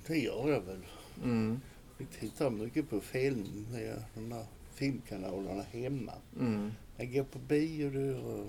det 0.08 0.18
gör 0.18 0.50
jag 0.50 0.62
väl. 0.62 0.82
Mm. 1.24 1.62
Vi 1.98 2.06
tittar 2.06 2.50
mycket 2.50 2.90
på 2.90 3.00
film 3.00 3.68
via 3.72 3.96
de 4.14 4.30
där 4.30 4.46
filmkanalerna 4.74 5.64
hemma. 5.72 6.14
Mm. 6.40 6.72
Jag 6.98 7.14
går 7.14 7.24
på 7.24 7.40
bio 7.40 7.90
då 7.90 8.28
och 8.28 8.48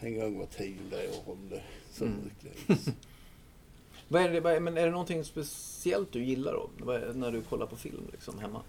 en 0.00 0.18
gång 0.18 0.38
var 0.38 0.46
tionde 0.46 1.08
år 1.08 1.32
om 1.32 1.48
det 1.50 1.62
så 1.92 2.04
Mm. 2.04 2.18
lyckligtvis. 2.24 2.94
Vad 4.08 4.22
är, 4.22 4.40
det, 4.40 4.60
men 4.60 4.78
är 4.78 4.84
det 4.84 4.90
någonting 4.90 5.24
speciellt 5.24 6.12
du 6.12 6.24
gillar 6.24 6.52
då? 6.52 6.70
När 7.14 7.32
du 7.32 7.42
kollar 7.42 7.66
på 7.66 7.76
film 7.76 8.08
liksom, 8.12 8.38
hemma? 8.38 8.62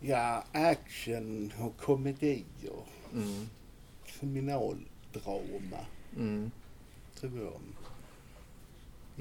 Ja, 0.00 0.44
action 0.52 1.52
och 1.60 1.76
komedier. 1.76 2.84
Mm. 3.12 3.48
Kriminaldrama 4.06 5.86
Mm. 6.16 6.50
tror 7.14 7.38
jag. 7.44 7.60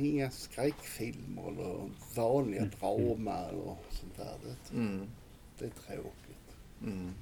Inga 0.05 0.31
skräckfilmer 0.31 1.47
eller 1.47 1.89
vanliga 2.15 2.61
Mm. 2.61 2.71
drama 2.79 3.35
eller 3.35 3.75
sånt 3.91 4.17
där. 4.17 4.37
Det, 4.43 4.75
Mm. 4.77 5.07
det 5.59 5.65
är 5.65 5.69
tråkigt. 5.69 6.55
Mm. 6.83 7.13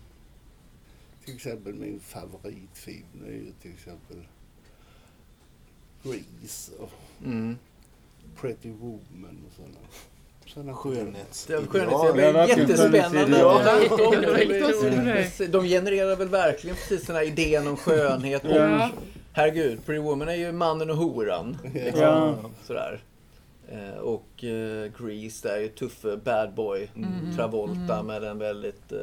Till 1.26 1.36
exempel 1.36 1.74
min 1.74 2.00
favoritfilm 2.00 3.24
är 3.26 3.32
ju 3.32 3.52
till 3.62 3.72
exempel 3.74 4.28
Grease 6.04 6.72
och 6.76 6.91
Mm. 7.26 7.58
Pretty 8.36 8.70
Woman 8.72 9.44
och 9.48 9.54
sådana. 9.56 9.78
Sådana 10.46 10.74
Skönhets... 10.74 11.48
Ja, 11.50 11.58
är 11.58 12.48
jättespännande. 12.48 13.40
Ja, 13.40 13.62
de 15.50 15.66
genererar 15.66 16.16
väl 16.16 16.28
verkligen 16.30 16.76
precis 16.76 17.08
den 17.08 17.16
här 17.16 17.24
idén 17.24 17.68
om 17.68 17.78
skönhet 17.78 18.44
och 18.46 18.52
Ja. 18.52 18.90
herregud, 19.34 19.86
Pretty 19.86 20.02
Woman 20.02 20.30
är 20.30 20.36
ju 20.36 20.52
mannen 20.52 20.90
och 20.90 20.98
horan. 20.98 21.58
Liksom, 21.74 22.02
Ja. 22.02 22.36
Sådär. 22.68 23.00
Eh, 23.72 24.00
och 24.00 24.44
eh, 24.44 24.92
Grease, 25.00 25.48
där 25.48 25.56
är 25.56 25.62
ju 25.62 25.68
tuffe 25.68 26.18
bad 26.18 26.54
boy. 26.54 26.88
Mm. 26.96 27.36
Travolta 27.36 28.04
med 28.04 28.22
den 28.22 28.38
väldigt 28.40 28.92
eh, 28.92 28.98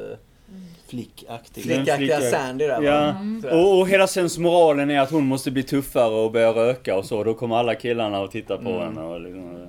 Flickaktig. 0.87 1.63
Flickaktiga 1.63 1.97
flicka- 2.17 2.21
Sandy 2.31 2.67
där? 2.67 2.81
Ja. 2.81 3.15
Sådär. 3.41 3.55
Och, 3.59 3.79
och 3.79 3.87
hela 3.87 4.07
sensmoralen 4.07 4.89
är 4.89 4.99
att 4.99 5.11
hon 5.11 5.25
måste 5.25 5.51
bli 5.51 5.63
tuffare 5.63 6.13
och 6.15 6.31
börja 6.31 6.49
röka 6.51 6.95
och 6.97 7.05
så. 7.05 7.23
Då 7.23 7.33
kommer 7.33 7.55
alla 7.55 7.75
killarna 7.75 8.23
att 8.23 8.31
titta 8.31 8.57
på 8.57 8.69
Mm. 8.69 8.81
henne. 8.81 9.01
Och 9.01 9.21
liksom, 9.21 9.67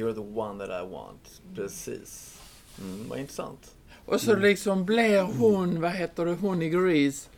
You're 0.00 0.14
the 0.14 0.20
one 0.20 0.58
that 0.58 0.82
I 0.82 0.86
want. 0.86 1.40
Precis. 1.54 2.40
Mm, 2.80 3.08
vad 3.08 3.18
intressant. 3.18 3.74
Och 4.06 4.20
så 4.20 4.36
liksom 4.36 4.84
blir 4.84 5.22
hon, 5.22 5.80
vad 5.80 5.90
heter 5.90 6.26
det, 6.26 6.32
hon 6.32 6.62
i 6.62 6.68
Grease, 6.68 7.28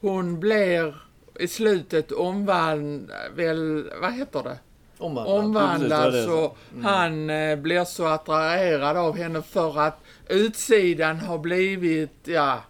hon 0.00 0.40
blir 0.40 0.94
i 1.40 1.48
slutet 1.48 2.12
omvandlad, 2.12 3.32
väl, 3.34 3.90
vad 4.00 4.12
heter 4.12 4.42
det? 4.42 4.58
Omvandlat. 4.98 5.44
Omvandlad 5.44 6.16
Ja, 6.16 6.24
så 6.24 6.56
han 6.82 7.30
eh, 7.30 7.56
blir 7.56 7.84
så 7.84 8.06
attraherad 8.06 8.96
av 8.96 9.16
henne 9.16 9.42
för 9.42 9.80
att 9.80 10.00
utsidan 10.28 11.18
har 11.18 11.38
blivit, 11.38 12.18
ja, 12.24 12.62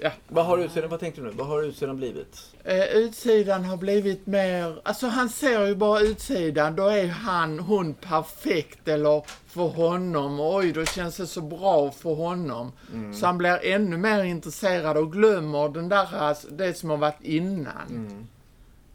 ja, 0.00 0.10
Vad 0.28 0.46
har 0.46 0.58
utsidan, 0.58 0.90
vad 0.90 1.00
tänkte 1.00 1.20
du 1.20 1.26
nu? 1.26 1.32
Vad 1.36 1.46
har 1.46 1.62
utsidan 1.62 1.96
blivit? 1.96 2.38
eh, 2.64 2.84
utsidan 2.84 3.64
har 3.64 3.76
blivit 3.76 4.26
mer, 4.26 4.80
alltså 4.84 5.06
han 5.06 5.28
ser 5.28 5.66
ju 5.66 5.74
bara 5.74 6.00
utsidan, 6.00 6.76
då 6.76 6.86
är 6.88 7.06
han, 7.08 7.58
hon 7.58 7.94
perfekt 7.94 8.88
eller 8.88 9.22
för 9.46 9.68
honom, 9.68 10.40
oj 10.40 10.72
då 10.72 10.84
känns 10.84 11.16
det 11.16 11.26
så 11.26 11.40
bra 11.40 11.90
för 11.90 12.14
honom. 12.14 12.72
Mm. 12.92 13.14
Så 13.14 13.26
han 13.26 13.38
blir 13.38 13.64
ännu 13.66 13.96
mer 13.96 14.24
intresserad 14.24 14.96
och 14.96 15.12
glömmer 15.12 15.68
den 15.68 15.88
där, 15.88 16.16
alltså, 16.16 16.48
det 16.50 16.74
som 16.74 16.90
har 16.90 16.96
varit 16.96 17.22
innan. 17.22 17.88
Mm. 17.90 18.26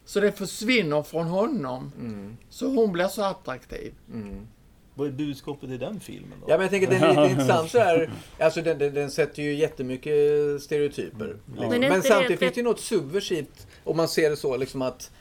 Så 0.05 0.19
det 0.19 0.31
försvinner 0.31 1.03
från 1.03 1.27
honom. 1.27 1.91
Mm. 1.99 2.38
Så 2.49 2.67
hon 2.75 2.91
blir 2.91 3.07
så 3.07 3.23
attraktiv. 3.23 3.93
Mm. 4.13 4.47
Vad 4.95 5.08
är 5.08 5.12
budskapet 5.12 5.69
i 5.69 5.77
den 5.77 5.99
filmen 5.99 6.39
då? 6.41 6.45
Ja 6.47 6.58
men 6.58 6.62
jag 6.62 6.71
tänker 6.71 6.88
att 6.88 7.01
den 7.01 7.03
är 7.03 7.21
lite 7.21 7.31
intressant 7.41 7.71
så 7.71 7.79
här. 7.79 8.10
Alltså 8.39 8.62
den, 8.62 8.77
den, 8.77 8.93
den 8.93 9.12
sätter 9.12 9.43
ju 9.43 9.53
jättemycket 9.53 10.13
stereotyper. 10.62 11.38
Liksom. 11.45 11.69
Men 11.69 11.81
Men, 11.81 12.03
samtidigt 12.03 12.39
finns 12.39 12.53
det 12.53 12.60
ju 12.60 12.63
något 12.63 12.79
subversivt 12.79 13.67
om 13.84 13.97
man 13.97 14.08
ser 14.08 14.29
det 14.29 14.38
så 14.38 14.58
liksom 14.58 14.81
att 14.81 15.12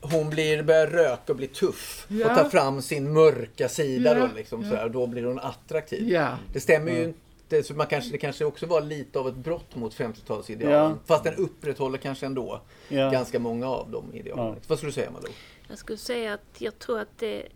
hon 0.00 0.30
blir, 0.30 0.62
börjar 0.62 0.86
röka 0.86 1.32
och 1.32 1.36
blir 1.36 1.48
tuff. 1.48 2.06
Ja. 2.08 2.30
Och 2.30 2.38
tar 2.38 2.48
fram 2.48 2.82
sin 2.82 3.12
mörka 3.12 3.68
sida 3.68 4.18
Ja, 4.18 4.26
då 4.26 4.34
liksom 4.36 4.62
ja. 4.62 4.70
så 4.70 4.76
här, 4.76 4.88
Då 4.88 5.06
blir 5.06 5.24
hon 5.24 5.38
attraktiv. 5.38 6.08
Ja. 6.08 6.38
Det 6.52 6.60
stämmer 6.60 6.92
ju 6.92 7.04
inte. 7.04 7.62
Så 7.62 7.74
man 7.74 7.86
kanske, 7.86 8.10
det 8.10 8.18
kanske 8.18 8.44
också 8.44 8.66
var 8.66 8.80
lite 8.80 9.18
av 9.18 9.28
ett 9.28 9.36
brott 9.36 9.76
mot 9.76 9.94
50-talsidealen. 9.94 10.70
Ja. 10.70 10.98
Fast 11.06 11.24
den 11.24 11.34
upprätthåller 11.34 11.98
kanske 11.98 12.26
ändå 12.26 12.60
ja. 12.88 13.10
ganska 13.10 13.38
många 13.38 13.68
av 13.68 13.90
de 13.90 14.14
idealen. 14.14 14.46
Ja. 14.46 14.56
Vad 14.66 14.78
skulle 14.78 14.90
du 14.90 14.94
säga 14.94 15.10
Malou? 15.10 15.32
Jag 15.68 15.78
skulle 15.78 15.98
säga 15.98 16.34
att 16.34 16.60
jag 16.60 16.78
tror 16.78 17.00
att 17.00 17.18
det 17.18 17.46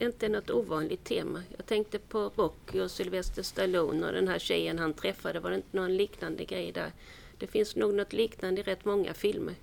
inte 0.00 0.26
är 0.26 0.30
något 0.30 0.50
ovanligt 0.50 1.04
tema. 1.04 1.42
Jag 1.56 1.66
tänkte 1.66 1.98
på 1.98 2.30
Rocky 2.36 2.80
och 2.80 2.90
Sylvester 2.90 3.42
Stallone 3.42 4.06
och 4.06 4.12
den 4.12 4.28
här 4.28 4.38
tjejen 4.38 4.78
han 4.78 4.92
träffade. 4.94 5.40
Var 5.40 5.50
det 5.50 5.56
inte 5.56 5.76
någon 5.76 5.96
liknande 5.96 6.44
grej 6.44 6.72
där? 6.72 6.92
Det 7.38 7.46
finns 7.46 7.76
nog 7.76 7.94
något 7.94 8.12
liknande 8.12 8.60
i 8.60 8.64
rätt 8.64 8.84
många 8.84 9.14
filmer. 9.14 9.54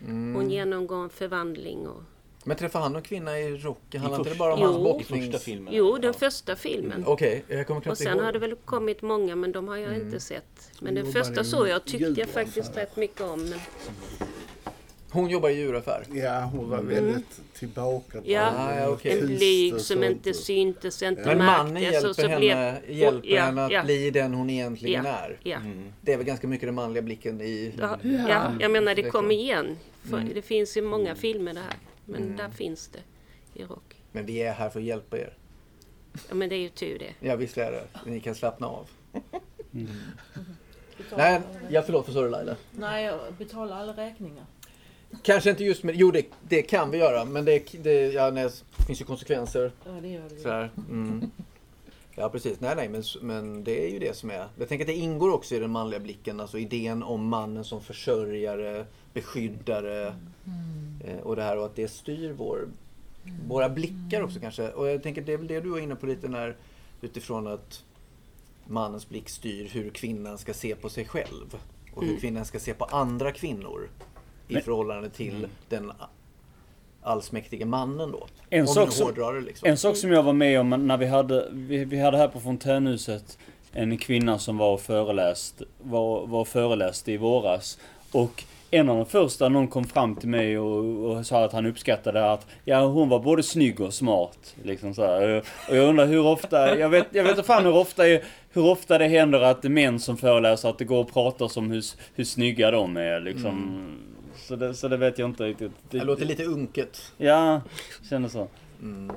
Mm. 0.00 0.34
Hon 0.34 0.50
genomgår 0.50 0.96
en 1.02 1.10
förvandling. 1.10 1.86
Och... 1.88 2.02
Men 2.44 2.56
träffar 2.56 2.80
han 2.80 2.92
någon 2.92 3.02
kvinna 3.02 3.38
i 3.38 3.56
Rocky? 3.56 3.98
Handlar 3.98 4.18
inte 4.18 4.30
det 4.30 4.36
bara 4.38 4.54
om 4.54 4.60
Jo. 4.60 4.66
hans 4.66 4.78
I 4.80 4.82
boxnings... 4.82 5.24
första 5.26 5.38
filmen? 5.38 5.74
Jo, 5.74 5.94
den 5.94 6.04
Ja. 6.04 6.12
första 6.12 6.56
filmen. 6.56 7.04
Okej, 7.06 7.44
jag 7.48 7.66
kommer 7.66 7.78
Och 7.78 7.84
knappt 7.84 7.98
sen 7.98 8.12
ihåg. 8.16 8.24
har 8.24 8.32
det 8.32 8.38
väl 8.38 8.56
kommit 8.64 9.02
många, 9.02 9.36
men 9.36 9.52
de 9.52 9.68
har 9.68 9.76
jag 9.76 9.92
Mm. 9.94 10.06
inte 10.06 10.20
sett. 10.20 10.70
Men 10.80 10.94
den 10.94 11.12
första 11.12 11.44
såg 11.44 11.68
jag 11.68 11.84
tyckte 11.84 12.20
jag 12.20 12.28
faktiskt 12.28 12.76
rätt 12.76 12.96
mycket 12.96 13.20
om. 13.20 13.42
Men, 13.42 13.58
Hon 15.16 15.28
jobbar 15.30 15.48
i 15.48 15.54
djuraffär. 15.54 16.04
Ja, 16.12 16.40
hon 16.40 16.70
var 16.70 16.82
väldigt 16.82 17.40
tillbaka. 17.54 18.18
Ja. 18.24 18.50
Ah, 18.56 18.78
ja, 18.78 18.88
okej. 18.88 19.20
en 19.20 19.26
blyg 19.26 19.80
som 19.80 20.04
inte 20.04 20.34
syntes, 20.34 21.02
inte 21.02 21.22
Men 21.26 21.38
mannen 21.38 21.82
hjälper, 21.82 22.12
så 22.12 22.22
henne, 22.22 22.38
blev- 22.38 22.96
hjälper 22.98 23.28
ja, 23.28 23.42
henne 23.42 23.64
att 23.64 23.72
ja. 23.72 23.82
bli 23.84 24.10
den 24.10 24.34
hon 24.34 24.50
egentligen 24.50 25.04
Ja. 25.04 25.10
är. 25.10 25.38
Ja. 25.42 25.56
Mm. 25.56 25.92
Det 26.00 26.12
är 26.12 26.16
väl 26.16 26.26
ganska 26.26 26.46
mycket 26.48 26.68
den 26.68 26.74
manliga 26.74 27.02
blicken 27.02 27.40
i... 27.40 27.74
Ja, 27.80 27.98
Ja. 28.02 28.28
ja, 28.28 28.52
jag 28.60 28.70
menar 28.70 28.94
det 28.94 29.02
kan- 29.10 29.30
igen. 29.30 29.78
För 30.02 30.16
Mm. 30.18 30.34
Det 30.34 30.42
finns 30.42 30.76
i 30.76 30.80
många 30.80 31.14
filmer 31.14 31.54
det 31.54 31.60
här. 31.60 31.76
Men 32.04 32.22
Mm. 32.22 32.36
där 32.36 32.48
finns 32.50 32.88
det 32.88 32.98
i 33.60 33.64
Rocky. 33.64 33.96
Men 34.12 34.26
vi 34.26 34.42
är 34.42 34.52
här 34.52 34.68
för 34.70 34.80
att 34.80 34.86
hjälpa 34.86 35.18
er. 35.18 35.32
Ja, 36.28 36.34
men 36.34 36.48
det 36.48 36.54
är 36.54 36.60
ju 36.60 36.68
tur 36.68 36.98
det. 36.98 37.26
Ja, 37.28 37.36
visst 37.36 37.58
är 37.58 37.72
det. 37.72 37.84
Ni 38.10 38.20
kan 38.20 38.34
slappna 38.34 38.66
av. 38.66 38.88
Nej, 41.16 41.34
alla 41.34 41.42
ja, 41.68 41.82
förlåt, 41.86 42.06
vad 42.06 42.14
sa 42.14 42.22
du 42.22 42.28
Laila? 42.28 42.56
Nej, 42.70 43.04
jag 43.04 43.18
betalar 43.38 43.76
alla 43.76 43.92
räkningar. 43.92 44.44
Kanske 45.22 45.50
inte 45.50 45.64
just 45.64 45.82
med... 45.82 45.94
Jo, 45.96 46.10
det, 46.10 46.26
det 46.48 46.62
kan 46.62 46.90
vi 46.90 46.98
göra. 46.98 47.24
Men 47.24 47.44
det, 47.44 47.64
det, 47.82 48.12
ja, 48.12 48.30
nej, 48.30 48.48
det 48.76 48.84
finns 48.84 49.00
ju 49.00 49.04
konsekvenser. 49.04 49.72
Ja, 49.84 49.92
det 50.02 50.08
gör 50.08 50.28
det. 50.28 50.70
Mm. 50.90 51.30
Ja, 52.14 52.28
precis. 52.28 52.60
Nej, 52.60 52.76
nej, 52.76 52.88
men, 52.88 53.02
men 53.20 53.64
det 53.64 53.86
är 53.86 53.90
ju 53.92 53.98
det 53.98 54.16
som 54.16 54.30
är... 54.30 54.46
Jag 54.58 54.68
tänker 54.68 54.84
att 54.84 54.86
det 54.88 54.94
ingår 54.94 55.32
också 55.32 55.54
i 55.54 55.58
den 55.58 55.70
manliga 55.70 56.00
blicken. 56.00 56.40
Alltså 56.40 56.58
idén 56.58 57.02
om 57.02 57.28
mannen 57.28 57.64
som 57.64 57.80
försörjare, 57.82 58.84
beskyddare. 59.12 60.14
Eh, 61.04 61.18
och 61.22 61.36
det 61.36 61.42
här 61.42 61.58
och 61.58 61.64
att 61.66 61.76
det 61.76 61.88
styr 61.88 62.32
vår, 62.32 62.68
våra 63.48 63.68
blickar 63.68 64.22
också 64.22 64.40
kanske. 64.40 64.68
Och 64.68 64.88
jag 64.88 65.02
tänker 65.02 65.22
det 65.22 65.32
är 65.32 65.36
väl 65.38 65.46
det 65.46 65.60
du 65.60 65.68
var 65.68 65.78
inne 65.78 65.94
på 65.96 66.06
lite 66.06 66.28
när 66.28 66.56
utifrån 67.00 67.46
att 67.46 67.84
mannens 68.66 69.08
blick 69.08 69.28
styr 69.28 69.68
hur 69.72 69.90
kvinnan 69.90 70.38
ska 70.38 70.54
se 70.54 70.74
på 70.74 70.88
sig 70.88 71.04
själv. 71.04 71.56
Och 71.94 72.02
hur 72.02 72.08
Mm. 72.10 72.20
kvinnan 72.20 72.44
ska 72.44 72.58
se 72.60 72.74
på 72.74 72.84
andra 72.84 73.32
kvinnor. 73.32 73.88
I 74.48 74.52
Men- 74.54 74.62
förhållande 74.62 75.10
till 75.10 75.46
den 75.68 75.92
allsmäktige 77.02 77.64
mannen 77.64 78.12
då. 78.12 78.26
En 78.50 78.68
sak 78.68 78.92
som- 78.92 79.44
liksom. 79.46 79.68
En 79.68 79.76
sak 79.76 79.96
som 79.96 80.12
jag 80.12 80.22
var 80.22 80.32
med 80.32 80.60
om 80.60 80.70
när 80.86 80.96
vi 80.96 81.06
hade, 81.06 81.48
vi, 81.52 81.84
vi 81.84 82.00
hade 82.00 82.16
här 82.16 82.28
på 82.28 82.40
Fontänhuset 82.40 83.38
en 83.72 83.98
kvinna 83.98 84.38
som 84.38 84.58
var 84.58 84.76
föreläst, 84.78 85.62
var, 85.78 86.26
var 86.26 86.40
och 86.40 86.48
föreläste 86.48 87.12
i 87.12 87.16
våras. 87.16 87.78
Och 88.12 88.44
en 88.70 88.88
av 88.88 88.96
de 88.96 89.06
första, 89.06 89.48
någon 89.48 89.68
kom 89.68 89.84
fram 89.84 90.16
till 90.16 90.28
mig 90.28 90.58
och, 90.58 91.10
och 91.10 91.26
sa 91.26 91.44
att 91.44 91.52
han 91.52 91.66
uppskattade 91.66 92.30
att, 92.32 92.46
ja 92.64 92.84
hon 92.86 93.08
var 93.08 93.18
både 93.18 93.42
snygg 93.42 93.80
och 93.80 93.94
smart. 93.94 94.54
Liksom 94.62 94.94
så 94.94 95.02
här. 95.02 95.42
Och 95.68 95.76
jag 95.76 95.88
undrar 95.88 96.06
hur 96.06 96.26
ofta, 96.26 96.78
jag 96.78 96.88
vet, 96.88 97.06
jag 97.10 97.22
vet 97.22 97.30
inte 97.32 97.42
fan 97.42 97.64
hur 97.64 97.74
ofta, 97.74 98.02
hur 98.52 98.64
ofta 98.64 98.98
det 98.98 99.08
händer 99.08 99.40
att 99.40 99.62
män 99.62 100.00
som 100.00 100.16
föreläser 100.16 100.68
att 100.68 100.78
det 100.78 100.84
går 100.84 101.00
och 101.00 101.12
pratar 101.12 101.58
om 101.58 101.70
hur, 101.70 101.84
hur 102.14 102.24
snygga 102.24 102.70
de 102.70 102.96
är 102.96 103.20
liksom. 103.20 103.82
Så, 104.46 104.56
det, 104.56 104.74
så 104.74 104.88
det 104.88 104.96
vet 104.96 105.18
jag 105.18 105.28
inte 105.30 105.44
riktigt. 105.44 105.72
Det 105.90 106.04
låter 106.04 106.24
lite 106.24 106.44
unket. 106.44 107.12
Ja, 107.16 107.60
känner 108.10 108.28
så. 108.28 108.48
Mm. 108.82 109.12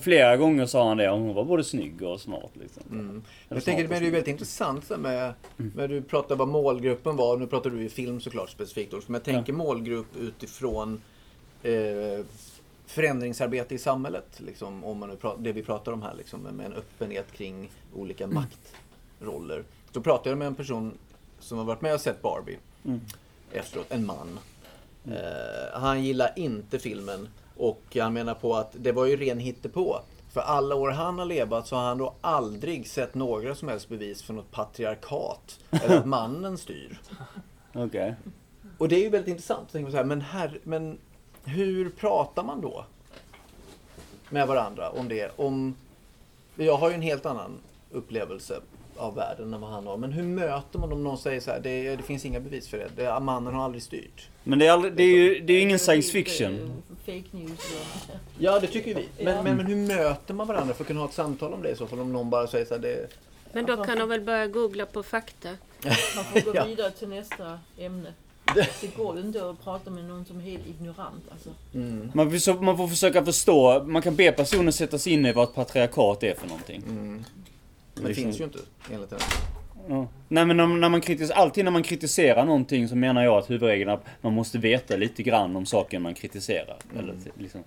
Flera 0.00 0.36
gånger 0.36 0.66
sa 0.66 0.88
han 0.88 0.96
det, 0.96 1.08
hon 1.08 1.34
var 1.34 1.44
både 1.44 1.64
snygg 1.64 2.02
och 2.02 2.20
smart 2.20 2.50
liksom. 2.54 2.82
Mm. 2.90 3.22
Jag 3.48 3.64
tänker, 3.64 3.88
men 3.88 4.00
det 4.02 4.06
är 4.06 4.10
väldigt 4.10 4.28
intressant 4.28 4.90
med, 4.98 5.34
Mm. 5.58 5.72
med 5.76 5.90
du 5.90 6.02
pratar 6.02 6.36
vad 6.36 6.48
målgruppen 6.48 7.16
var, 7.16 7.36
nu 7.36 7.46
pratar 7.46 7.70
du 7.70 7.82
ju 7.82 7.88
film 7.88 8.20
såklart 8.20 8.50
specifikt 8.50 8.92
men 8.92 9.14
jag 9.14 9.22
tänker 9.24 9.52
målgrupp 9.52 10.16
utifrån 10.16 11.00
eh, 11.62 12.24
förändringsarbete 12.86 13.74
i 13.74 13.78
samhället. 13.78 14.40
Liksom, 14.46 14.84
om 14.84 14.98
man 14.98 15.08
nu 15.08 15.16
pratar, 15.16 15.42
det 15.42 15.52
vi 15.52 15.62
pratar 15.62 15.92
om 15.92 16.02
här, 16.02 16.14
liksom, 16.14 16.40
med 16.40 16.66
en 16.66 16.72
öppenhet 16.72 17.32
kring 17.32 17.70
olika 17.94 18.24
Mm. 18.24 18.34
maktroller. 19.20 19.62
Då 19.92 20.00
pratade 20.00 20.28
jag 20.30 20.38
med 20.38 20.46
en 20.46 20.54
person 20.54 20.92
som 21.38 21.58
har 21.58 21.64
varit 21.64 21.80
med 21.80 21.94
och 21.94 22.00
sett 22.00 22.22
Barbie 22.22 22.58
Mm. 22.84 23.00
efteråt, 23.52 23.86
en 23.90 24.06
man. 24.06 24.38
Eh, 25.10 25.80
han 25.80 26.04
gillar 26.04 26.32
inte 26.36 26.78
filmen 26.78 27.28
och 27.56 27.96
han 28.00 28.12
menar 28.12 28.34
på 28.34 28.56
att 28.56 28.72
det 28.72 28.92
var 28.92 29.06
ju 29.06 29.16
ren 29.16 29.38
hittepå. 29.38 30.00
För 30.32 30.40
alla 30.40 30.74
år 30.74 30.90
han 30.90 31.18
har 31.18 31.26
levat 31.26 31.66
så 31.66 31.76
har 31.76 31.82
han 31.82 31.98
då 31.98 32.14
aldrig 32.20 32.88
sett 32.88 33.14
några 33.14 33.54
som 33.54 33.68
helst 33.68 33.88
bevis 33.88 34.22
för 34.22 34.34
något 34.34 34.50
patriarkat. 34.50 35.58
Eller 35.70 35.98
att 35.98 36.06
mannen 36.06 36.58
styr. 36.58 37.00
Okej. 37.74 38.14
Och 38.78 38.88
det 38.88 38.96
är 38.96 39.00
ju 39.00 39.08
väldigt 39.08 39.28
intressant. 39.28 39.72
Tänker 39.72 39.90
så 39.90 39.96
här, 39.96 40.04
men, 40.04 40.20
här, 40.20 40.58
men 40.62 40.98
hur 41.44 41.90
pratar 41.90 42.44
man 42.44 42.60
då? 42.60 42.84
Med 44.30 44.48
varandra 44.48 44.90
om 44.90 45.08
det? 45.08 45.32
Om, 45.36 45.74
jag 46.56 46.76
har 46.76 46.88
ju 46.88 46.94
en 46.94 47.02
helt 47.02 47.26
annan 47.26 47.58
upplevelse 47.90 48.60
av 48.98 49.14
världen 49.14 49.54
än 49.54 49.60
vad 49.60 49.70
han 49.70 49.86
har. 49.86 49.96
Men 49.96 50.12
hur 50.12 50.22
möter 50.22 50.78
man 50.78 50.92
om 50.92 51.04
någon 51.04 51.18
säger 51.18 51.40
så 51.40 51.50
här, 51.50 51.60
det, 51.60 51.96
det 51.96 52.02
finns 52.02 52.24
inga 52.24 52.40
bevis 52.40 52.68
för 52.68 52.78
det. 52.78 52.88
det. 52.96 53.20
Mannen 53.20 53.54
har 53.54 53.64
aldrig 53.64 53.82
styrt. 53.82 54.28
Men 54.44 54.58
det 54.58 54.66
är, 54.66 54.70
aldrig, 54.72 54.92
det 54.96 55.02
är 55.02 55.06
ju 55.16 55.40
det 55.40 55.52
är 55.52 55.60
ingen 55.62 55.78
science 55.78 56.12
fiction. 56.12 56.82
Fake 57.06 57.24
news. 57.30 57.60
Ja, 58.38 58.58
det 58.60 58.66
tycker 58.66 58.94
vi. 58.94 59.08
Men, 59.24 59.34
Ja. 59.36 59.42
men, 59.42 59.56
men 59.56 59.66
hur 59.66 59.76
möter 59.76 60.34
man 60.34 60.46
varandra 60.46 60.74
för 60.74 60.82
att 60.84 60.88
kunna 60.88 61.00
ha 61.00 61.08
ett 61.08 61.14
samtal 61.14 61.52
om 61.54 61.62
det 61.62 61.70
i 61.70 61.76
så 61.76 61.86
fall? 61.86 62.00
Om 62.00 62.12
någon 62.12 62.30
bara 62.30 62.46
säger 62.46 62.64
så 62.64 62.74
här, 62.74 62.80
det... 62.80 63.06
Men 63.52 63.66
då 63.66 63.84
kan 63.84 63.98
de 63.98 64.08
väl 64.08 64.20
börja 64.20 64.46
googla 64.46 64.86
på 64.86 65.02
fakta. 65.02 65.48
Man 66.16 66.24
får 66.24 66.52
gå 66.52 66.64
vidare 66.66 66.90
till 66.90 67.08
nästa 67.08 67.58
ämne. 67.78 68.12
Det 68.80 68.96
går 68.96 69.18
inte 69.20 69.50
att 69.50 69.64
prata 69.64 69.90
med 69.90 70.04
någon 70.04 70.24
som 70.24 70.36
är 70.36 70.42
helt 70.42 70.66
ignorant. 70.66 71.24
Alltså. 71.32 71.48
Mm, 71.74 72.10
Man, 72.14 72.30
får 72.30 72.62
man 72.62 72.76
får 72.76 72.88
försöka 72.88 73.24
förstå, 73.24 73.82
man 73.84 74.02
kan 74.02 74.16
be 74.16 74.32
personen 74.32 74.72
sätta 74.72 74.98
sig 74.98 75.12
in 75.12 75.26
i 75.26 75.32
vad 75.32 75.48
ett 75.48 75.54
patriarkat 75.54 76.22
är 76.22 76.34
för 76.34 76.46
någonting. 76.48 76.82
mm. 76.88 77.24
Men 77.96 78.02
det 78.02 78.08
Liksom. 78.08 78.24
finns 78.24 78.40
ju 78.40 78.44
inte, 78.44 78.58
enligt 78.92 79.10
henne. 79.10 79.22
Ja. 79.88 80.06
Nej 80.28 80.46
men 80.46 80.56
när, 80.56 80.66
när 80.66 80.88
man 80.88 81.00
kritiserar, 81.00 81.38
alltid 81.38 81.64
när 81.64 81.72
man 81.72 81.82
kritiserar 81.82 82.44
någonting 82.44 82.88
så 82.88 82.96
menar 82.96 83.24
jag 83.24 83.38
att 83.38 83.50
huvudregeln 83.50 83.90
är 83.90 83.94
att 83.94 84.04
man 84.20 84.32
måste 84.32 84.58
veta 84.58 84.96
lite 84.96 85.22
grann 85.22 85.56
om 85.56 85.66
saken 85.66 86.02
man 86.02 86.14
kritiserar. 86.14 86.76
Eller, 86.98 87.14
liksom. 87.38 87.64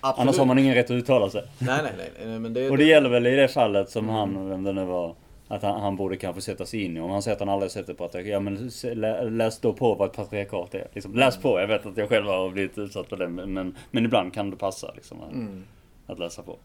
Absolut. 0.00 0.18
Annars 0.22 0.38
har 0.38 0.46
man 0.46 0.58
ingen 0.58 0.74
rätt 0.74 0.84
att 0.86 0.90
uttala 0.90 1.30
sig. 1.30 1.42
Nej, 1.58 1.80
nej, 1.82 2.10
nej. 2.26 2.38
men 2.38 2.54
det, 2.54 2.70
Och 2.70 2.78
det 2.78 2.84
gäller 2.84 3.08
väl 3.10 3.26
i 3.26 3.36
det 3.36 3.48
fallet 3.48 3.90
som 3.90 4.08
han, 4.08 4.48
vem 4.48 4.62
det 4.64 4.72
nu 4.72 4.84
var, 4.84 5.14
att 5.48 5.62
han, 5.62 5.80
han 5.80 5.96
borde 5.96 6.16
kanske 6.16 6.40
sätta 6.42 6.66
sig 6.66 6.82
in 6.82 6.96
i. 6.96 7.00
Om 7.00 7.10
han 7.10 7.22
säger 7.22 7.34
att 7.34 7.40
han 7.40 7.48
aldrig 7.48 7.70
sett 7.70 7.88
ett 7.88 7.98
patriarkat, 7.98 8.30
ja 8.32 8.40
men 8.40 9.36
läs 9.38 9.60
då 9.60 9.72
på 9.72 9.94
vad 9.94 10.08
ett 10.10 10.16
patriarkat 10.16 10.74
är. 10.74 10.88
Liksom, 10.92 11.14
läs 11.14 11.36
på, 11.36 11.60
jag 11.60 11.66
vet 11.66 11.86
att 11.86 11.96
jag 11.96 12.08
själv 12.08 12.26
har 12.26 12.50
blivit 12.50 12.78
utsatt 12.78 13.08
för 13.08 13.16
det 13.16 13.28
men, 13.28 13.52
men, 13.52 13.76
men 13.90 14.04
ibland 14.04 14.34
kan 14.34 14.50
det 14.50 14.56
passa 14.56 14.92
liksom, 14.94 15.18
att, 15.22 15.32
Mm. 15.32 15.64
att 16.06 16.18
läsa 16.18 16.42
på. 16.42 16.56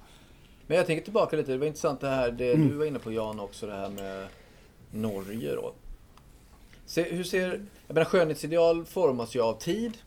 Men 0.68 0.78
jag 0.78 0.86
tänker 0.86 1.04
tillbaka 1.04 1.36
lite, 1.36 1.52
det 1.52 1.58
var 1.58 1.66
intressant 1.68 2.02
det 2.02 2.08
här, 2.10 2.32
det 2.32 2.54
du 2.56 2.74
var 2.74 2.86
inne 2.86 3.00
på 3.00 3.12
Jan 3.12 3.40
också, 3.40 3.68
det 3.68 3.74
här 3.74 3.90
med 3.90 4.28
Norge 4.92 5.56
då. 5.56 5.74
Se, 6.86 7.04
hur 7.04 7.24
ser, 7.24 7.48
jag 7.88 7.94
menar 7.94 8.06
skönhetsideal 8.06 8.86
formas 8.86 9.36
ju 9.36 9.42
av 9.42 9.54
tid, 9.60 9.98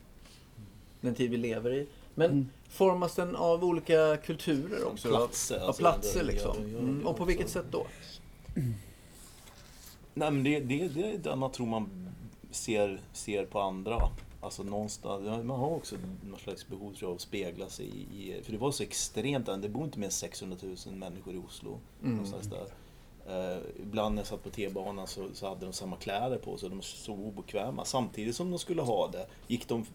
den 1.01 1.15
tid 1.15 1.31
vi 1.31 1.37
lever 1.37 1.73
i. 1.75 1.87
Men 2.15 2.51
formas 2.69 3.15
den 3.15 3.37
av 3.37 3.65
olika 3.65 4.17
kulturer 4.17 4.85
också? 4.87 5.09
Platser, 5.09 5.57
Av 5.61 5.67
alltså, 5.67 5.81
platser 5.83 6.21
det- 6.21 6.27
liksom? 6.27 6.57
ja, 6.59 6.69
ja, 6.73 6.79
Mm, 6.79 7.07
och 7.07 7.17
på 7.17 7.25
vilket 7.25 7.49
sätt 7.49 7.67
då? 7.71 7.87
Nej 10.15 10.31
men 10.31 10.43
det, 10.45 10.61
det, 10.61 10.89
det 10.89 11.13
är 11.13 11.19
det 11.19 11.37
man 11.37 11.53
tror 11.53 11.67
man 11.67 12.09
ser, 12.51 13.01
ser 13.13 13.45
på 13.45 13.61
andra. 13.61 14.01
Alltså 14.43 14.63
någonstans, 14.63 15.23
ja, 15.27 15.43
man 15.43 15.61
har 15.61 15.71
också 15.71 15.97
någon 16.31 16.39
slags 16.39 16.69
behov 16.69 16.93
tror 16.93 16.97
jag, 17.01 17.09
av 17.09 17.15
att 17.15 17.21
spegla 17.21 17.69
sig 17.69 17.87
i, 17.87 18.43
för 18.43 18.53
det 18.53 18.59
var 18.59 18.71
så 18.71 18.83
extremt, 18.83 19.47
det 19.47 19.69
bor 19.69 19.85
inte 19.85 19.99
mer 19.99 20.07
än 20.07 20.13
600 20.13 20.57
000 20.87 20.95
människor 20.95 21.35
i 21.35 21.39
Oslo. 21.39 21.79
Mm. 22.03 22.13
Någonstans 22.13 22.47
där. 22.47 22.67
Eh, 23.29 23.59
ibland 23.83 24.15
när 24.15 24.23
jag 24.23 24.27
satt 24.27 24.45
på 24.45 24.51
T-banan 24.51 25.07
så, 25.07 25.29
så 25.35 25.49
hade 25.49 25.67
de 25.67 25.73
samma 25.73 25.97
kläder 25.97 26.39
på 26.39 26.59
sig, 26.59 26.69
de 26.69 26.83
såg 26.83 27.21
obekväma. 27.21 27.85
Samtidigt 27.85 28.37
som 28.37 28.51
de 28.51 28.59
skulle 28.59 28.83
ha 28.83 29.09
det, 29.09 29.27
gick 29.47 29.69
de 29.69 29.87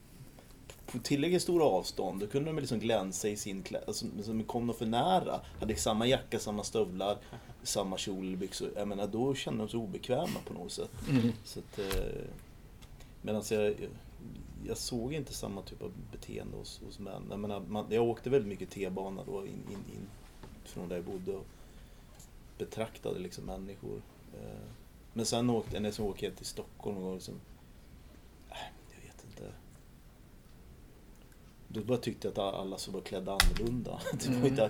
på 0.92 1.00
tillräckligt 1.00 1.42
stora 1.42 1.64
avstånd, 1.64 2.20
då 2.20 2.28
kunde 2.28 2.50
de 2.50 2.60
liksom 2.60 2.80
glänsa 2.80 3.30
i 3.30 3.36
sin 3.36 3.64
kläder. 3.64 3.88
Alltså, 3.88 4.06
kom 4.48 4.68
de 4.68 4.74
för 4.74 4.86
nära, 4.86 5.42
hade 5.60 5.76
samma 5.76 6.08
jacka, 6.08 6.40
samma 6.40 6.64
stövlar, 6.64 7.18
samma 7.64 7.98
kjol 7.98 8.28
eller 8.28 8.38
byxor. 8.38 8.70
Jag 8.76 8.88
menar, 8.88 9.08
då 9.08 9.36
kände 9.36 9.64
de 9.64 9.70
sig 9.70 9.80
obekväma 9.80 10.40
på 10.48 10.54
något 10.54 10.72
sätt. 10.72 10.92
Mm. 11.10 11.32
Så 11.44 11.60
att, 11.60 11.80
eh, 11.80 11.86
jag, 13.50 13.74
jag, 14.66 14.72
jag 14.72 14.78
såg 14.78 15.14
inte 15.14 15.34
samma 15.34 15.62
typ 15.62 15.82
av 15.82 15.92
beteende 16.12 16.58
hos, 16.58 16.82
hos 16.86 17.00
män. 17.00 17.28
Jag, 17.30 17.40
menar, 17.40 17.60
man, 17.60 17.86
jag 17.90 18.04
åkte 18.04 18.30
väldigt 18.30 18.50
mycket 18.50 18.70
T-bana 18.70 19.24
då 19.26 19.46
in, 19.46 19.54
in, 19.54 19.96
in 19.96 20.08
från 20.64 20.90
där 20.90 20.96
jag 20.96 21.06
bodde 21.06 21.32
och 21.32 21.46
betraktade 22.58 23.20
liksom 23.20 23.46
människor. 23.46 24.02
Eh, 24.34 24.68
Men 25.14 25.26
sen 25.26 25.50
åkte 25.50 25.76
jag, 25.76 25.82
när 25.84 25.94
jag 25.98 26.08
åkte 26.08 26.32
till 26.32 26.46
Stockholm 26.46 26.98
och 26.98 27.14
liksom, 27.14 27.36
äh, 28.50 28.58
jag 28.96 29.02
vet 29.08 29.26
inte. 29.26 29.54
Då 31.68 31.82
bara 31.82 31.98
tyckte 31.98 32.28
jag 32.28 32.40
att 32.40 32.56
alla 32.56 32.78
så 32.78 32.92
var 32.92 33.02
klädda 33.02 33.32
annorlunda. 33.32 34.02
Det 34.12 34.30
var 34.30 34.48
inte 34.48 34.64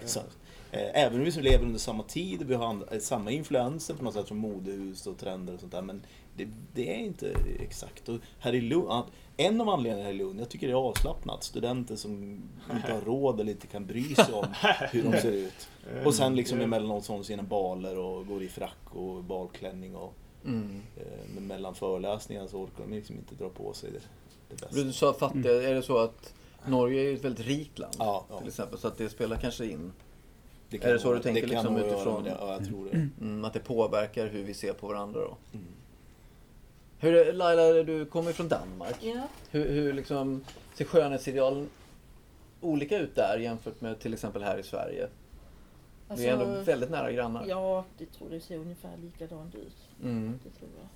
Mm. 0.72 0.86
mm. 0.86 0.92
Även 0.96 1.20
om 1.20 1.26
vi 1.26 1.32
som 1.32 1.44
lever 1.44 1.66
under 1.66 1.80
samma 1.80 2.04
tid 2.04 2.42
och 2.42 2.50
vi 2.50 2.56
har 2.56 3.00
samma 3.00 3.32
influenser 3.32 3.94
på 3.94 4.04
något 4.04 4.14
sätt 4.14 4.28
från 4.28 4.38
modehus 4.38 5.08
och 5.08 5.18
trender 5.18 5.54
och 5.54 5.60
sånt 5.60 5.72
där. 5.72 5.82
Men 5.82 6.02
det, 6.36 6.48
det 6.74 6.94
är 6.96 6.98
inte 7.00 7.36
exakt. 7.60 8.10
Och 8.10 8.20
här 8.40 8.56
i 8.56 8.62
Lund, 8.62 9.04
en 9.38 9.62
av 9.62 9.70
anledningarna 9.70 10.04
här 10.04 10.12
i 10.14 10.18
Lund, 10.18 10.40
jag 10.40 10.50
tycker 10.50 10.68
det 10.68 10.74
är 10.74 10.78
avslappnat. 10.78 11.44
Studenter 11.44 11.96
som 11.96 12.42
inte 12.76 12.94
har 12.94 13.02
råd 13.02 13.40
eller 13.40 13.52
inte 13.52 13.68
kan 13.68 13.86
bry 13.86 14.16
sig 14.16 14.34
om 14.34 14.46
hur 14.92 15.04
de 15.04 15.18
ser 15.22 15.32
ut. 15.32 15.68
Och 16.06 16.14
sen 16.16 16.36
liksom 16.36 16.62
emellanåt 16.62 17.06
så 17.06 17.14
har 17.14 17.18
de 17.18 17.24
sina 17.24 17.44
baler 17.44 17.98
och 17.98 18.28
går 18.28 18.44
i 18.44 18.48
frack 18.48 18.78
och 18.96 19.24
balklänning 19.24 19.96
och 19.96 20.14
Mm. 20.46 20.82
eh, 20.98 21.04
men 21.36 21.48
mellan 21.48 21.76
föreläsningarna 21.76 22.48
så 22.48 22.58
orkar 22.58 22.84
de 22.88 22.96
liksom 22.96 23.16
inte 23.16 23.36
dra 23.36 23.50
på 23.50 23.74
sig 23.74 23.92
det, 23.92 24.00
det 24.50 24.62
bästa. 24.62 24.84
Du 24.84 24.94
sa 24.94 25.14
fattiga, 25.14 25.70
är 25.70 25.74
det 25.74 25.84
så 25.84 25.98
att 25.98 26.34
Norge 26.68 27.02
är 27.02 27.04
ju 27.10 27.16
ett 27.16 27.24
väldigt 27.26 27.46
rikt 27.48 27.80
land? 27.80 27.96
Ja, 28.00 28.26
ja. 28.30 28.38
Till 28.40 28.48
exempel, 28.48 28.80
så 28.80 28.88
att 28.88 28.98
det 28.98 29.10
spelar 29.10 29.38
kanske 29.38 29.66
in? 29.66 29.92
Det 30.70 30.84
Är 30.84 30.94
det 30.94 31.00
så 31.00 31.08
vara- 31.08 31.18
du 31.18 31.24
tänker 31.24 31.42
det 31.42 31.48
liksom 31.48 31.78
utifrån? 31.78 32.24
det. 32.24 32.38
Ja, 32.40 32.54
jag 32.54 32.66
tror 32.68 32.86
det. 32.92 33.10
Mm, 33.22 33.46
att 33.46 33.54
det 33.54 33.60
påverkar 33.60 34.28
hur 34.28 34.44
vi 34.44 34.54
ser 34.54 34.74
på 34.74 34.88
varandra 34.88 35.20
då? 35.20 35.38
Mm. 35.54 35.66
Hur, 37.06 37.34
Laila, 37.34 37.84
du 37.84 38.06
kommer 38.06 38.32
från 38.32 38.48
Danmark. 38.48 38.96
Ja, 39.04 39.28
Hur, 39.52 39.70
hur 39.70 39.94
liksom, 39.94 40.44
ser 40.74 40.86
skönhetsidealen 40.86 41.70
olika 42.62 42.98
ut 42.98 43.16
där 43.16 43.38
jämfört 43.38 43.82
med 43.82 44.00
till 44.00 44.14
exempel 44.14 44.44
här 44.44 44.58
i 44.58 44.64
Sverige? 44.64 45.08
vi 46.18 46.26
är 46.26 46.34
ändå 46.34 46.46
alltså, 46.46 46.64
väldigt 46.64 46.90
nära 46.90 47.12
grannar. 47.12 47.46
ja, 47.48 47.86
det 47.98 48.06
tror 48.06 48.30
det 48.30 48.40
ser 48.40 48.58
ungefär 48.58 48.98
likadant 48.98 49.56
ut. 49.56 49.90
Mm, 50.04 50.40
Det 50.44 50.50
tror 50.60 50.70
jag. 50.80 50.88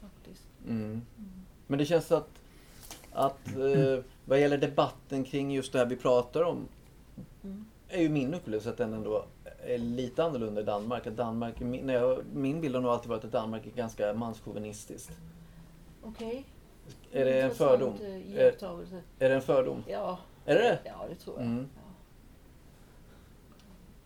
Faktiskt. 0.00 0.44
mm. 0.68 1.02
Men 1.66 1.78
det 1.78 1.86
känns 1.86 2.12
att, 2.12 2.28
att 3.12 3.48
eh, 3.48 4.04
vad 4.24 4.40
gäller 4.40 4.58
debatten 4.58 5.24
kring 5.24 5.52
just 5.52 5.72
det 5.72 5.78
här 5.78 5.86
vi 5.86 5.96
pratar 5.96 6.42
om 6.42 6.56
Mm. 6.56 6.68
Är 7.92 8.00
ju 8.02 8.08
min 8.08 8.34
upplevelse 8.34 8.70
att 8.70 8.76
den 8.76 8.92
ändå 8.94 9.24
är 9.66 9.78
lite 9.78 10.24
annorlunda 10.24 10.60
i 10.60 10.64
Danmark. 10.64 11.06
Att 11.06 11.16
Danmark 11.16 11.60
min, 11.60 11.86
när 11.86 11.94
jag, 11.94 12.18
min 12.34 12.60
bild 12.60 12.74
har 12.74 12.82
nog 12.82 12.90
alltid 12.92 13.08
varit 13.10 13.24
att 13.24 13.32
Danmark 13.32 13.66
är 13.66 13.70
ganska 13.70 14.14
manschauvinistiskt. 14.14 15.10
Okej. 16.02 16.44
Är 17.12 17.24
det 17.24 17.40
en 17.42 17.50
fördom? 17.54 17.94
eh, 18.02 18.36
Är, 18.40 18.54
är 19.18 19.28
det 19.28 19.34
en 19.34 19.42
fördom? 19.42 19.84
Ja, 19.88 20.18
Är 20.46 20.54
det 20.54 20.78
ja, 20.84 21.06
det 21.08 21.14
tror 21.14 21.36
jag. 21.36 21.46
Mm. 21.46 21.68
Ja. 21.74 21.80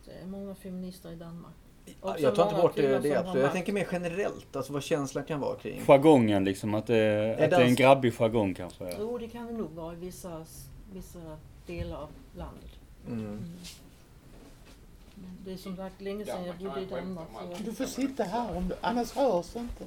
Det 0.05 0.12
är 0.22 0.26
många 0.26 0.55
feminister 0.55 1.12
i 1.12 1.16
Danmark. 1.16 1.53
Också 2.01 2.22
Jag 2.22 2.34
tar 2.34 2.43
inte 2.43 2.55
bort 2.62 2.76
det, 2.76 2.99
det 2.99 3.16
absolut. 3.16 3.43
Jag 3.43 3.53
tänker 3.53 3.72
mer 3.72 3.87
generellt, 3.93 4.57
alltså 4.57 4.72
vad 4.72 4.82
känslan 4.82 5.24
kan 5.24 5.41
vara 5.41 5.57
kring. 5.57 5.80
Jargongen 5.87 6.45
liksom, 6.45 6.74
att 6.74 6.87
det, 6.87 7.32
att 7.32 7.51
det 7.51 7.57
är 7.57 7.61
en 7.64 7.74
grabbig 7.74 8.14
jargong 8.14 8.55
kanske. 8.55 8.97
Jo, 9.01 9.18
det 9.18 9.28
kan 9.28 9.47
det 9.47 9.53
nog 9.53 9.70
vara 9.70 9.93
i 9.93 9.97
vissa, 9.97 10.47
vissa 10.93 11.18
delar 11.66 11.97
av 11.97 12.09
landet. 12.37 12.70
Mm. 13.09 13.44
Det 15.44 15.52
är 15.52 15.57
som 15.57 15.76
sagt 15.76 16.00
länge 16.00 16.24
sedan 16.24 16.44
jag 16.44 16.57
bodde 16.57 16.80
i 16.80 16.84
Danmark. 16.84 17.28
Så 17.57 17.62
Du 17.62 17.72
får 17.72 17.84
sitta 17.84 18.24
här, 18.24 18.57
om 18.57 18.68
du, 18.68 18.74
annars 18.80 19.12
hörs 19.12 19.57
inte. 19.57 19.84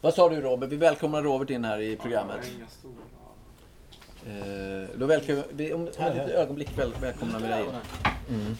Vad 0.00 0.14
sa 0.14 0.28
du 0.28 0.40
Robert? 0.40 0.72
Vi 0.72 0.76
välkomnar 0.76 1.22
Robert 1.22 1.50
in 1.50 1.64
här 1.64 1.80
i 1.80 1.96
programmet. 1.96 2.50
Eh, 4.26 4.98
då 4.98 5.06
välkomnar 5.06 5.44
vi, 5.52 5.72
om, 5.72 5.80
om 5.80 5.86
ett 5.86 5.98
litet 5.98 6.30
ögonblick 6.30 6.78
väl, 6.78 6.92
välkomnar 7.00 7.40
vi 7.40 7.48
dig 7.48 7.64
in. 7.64 7.70
Mm. 8.28 8.56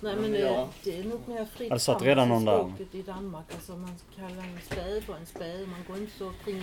Nej 0.00 0.16
men 0.16 0.32
det, 0.32 0.66
det 0.84 0.98
är 0.98 1.04
nog 1.04 1.28
mer 1.28 1.44
fritt 1.44 1.70
det 1.70 1.78
satt 1.78 1.98
fram 1.98 2.06
redan 2.06 2.28
någon 2.28 2.44
där. 2.44 2.74
i 2.92 3.02
Danmark. 3.02 3.54
Alltså 3.54 3.76
man 3.76 3.94
kallar 4.16 4.42
en 4.42 4.60
spade 4.64 5.00
för 5.00 5.14
en 5.14 5.26
spade. 5.26 5.66
Man 5.66 5.84
går 5.88 5.96
inte 5.96 6.18
så 6.18 6.32
kring... 6.44 6.62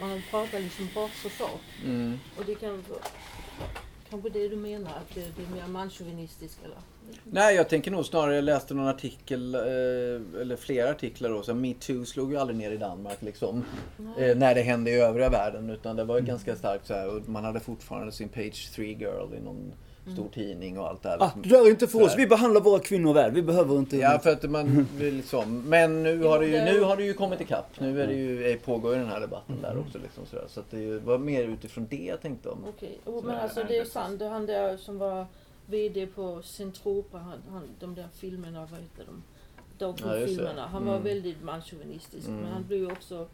Man 0.00 0.22
pratar 0.30 0.60
liksom 0.60 0.88
rakt 0.94 1.22
på 1.22 1.28
sak. 1.28 1.60
Mm. 1.84 2.18
Och 2.38 2.44
det 2.46 2.54
kan. 2.54 2.84
Kanske 4.10 4.28
det 4.28 4.48
du 4.48 4.56
menar, 4.56 4.90
att 4.90 5.14
det, 5.14 5.20
det 5.20 5.42
är 5.42 5.56
mer 5.56 5.66
manschauvinistiskt 5.66 6.64
eller? 6.64 6.76
Nej, 7.24 7.56
jag 7.56 7.68
tänker 7.68 7.90
nog 7.90 8.06
snarare, 8.06 8.34
jag 8.34 8.44
läste 8.44 8.74
någon 8.74 8.88
artikel, 8.88 9.54
eh, 9.54 10.40
eller 10.40 10.56
flera 10.56 10.90
artiklar 10.90 11.30
då, 11.30 11.42
så 11.42 11.54
metoo 11.54 12.04
slog 12.04 12.32
ju 12.32 12.38
aldrig 12.38 12.58
ner 12.58 12.70
i 12.70 12.76
Danmark 12.76 13.22
liksom. 13.22 13.64
Eh, 14.18 14.36
när 14.36 14.54
det 14.54 14.62
hände 14.62 14.90
i 14.90 14.94
övriga 14.94 15.30
världen. 15.30 15.70
Utan 15.70 15.96
det 15.96 16.04
var 16.04 16.18
ju 16.18 16.24
ganska 16.24 16.56
starkt 16.56 16.86
så 16.86 16.94
här, 16.94 17.16
och 17.16 17.28
man 17.28 17.44
hade 17.44 17.60
fortfarande 17.60 18.12
sin 18.12 18.28
page 18.28 18.70
3 18.74 18.86
girl 18.86 19.34
i 19.34 19.40
någon 19.40 19.72
stor 20.12 20.28
tidning 20.34 20.78
och 20.78 20.88
allt 20.88 21.02
det 21.02 21.08
här. 21.08 21.16
Ah, 21.22 21.24
liksom. 21.24 21.42
det 21.42 21.48
där 21.48 21.66
är 21.66 21.70
inte 21.70 21.86
för 21.86 22.02
oss, 22.02 22.14
vi 22.18 22.26
behandlar 22.26 22.60
våra 22.60 22.78
kvinnor 22.80 23.14
väl, 23.14 23.30
vi 23.32 23.42
behöver 23.42 23.78
inte... 23.78 23.96
Ja, 23.96 24.18
för 24.18 24.30
att 24.32 24.50
man 24.50 24.86
vill 24.96 25.14
liksom. 25.14 25.62
Men 25.68 26.02
nu 26.02 26.22
har 26.22 26.40
det 26.40 26.46
ju, 26.46 26.64
nu 26.64 26.80
har 26.80 26.96
det 26.96 27.04
ju 27.04 27.14
kommit 27.14 27.40
ikapp. 27.40 27.80
Nu 27.80 28.02
är 28.02 28.06
det 28.06 28.14
ju, 28.14 28.50
eh, 28.50 28.58
pågår 28.58 28.92
ju 28.94 28.98
den 29.00 29.08
här 29.08 29.20
debatten 29.20 29.56
där 29.62 29.78
också. 29.78 29.98
Liksom, 29.98 30.26
sådär. 30.26 30.44
Så 30.48 30.60
att 30.60 30.70
det 30.70 30.78
ju- 30.80 30.98
var 30.98 31.18
mer 31.18 31.44
utifrån 31.44 31.86
det 31.90 31.96
jag 32.04 32.20
tänkte 32.22 32.48
om. 32.48 32.58
Okej, 32.68 32.98
oh, 33.04 33.20
Så 33.20 33.26
men 33.26 33.36
alltså 33.36 33.60
det 33.68 33.74
är 33.76 33.78
precis. 33.78 33.92
sant. 33.92 34.18
Det 34.18 34.28
Han 34.28 34.46
där 34.46 34.76
som 34.76 34.98
var 34.98 35.26
VD 35.66 36.06
på 36.06 36.42
Centropa, 36.42 37.18
han, 37.18 37.38
han, 37.50 37.62
de 37.80 37.94
där 37.94 38.06
filmerna, 38.14 38.60
vad 38.70 38.80
heter 38.80 39.04
de? 39.06 39.22
Ja. 39.78 39.86
Dogfood-filmerna. 39.86 40.66
Han 40.66 40.84
var 40.86 40.92
Mm. 40.92 41.04
väldigt 41.04 41.42
manschauvinistisk. 41.44 42.28
Mm. 42.28 42.40
Men 42.40 42.52
han 42.52 42.64
blev 42.66 42.80
ju 42.80 42.92
också, 42.92 43.26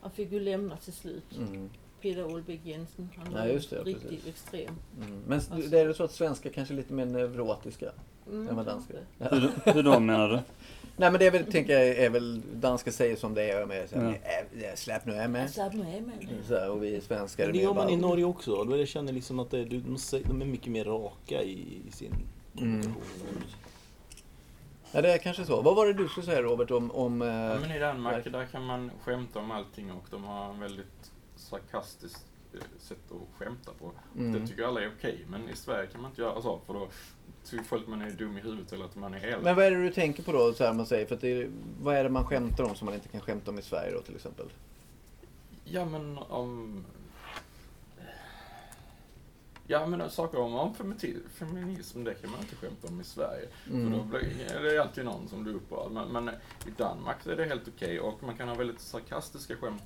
han 0.00 0.10
fick 0.10 0.32
ju 0.32 0.40
lämna 0.40 0.76
till 0.76 0.92
slut. 0.92 1.36
Mm. 1.38 1.70
Peter 2.04 2.24
Olbeck 2.24 2.60
Jensen, 2.64 3.08
han 3.16 3.32
var 3.32 3.40
Ja, 3.40 3.46
ju 3.46 3.52
just 3.52 3.70
det, 3.70 3.76
riktigt 3.82 4.08
precis. 4.10 4.26
extrem. 4.28 4.74
Mm. 5.00 5.18
Men 5.26 5.32
Alltså- 5.38 5.54
det 5.70 5.80
är 5.80 5.88
det 5.88 5.94
så 5.94 6.04
att 6.04 6.12
svenskar 6.12 6.50
kanske 6.50 6.74
är 6.74 6.76
lite 6.76 6.92
mer 6.92 7.04
neurotiska 7.06 7.90
Mm, 8.30 8.48
än 8.48 8.56
vad 8.56 8.66
danskar 8.66 8.94
är? 9.18 9.30
Hur, 9.30 9.72
hur 9.74 9.82
då 9.82 10.00
menar 10.00 10.28
du? 10.28 10.34
Nej 10.96 11.10
men 11.10 11.18
det 11.18 11.26
är 11.26 11.30
väl, 11.30 11.44
tänker 11.52 11.72
jag, 11.72 11.86
är 11.88 12.10
väl 12.10 12.42
danska 12.54 12.92
säger 12.92 13.16
som 13.16 13.34
det 13.34 13.42
är 13.50 13.66
med 13.66 13.88
så 13.90 13.98
här, 14.00 14.20
Ja. 14.24 14.66
"Äh, 14.68 14.74
släpp 14.74 15.06
nu 15.06 15.12
är 15.14 15.28
med. 15.28 15.42
Alltså, 15.42 15.62
att 15.62 15.74
med 15.74 16.02
mig. 16.06 16.28
Så 16.48 16.72
och 16.72 16.82
vi 16.82 17.00
svenskar 17.00 17.48
är 17.48 17.52
Det 17.52 17.58
gör 17.58 17.74
man 17.74 17.88
i 17.90 17.96
Norge 17.96 18.24
också. 18.24 18.64
Då 18.64 18.76
jag 18.76 18.88
känner 18.88 19.12
liksom 19.12 19.38
att 19.38 19.50
det, 19.50 19.64
de, 19.64 19.98
säger- 19.98 20.26
de 20.28 20.42
är 20.42 20.46
mycket 20.46 20.72
mer 20.72 20.84
raka 20.84 21.42
i, 21.42 21.80
i 21.88 21.92
sin 21.92 22.12
Mm. 22.60 22.82
kommunikation. 22.82 23.44
Ja 24.92 25.02
det 25.02 25.12
är 25.12 25.18
kanske 25.18 25.44
så. 25.44 25.62
Vad 25.62 25.76
var 25.76 25.86
det 25.86 25.92
du 25.92 26.08
skulle 26.08 26.26
säga 26.26 26.42
Robert 26.42 26.70
om... 26.70 26.90
om 26.90 27.20
Ja, 27.20 27.54
eh, 27.54 27.60
men 27.60 27.70
i 27.70 27.78
Danmark 27.78 28.14
verk- 28.26 28.32
där 28.32 28.46
kan 28.46 28.64
man 28.64 28.90
skämta 29.04 29.38
om 29.38 29.50
allting 29.50 29.92
och 29.92 30.04
de 30.10 30.24
har 30.24 30.50
en 30.50 30.60
väldigt 30.60 31.12
sarkastisk 31.44 32.18
eh, 32.54 32.60
sätt 32.78 32.98
att 33.10 33.38
skämta 33.38 33.70
på. 33.78 33.92
Mm. 34.18 34.32
Det 34.32 34.46
tycker 34.46 34.62
alla 34.64 34.80
är 34.82 34.92
okej, 34.98 35.24
men 35.28 35.48
i 35.48 35.56
Sverige 35.56 35.86
kan 35.86 36.02
man 36.02 36.10
inte 36.10 36.22
göra 36.22 36.42
så, 36.42 36.60
för 36.66 36.74
då 36.74 36.88
tycker 37.44 37.64
folk 37.64 37.82
att 37.82 37.88
man 37.88 38.02
är 38.02 38.10
dum 38.10 38.38
i 38.38 38.40
huvudet 38.40 38.72
eller 38.72 38.84
att 38.84 38.96
man 38.96 39.14
är 39.14 39.26
elak. 39.26 39.42
Men 39.44 39.56
vad 39.56 39.64
är 39.64 39.70
det 39.70 39.82
du 39.82 39.90
tänker 39.92 40.22
på 40.22 40.32
då, 40.32 40.52
så 40.52 40.64
här 40.64 40.72
man 40.72 40.86
säger? 40.86 41.06
För 41.06 41.14
att 41.14 41.20
det 41.20 41.42
är, 41.42 41.50
vad 41.82 41.96
är 41.96 42.04
det 42.04 42.10
man 42.10 42.26
skämtar 42.26 42.64
om 42.64 42.74
som 42.74 42.84
man 42.86 42.94
inte 42.94 43.08
kan 43.08 43.20
skämta 43.20 43.50
om 43.50 43.58
i 43.58 43.62
Sverige 43.62 43.92
då 43.92 44.00
till 44.02 44.14
exempel? 44.14 44.46
Ja, 45.64 45.84
men 45.84 46.18
om... 46.18 46.84
Ja, 49.66 49.86
men 49.86 50.10
saker 50.10 50.38
om, 50.38 50.54
om 50.54 50.74
feminism, 51.34 52.04
det 52.04 52.14
kan 52.14 52.30
man 52.30 52.40
inte 52.40 52.56
skämta 52.56 52.88
om 52.88 53.00
i 53.00 53.04
Sverige. 53.04 53.48
För 53.64 53.70
då 53.70 53.76
Mm. 53.76 54.08
blir 54.10 54.52
är 54.54 54.62
det 54.62 54.82
alltid 54.82 55.04
någon 55.04 55.28
som 55.28 55.42
blir 55.44 55.54
upprörd. 55.54 55.92
Men, 55.92 56.08
men 56.12 56.28
i 56.66 56.70
Danmark 56.76 57.16
så 57.22 57.30
är 57.30 57.36
det 57.36 57.44
helt 57.44 57.68
okej 57.68 58.00
och 58.00 58.22
man 58.22 58.36
kan 58.36 58.48
ha 58.48 58.54
väldigt 58.54 58.80
sarkastiska 58.80 59.56
skämt 59.56 59.82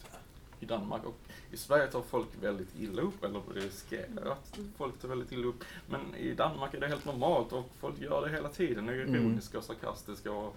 i 0.60 0.64
Danmark. 0.64 1.04
Och 1.04 1.14
i 1.52 1.56
Sverige 1.56 1.86
tar 1.86 2.02
folk 2.02 2.28
väldigt 2.40 2.68
illa 2.80 3.02
upp, 3.02 3.24
eller 3.24 3.40
riskerar 3.54 4.30
att 4.30 4.58
folk 4.76 5.00
tar 5.00 5.08
väldigt 5.08 5.32
illa 5.32 5.46
upp. 5.46 5.64
Men 5.86 6.00
i 6.14 6.34
Danmark 6.34 6.74
är 6.74 6.80
det 6.80 6.88
helt 6.88 7.04
normalt 7.04 7.52
och 7.52 7.64
folk 7.80 8.00
gör 8.00 8.22
det 8.26 8.30
hela 8.32 8.48
tiden. 8.48 8.88
Är 8.88 8.92
Mm. 8.92 9.14
ironiska 9.14 9.58
och 9.58 9.64
sarkastiska 9.64 10.32
och, 10.32 10.56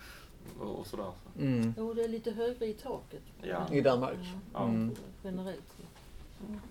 och, 0.60 0.80
och 0.80 0.88
sådär. 0.88 1.12
Mm. 1.40 1.74
Jo, 1.78 1.94
det 1.94 2.04
är 2.04 2.08
lite 2.08 2.32
högre 2.32 2.66
i 2.66 2.74
taket. 2.74 3.22
Ja. 3.42 3.74
I 3.74 3.82
Danmark? 3.82 4.20
Ja. 4.54 4.64
Mm. 4.64 4.96
Generellt. 5.24 5.64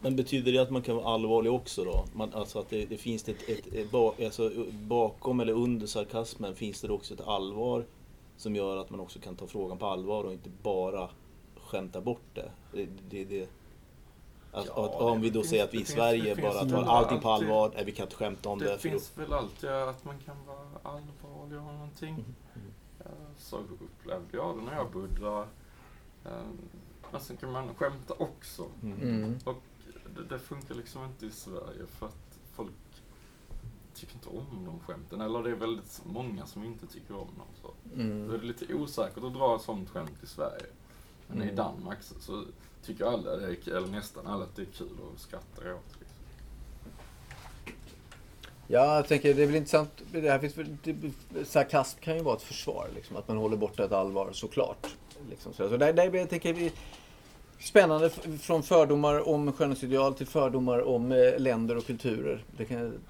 Men 0.01 0.17
betyder 0.17 0.53
det 0.53 0.59
att 0.59 0.71
man 0.71 0.83
kan 0.83 0.97
vara 0.97 1.07
allvarlig 1.07 1.53
också 1.53 1.85
då? 1.85 2.05
Man, 2.15 2.35
alltså 2.35 2.59
att 2.59 2.71
det, 2.71 2.85
det 2.85 2.97
finns 2.97 3.29
ett, 3.29 3.49
ett, 3.49 3.75
ett 3.75 3.91
ba, 3.91 4.15
alltså 4.25 4.51
bakom 4.73 5.41
eller 5.41 5.53
under 5.53 5.87
sarkasmen 5.87 6.55
finns 6.55 6.81
det 6.81 6.93
också 6.93 7.15
ett 7.15 7.21
allvar 7.29 7.85
som 8.37 8.57
gör 8.57 8.77
att 8.77 8.91
man 8.91 9.01
också 9.01 9.19
kan 9.19 9.37
ta 9.37 9.47
frågan 9.47 9.79
på 9.79 9.87
allvar 9.87 10.25
och 10.25 10.33
inte 10.33 10.51
bara 10.63 11.09
skämta 11.71 12.01
bort 12.01 12.23
det. 12.35 12.51
det, 12.73 12.89
det, 13.11 13.25
det 13.25 13.49
att, 14.53 14.67
Ja, 14.67 14.85
att, 14.85 15.01
om 15.01 15.19
det 15.19 15.23
vi 15.25 15.31
då 15.31 15.41
finns- 15.41 15.51
säger 15.51 15.65
att 15.65 15.75
vi 15.75 15.79
i 15.81 15.85
finns- 15.85 15.91
Sverige 15.97 16.35
finns 16.37 16.47
bara 16.55 16.65
tar 16.65 16.83
allting 16.93 17.21
på 17.21 17.29
alltid- 17.31 17.49
allvar, 17.51 17.73
nej 17.75 17.85
vi 17.85 17.93
kan 17.93 18.05
inte 18.07 18.17
skämta 18.17 18.49
om 18.49 18.59
det. 18.59 18.65
Det 18.65 18.79
för 18.79 18.89
då, 18.89 18.93
finns 18.93 19.19
väl 19.19 19.33
alltid 19.33 19.71
att 19.71 20.05
man 20.05 20.19
kan 20.19 20.37
vara 20.47 20.59
allvarlig 20.95 21.59
och 21.59 21.65
någonting. 21.75 22.15
Mm. 22.55 22.73
Så 23.39 23.57
upplevde 23.59 24.37
jag 24.37 24.57
det 24.59 24.63
när 24.63 24.75
jag 24.75 24.91
bodde 24.91 25.21
där. 25.21 25.47
Eh, 26.25 26.43
Men 27.13 27.21
sen 27.21 27.37
kan 27.37 27.53
man 27.53 27.75
skämta 27.75 28.15
också. 28.19 28.67
Mm. 28.83 29.39
Och 29.45 29.57
det, 30.17 30.23
det 30.35 30.39
funkar 30.39 30.75
liksom 30.75 31.05
inte 31.05 31.27
i 31.27 31.31
Sverige 31.31 31.87
för 31.87 32.07
att 32.07 32.39
folk 32.53 32.73
tycker 33.95 34.15
inte 34.15 34.29
om 34.29 34.65
de 34.67 34.81
skämten. 34.81 35.21
Eller 35.21 35.43
det 35.43 35.51
är 35.51 35.55
väldigt 35.55 36.03
många 36.05 36.47
som 36.47 36.65
inte 36.65 36.87
tycker 36.87 37.15
om 37.15 37.27
dem. 37.27 37.47
Så. 37.63 37.71
Då 37.85 38.01
är 38.01 38.05
Mm. 38.05 38.29
det 38.41 38.47
lite 38.47 38.75
osäkert 38.75 39.25
att 39.25 39.35
dra 39.35 39.57
ett 39.57 39.63
sånt 39.63 39.91
skämt 39.91 40.23
i 40.23 40.27
Sverige. 40.27 40.67
Men 41.31 41.39
i 41.39 41.45
Mm. 41.45 41.57
Danmark 41.57 41.99
så, 42.03 42.15
så 42.21 42.45
tycker 42.85 43.05
alla, 43.05 43.37
det 43.37 43.47
är, 43.47 43.55
k- 43.55 43.71
eller 43.77 43.89
nästan 43.89 44.27
alla, 44.27 44.45
att 44.45 44.57
det 44.57 44.63
är 44.63 44.67
kul 44.67 44.89
och 45.13 45.21
skrattar 45.21 45.73
åt. 45.73 45.81
Liksom. 45.99 46.17
Ja, 48.69 48.97
jag 48.97 49.09
tänker 49.09 49.35
det 49.35 49.43
är 49.43 49.47
väl 49.47 49.57
intressant. 49.57 49.91
Det 50.13 50.31
här 50.31 50.39
finns 50.39 50.57
väl, 50.59 50.77
det, 50.83 50.97
sarkasm 51.45 51.99
kan 52.01 52.17
ju 52.17 52.23
vara 52.23 52.37
ett 52.37 52.43
försvar, 52.43 52.89
liksom, 52.95 53.17
att 53.17 53.29
man 53.29 53.37
håller 53.37 53.57
borta 53.57 53.85
ett 53.85 53.93
allvar 53.93 54.29
såklart. 54.33 54.87
Liksom, 55.31 55.53
så 55.53 55.69
så 55.69 55.77
där, 55.77 55.93
där 55.93 56.15
jag 56.17 56.31
tänker 56.31 56.53
vi 56.53 56.73
Spännande 57.61 58.11
från 58.41 58.63
fördomar 58.63 59.29
om 59.29 59.53
skönhetsideal 59.53 60.15
till 60.15 60.27
fördomar 60.27 60.89
om 60.89 61.13
eh, 61.13 61.39
länder 61.39 61.77
och 61.77 61.87
kulturer. 61.87 62.45
Det, 62.57 62.65
kan, 62.65 63.01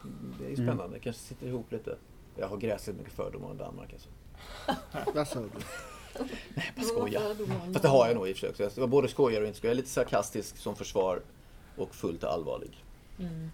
det 0.40 0.52
är 0.52 0.54
spännande, 0.54 0.88
det 0.96 0.98
kanske 0.98 1.22
sitter 1.22 1.46
ihop 1.46 1.72
lite. 1.72 1.96
Jag 2.36 2.48
har 2.48 2.56
gräsligt 2.56 2.96
mycket 2.96 3.12
fördomar 3.12 3.50
om 3.50 3.56
Danmark 3.56 3.92
alltså. 3.92 4.08
Vad 5.14 5.28
sa 5.28 5.40
du? 5.40 5.48
Nej, 6.54 6.72
bara 6.76 6.86
skoja. 6.86 7.20
Fast 7.72 7.82
det 7.82 7.88
har 7.88 8.06
jag 8.06 8.14
nog 8.16 8.28
i 8.28 8.32
och 8.32 8.36
för 8.36 8.52
sig. 8.54 8.68
Jag 8.74 8.80
var 8.80 8.86
både 8.86 9.08
skojar 9.08 9.40
och 9.40 9.46
inte 9.46 9.58
skojar. 9.58 9.70
Jag 9.70 9.76
är 9.76 9.82
lite 9.82 9.88
sarkastisk 9.88 10.56
som 10.56 10.76
försvar 10.76 11.22
och 11.76 11.94
fullt 11.94 12.24
allvarlig. 12.24 12.84
Mm. 13.18 13.50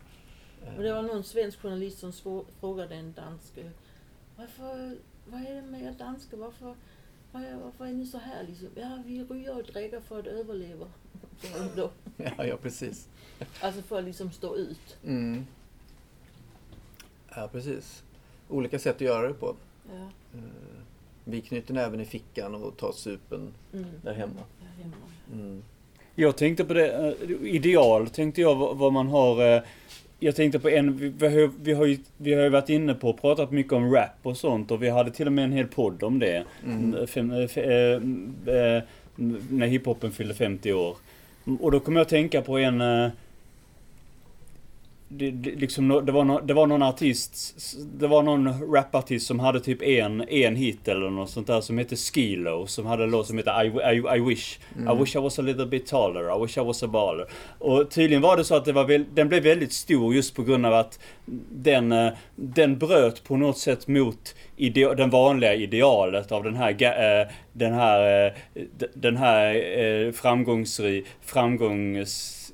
Och 0.77 0.83
det 0.83 0.93
var 0.93 1.03
någon 1.03 1.25
svensk 1.25 1.61
journalist 1.61 1.99
som 1.99 2.13
frågade 2.61 2.95
en 2.95 3.13
dansk 3.13 3.57
eh, 3.57 3.71
varför, 4.37 4.97
vad 5.27 5.41
är 5.41 5.55
det 5.55 5.63
med 5.63 5.83
er 5.83 5.93
danskar? 5.99 6.37
Varför, 6.37 6.75
varför 7.33 7.87
är 7.87 7.93
ni 7.93 8.07
så 8.07 8.19
här 8.19 8.45
liksom? 8.49 8.69
Ja, 8.75 9.03
vi 9.07 9.25
röjer 9.25 9.57
och 9.57 9.63
dricker 9.63 10.01
för 10.01 10.19
att 10.19 10.27
överleva. 10.27 10.87
Ja, 12.17 12.45
ja 12.45 12.57
precis. 12.57 13.09
Alltså 13.61 13.83
för 13.83 13.99
att 13.99 14.05
liksom 14.05 14.33
stå 14.33 14.57
ut. 14.57 14.97
Mm. 15.05 15.47
Ja, 17.29 17.49
precis. 17.53 18.03
Olika 18.49 18.79
sätt 18.79 18.95
att 18.95 19.01
göra 19.01 19.29
det 19.29 19.35
på. 19.35 19.57
Ja. 19.89 20.11
Eh, 20.39 20.83
Vi 21.29 21.41
knyter 21.41 21.75
näven 21.75 22.01
i 22.01 22.05
fickan 22.05 22.55
och 22.55 22.77
tar 22.77 22.93
supen 22.93 23.53
Mm. 23.73 23.87
där 24.03 24.15
hemma. 24.15 24.41
Mm. 25.33 25.63
Jag 26.15 26.37
tänkte 26.37 26.65
på 26.65 26.75
det, 26.75 26.93
eh, 26.93 27.47
ideal 27.55 28.09
tänkte 28.09 28.41
jag 28.41 28.75
vad 28.75 28.93
man 28.93 29.09
har 29.09 29.55
eh, 29.57 29.63
jag 30.21 30.37
tänkte 30.37 30.59
på 30.59 30.69
en, 30.69 30.97
vi, 30.97 31.09
vi, 31.09 31.27
har, 31.27 31.51
vi, 31.63 31.73
har 31.73 31.87
ju, 31.87 31.99
vi 32.17 32.35
har 32.35 32.43
ju 32.43 32.49
varit 32.49 32.69
inne 32.69 32.95
på 32.95 33.11
och 33.11 33.21
pratat 33.21 33.51
mycket 33.51 33.73
om 33.73 33.95
rap 33.95 34.11
och 34.23 34.37
sånt 34.37 34.71
och 34.71 34.83
vi 34.83 34.89
hade 34.89 35.11
till 35.11 35.27
och 35.27 35.33
med 35.33 35.45
en 35.45 35.53
hel 35.53 35.67
podd 35.67 36.03
om 36.03 36.19
det. 36.19 36.45
Mm. 36.67 37.07
Fem, 37.07 37.31
eh, 37.31 37.59
eh, 37.59 37.93
eh, 38.57 38.83
när 39.51 39.67
hiphopen 39.67 40.13
fyllde 40.13 40.35
50 40.35 40.73
år. 40.73 40.97
Och 41.61 41.73
då 41.73 41.81
kom 41.81 41.97
jag 41.97 42.03
att 42.03 42.09
tänka 42.09 42.43
på 42.43 42.59
en... 42.59 42.83
Det, 45.09 45.31
det, 45.31 45.51
liksom, 45.51 45.89
det, 45.89 46.13
var 46.13 46.25
no, 46.25 46.41
det 46.41 46.55
var 46.55 46.67
någon 46.67 46.83
artist, 46.83 47.57
det 47.99 48.07
var 48.07 48.23
någon 48.23 48.73
rapartist 48.75 49.27
som 49.27 49.41
hade 49.41 49.61
typ 49.61 49.83
en, 49.83 50.29
en 50.29 50.57
hit 50.57 50.89
eller 50.89 51.11
något 51.11 51.31
sånt 51.31 51.47
där 51.47 51.61
som 51.61 51.79
hette 51.79 51.97
Skilo. 51.97 52.67
Som 52.67 52.87
hade 52.87 53.05
en 53.05 53.11
låt 53.11 53.27
som 53.27 53.39
heter 53.39 53.65
I, 53.65 53.97
I, 53.97 54.17
I 54.17 54.21
wish. 54.21 54.59
I 54.79 55.01
wish 55.01 55.17
I 55.17 55.19
was 55.19 55.39
a 55.39 55.43
little 55.43 55.67
bit 55.67 55.87
taller, 55.87 56.37
I 56.37 56.43
wish 56.43 56.59
I 56.59 56.61
was 56.61 56.83
a 56.83 56.87
baller. 56.87 57.27
Och 57.59 57.91
tydligen 57.91 58.23
var 58.23 58.37
det 58.37 58.45
så 58.45 58.55
att 58.55 58.65
det 58.65 58.73
var 58.73 58.85
väl, 58.85 59.05
den 59.15 59.29
blev 59.29 59.43
väldigt 59.43 59.73
stor 59.73 60.15
just 60.15 60.35
på 60.37 60.43
grund 60.43 60.67
av 60.67 60.75
att 60.75 60.99
den, 61.51 61.93
eh, 61.93 62.13
den 62.35 62.79
bröt 62.79 63.25
på 63.25 63.37
något 63.37 63.59
sätt 63.59 63.89
mot 63.89 64.35
ide, 64.57 64.95
den 64.95 65.11
vanliga 65.11 65.55
idealet 65.55 66.33
av 66.33 66.43
den 66.43 66.55
här, 66.55 66.71
eh, 66.71 67.27
den 67.53 67.73
här, 67.73 68.27
eh, 68.27 68.33
den 68.95 69.17
här 69.17 70.13
framgångsri, 70.13 71.05
framgångsgri, 71.23 72.46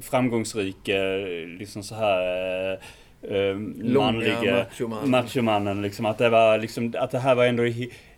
framgångsrik, 0.00 0.88
eh, 0.88 1.46
liksom 1.46 1.82
så 1.82 1.94
här 1.94 2.72
eh, 2.72 2.78
eh, 3.36 3.56
machoman. 3.56 5.10
machomannen 5.10 5.82
liksom. 5.82 6.06
Att 6.06 6.18
det 6.18 6.28
var 6.28 6.58
liksom, 6.58 6.94
att 6.98 7.10
det 7.10 7.18
här 7.18 7.34
var 7.34 7.44
ändå 7.46 7.62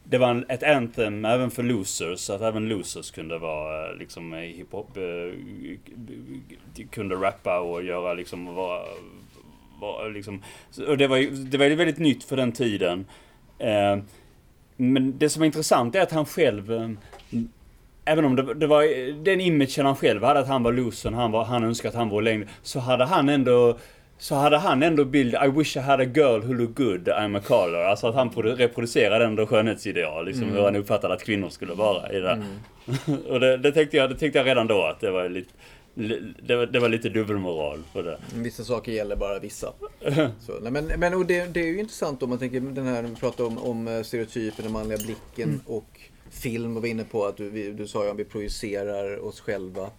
det 0.05 0.19
var 0.19 0.31
en, 0.31 0.45
ett 0.49 0.63
anthem 0.63 1.25
även 1.25 1.51
för 1.51 1.63
losers, 1.63 2.31
att 2.31 2.41
även 2.41 2.69
losers 2.69 3.11
kunde 3.11 3.39
vara 3.39 3.91
eh, 3.91 3.97
liksom 3.97 4.33
hiphop, 4.33 4.97
eh, 4.97 6.85
kunde 6.91 7.15
rappa 7.15 7.61
och 7.61 7.85
göra 7.85 8.15
liksom, 8.15 8.55
vara, 8.55 8.83
vara 9.81 10.09
liksom, 10.09 10.43
och 10.89 10.99
det 10.99 11.07
var 11.07 11.17
ju 11.17 11.31
det 11.31 11.59
var 11.59 11.69
väldigt 11.69 11.99
nytt 11.99 12.25
för 12.25 12.37
den 12.37 12.53
tiden. 12.53 13.07
Eh, 13.59 13.99
men 14.77 15.19
det 15.19 15.29
som 15.29 15.43
är 15.43 15.47
intressant 15.47 15.95
är 15.95 16.01
att 16.01 16.13
han 16.13 16.27
själv, 16.27 16.97
även 18.05 18.25
om 18.25 18.37
det, 18.37 18.55
det 18.55 18.67
var 18.67 18.83
den 19.25 19.41
imagen 19.41 19.87
han 19.87 19.97
själv 19.97 20.23
hade, 20.25 20.41
att 20.41 20.49
han 20.49 20.63
var 20.63 20.73
losern, 20.73 21.15
han, 21.15 21.31
var, 21.33 21.45
han 21.45 21.65
önskade 21.65 21.89
att 21.89 21.95
han 21.99 22.09
var 22.09 22.23
längre, 22.23 22.49
så 22.63 22.79
hade 22.79 23.05
han 23.05 23.29
ändå 23.29 23.79
så 24.19 24.35
hade 24.35 24.59
han 24.59 24.83
ändå 24.83 25.05
bild 25.05 25.35
I 25.45 25.49
wish 25.49 25.77
I 25.77 25.81
had 25.81 26.01
a 26.01 26.05
girl 26.05 26.41
who 26.41 26.53
looked 26.53 26.75
good, 26.87 27.09
I'm 27.09 27.39
a 27.39 27.43
caller. 27.47 27.79
Alltså 27.79 28.07
att 28.07 28.15
han 28.15 28.31
produ- 28.31 28.57
reproducerade 28.57 29.25
ändå 29.25 29.47
skönhetsideal, 29.47 30.27
liksom 30.27 30.49
hur 30.53 30.63
han 30.63 30.77
uppfattade 30.77 31.15
att 31.15 31.25
kvinnor 31.25 31.49
skulle 31.49 31.75
vara 31.75 32.13
i 32.13 32.21
det. 32.21 32.43
och 33.29 33.41
det, 33.41 33.57
det, 33.57 33.73
tänkte 33.73 33.97
jag, 33.97 34.11
det 34.11 34.17
tänkte 34.17 34.39
jag 34.39 34.47
redan 34.47 34.67
då 34.67 34.83
att 34.85 35.01
det 35.01 35.11
var 35.11 35.29
lite, 35.29 35.51
li- 35.95 36.35
det 36.43 36.57
var, 36.57 36.67
det 36.67 36.79
var 36.81 36.89
lite 36.89 37.09
dubbelmoral 37.09 37.79
på 37.93 38.03
det. 38.03 38.19
Vissa 38.35 38.65
saker 38.65 38.93
gäller 38.93 39.17
bara 39.17 39.39
vissa. 39.39 39.73
Så, 40.41 40.53
nej, 40.63 40.73
men 40.73 40.87
men 41.01 41.15
och 41.15 41.27
det, 41.27 41.55
det 41.55 41.61
är 41.61 41.67
ju 41.67 41.79
intressant 41.81 42.23
om 42.23 42.29
man 42.31 42.39
tänker 42.39 42.61
den 42.61 42.87
här, 42.87 43.03
vi 43.03 43.15
pratar 43.15 43.45
om, 43.45 43.59
om 43.59 43.89
eh, 43.89 44.03
stereotypen, 44.03 44.63
den 44.65 44.73
manliga 44.73 44.99
blicken 44.99 45.61
och 45.67 46.01
film 46.35 46.77
och 46.77 46.83
var 46.83 46.89
inne 46.89 47.05
på 47.05 47.27
att 47.27 47.37
du, 47.37 47.51
vi, 47.51 47.71
du 47.71 47.87
sa 47.87 48.05
ju 48.05 48.11
att 48.11 48.17
vi 48.17 48.25
projicerar 48.25 49.25
oss 49.25 49.41
själva 49.41 49.91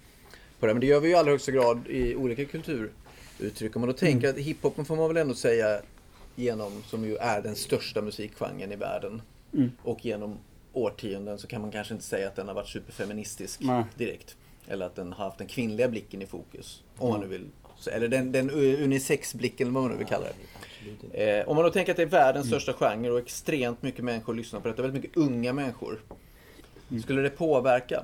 på 0.60 0.66
det. 0.66 0.74
Men 0.74 0.82
det 0.82 0.88
gör 0.88 1.00
vi 1.00 1.08
ju 1.08 1.14
i 1.14 1.18
allra 1.18 1.32
högsta 1.32 1.52
grad 1.52 1.88
i 1.88 2.16
olika 2.16 2.46
kulturuttryck. 2.46 3.76
Om 3.76 3.82
man 3.82 3.90
då 3.90 3.94
tänker 3.94 4.30
att 4.30 4.38
hiphopen 4.38 4.86
får 4.86 4.96
man 4.96 5.08
väl 5.08 5.18
ändå 5.18 5.34
säga 5.34 5.82
genom, 6.36 6.84
som 6.88 7.06
ju 7.06 7.16
är 7.16 7.42
den 7.42 7.56
största 7.56 8.02
musikgenren 8.02 8.72
i 8.72 8.76
världen. 8.76 9.22
Mm. 9.54 9.72
Och 9.84 10.06
genom 10.06 10.38
årtionden 10.74 11.38
så 11.38 11.48
kan 11.48 11.62
man 11.62 11.72
kanske 11.72 11.94
inte 11.94 12.06
säga 12.06 12.28
att 12.28 12.36
den 12.36 12.48
har 12.48 12.56
varit 12.56 12.68
superfeministisk 12.68 13.60
Nej. 13.64 13.84
direkt. 13.96 14.36
Eller 14.68 14.86
att 14.86 14.96
den 14.96 15.14
har 15.14 15.26
haft 15.26 15.38
den 15.38 15.48
kvinnliga 15.48 15.88
blicken 15.88 16.22
i 16.22 16.26
fokus. 16.26 16.84
Om 16.98 17.10
man 17.10 17.20
nu 17.20 17.28
vill. 17.28 17.46
Eller 17.92 18.08
den, 18.08 18.32
den 18.32 18.50
unisex-blicken, 18.52 19.74
vad 19.74 19.84
man 19.84 19.92
nu 19.92 19.98
vill 19.98 20.08
kalla 20.08 20.26
det. 20.26 21.40
Eh, 21.40 21.48
om 21.48 21.56
man 21.56 21.66
då 21.66 21.72
tänker 21.72 21.92
att 21.92 21.98
det 21.98 22.04
är 22.04 22.08
världens 22.08 22.48
största 22.48 22.74
genre 22.74 23.12
och 23.12 23.20
extremt 23.20 23.82
mycket 23.82 24.04
människor 24.04 24.34
lyssnar 24.34 24.60
på 24.60 24.68
detta, 24.68 24.82
väldigt 24.82 25.04
mycket 25.04 25.18
unga 25.18 25.54
människor. 25.54 26.02
Skulle 27.02 27.22
det 27.22 27.30
påverka? 27.30 28.04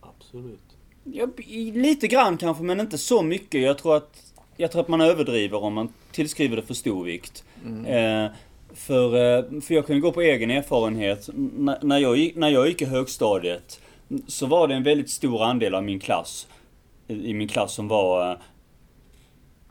Absolut. 0.00 0.60
Ja, 1.04 1.26
lite 1.74 2.06
grann 2.08 2.36
kanske, 2.36 2.62
men 2.62 2.80
inte 2.80 2.98
så 2.98 3.22
mycket. 3.22 3.62
Jag 3.62 3.78
tror 3.78 3.96
att, 3.96 4.32
jag 4.56 4.72
tror 4.72 4.82
att 4.82 4.88
man 4.88 5.00
överdriver 5.00 5.62
om 5.62 5.74
man 5.74 5.92
tillskriver 6.12 6.56
det 6.56 6.62
för 6.62 6.74
stor 6.74 7.04
vikt. 7.04 7.44
Eh, 7.86 8.26
för, 8.74 9.04
eh, 9.38 9.60
för 9.60 9.74
jag 9.74 9.86
kan 9.86 9.96
ju 9.96 10.02
gå 10.02 10.12
på 10.12 10.20
egen 10.22 10.50
erfarenhet. 10.50 11.28
N- 11.28 11.74
när, 11.82 11.98
jag 11.98 12.16
gick, 12.16 12.36
när 12.36 12.48
jag 12.48 12.68
gick 12.68 12.82
i 12.82 12.84
högstadiet 12.84 13.80
så 14.26 14.46
var 14.46 14.68
det 14.68 14.74
en 14.74 14.82
väldigt 14.82 15.10
stor 15.10 15.42
andel 15.44 15.74
av 15.74 15.84
min 15.84 16.00
klass, 16.00 16.46
i 17.08 17.34
min 17.34 17.48
klass 17.48 17.72
som 17.74 17.88
var, 17.88 18.38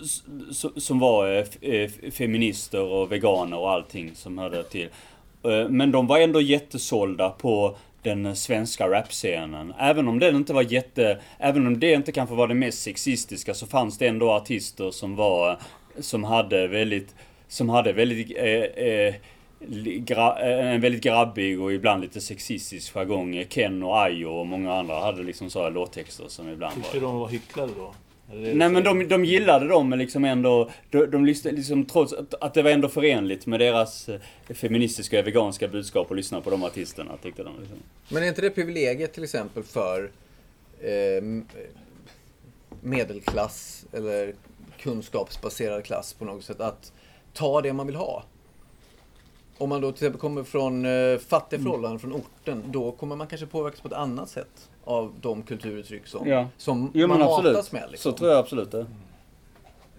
s- 0.01 0.83
som 0.85 0.99
var 0.99 1.31
eh, 1.33 1.45
eh, 1.75 1.89
feminister 2.11 2.81
och 2.83 3.11
veganer 3.11 3.57
och 3.57 3.71
allting 3.71 4.11
som 4.15 4.37
hörde 4.37 4.63
till. 4.63 4.89
Eh, 5.43 5.69
Men 5.69 5.91
de 5.91 6.07
var 6.07 6.19
ändå 6.19 6.41
jättesålda 6.41 7.29
på 7.29 7.75
den 8.03 8.35
svenska 8.35 8.89
rapscenen. 8.89 9.73
Även 9.79 10.07
om 10.07 10.19
den 10.19 10.35
inte 10.35 10.53
var 10.53 10.61
jätte... 10.61 11.21
Även 11.39 11.67
om 11.67 11.79
det 11.79 11.93
inte 11.93 12.11
kanske 12.11 12.35
var 12.35 12.47
det 12.47 12.53
mest 12.53 12.81
sexistiska 12.81 13.53
så 13.53 13.67
fanns 13.67 13.97
det 13.97 14.07
ändå 14.07 14.31
artister 14.31 14.91
som 14.91 15.15
var... 15.15 15.59
Som 15.99 16.23
hade 16.23 16.67
väldigt... 16.67 17.15
Som 17.47 17.69
hade 17.69 17.93
väldigt... 17.93 18.37
Eh, 18.37 18.85
eh, 18.85 19.15
gra, 19.97 20.39
eh, 20.39 20.73
en 20.73 20.81
väldigt 20.81 21.03
grabbig 21.03 21.61
och 21.61 21.73
ibland 21.73 22.01
lite 22.01 22.21
sexistisk 22.21 22.93
jargong. 22.93 23.45
Ken 23.49 23.83
och 23.83 23.97
Ayo 23.97 24.27
och 24.27 24.47
många 24.47 24.73
andra 24.73 24.99
hade 24.99 25.23
liksom 25.23 25.49
så 25.49 25.63
här 25.63 25.71
låttexter 25.71 26.27
som 26.27 26.49
ibland 26.49 26.75
var... 26.75 26.83
Tyckte 26.83 26.99
de 26.99 27.19
var 27.19 27.27
hycklare 27.27 27.69
då? 27.77 27.93
Nej 28.33 28.69
men 28.69 28.83
de, 28.83 29.07
de 29.07 29.25
gillade 29.25 29.67
dem 29.67 29.89
men 29.89 29.99
liksom 29.99 30.25
ändå, 30.25 30.69
de, 30.89 31.05
de 31.05 31.25
lyssnade 31.25 31.57
liksom 31.57 31.85
trots 31.85 32.13
att, 32.13 32.33
att 32.33 32.53
det 32.53 32.61
var 32.61 32.71
ändå 32.71 32.89
förenligt 32.89 33.45
med 33.45 33.59
deras 33.59 34.09
eh, 34.09 34.19
feministiska 34.49 35.19
och 35.19 35.27
veganska 35.27 35.67
budskap 35.67 36.09
och 36.09 36.15
lyssna 36.15 36.41
på 36.41 36.49
de 36.49 36.63
artisterna 36.63 37.17
tyckte 37.23 37.43
de. 37.43 37.59
Liksom. 37.59 37.77
Men 38.09 38.23
är 38.23 38.27
inte 38.27 38.41
det 38.41 38.49
privilegiet 38.49 39.13
till 39.13 39.23
exempel 39.23 39.63
för 39.63 40.11
eh, 40.79 41.23
medelklass 42.81 43.85
eller 43.93 44.33
kunskapsbaserad 44.79 45.83
klass 45.83 46.13
på 46.13 46.25
något 46.25 46.43
sätt 46.43 46.61
att 46.61 46.93
ta 47.33 47.61
det 47.61 47.73
man 47.73 47.87
vill 47.87 47.95
ha? 47.95 48.23
Om 49.57 49.69
man 49.69 49.81
då 49.81 49.91
till 49.91 49.97
exempel 49.97 50.19
kommer 50.21 50.43
från 50.43 50.85
eh, 50.85 51.17
fattiga 51.17 51.59
Mm. 51.59 51.63
förhållanden, 51.71 51.99
från 51.99 52.13
orten, 52.13 52.63
då 52.67 52.91
kommer 52.91 53.15
man 53.15 53.27
kanske 53.27 53.47
påverkas 53.47 53.81
på 53.81 53.87
ett 53.87 53.93
annat 53.93 54.29
sätt 54.29 54.69
av 54.83 55.13
de 55.21 55.43
kulturuttryck 55.43 56.07
som, 56.07 56.27
Ja. 56.27 56.47
som 56.57 56.91
Jo 56.93 57.07
man 57.07 57.21
absolut. 57.21 57.53
matas 57.53 57.71
med. 57.71 57.83
Liksom. 57.91 58.11
Så 58.11 58.17
tror 58.17 58.29
jag 58.29 58.39
absolut 58.39 58.71
det. 58.71 58.79
Eh, 58.79 58.85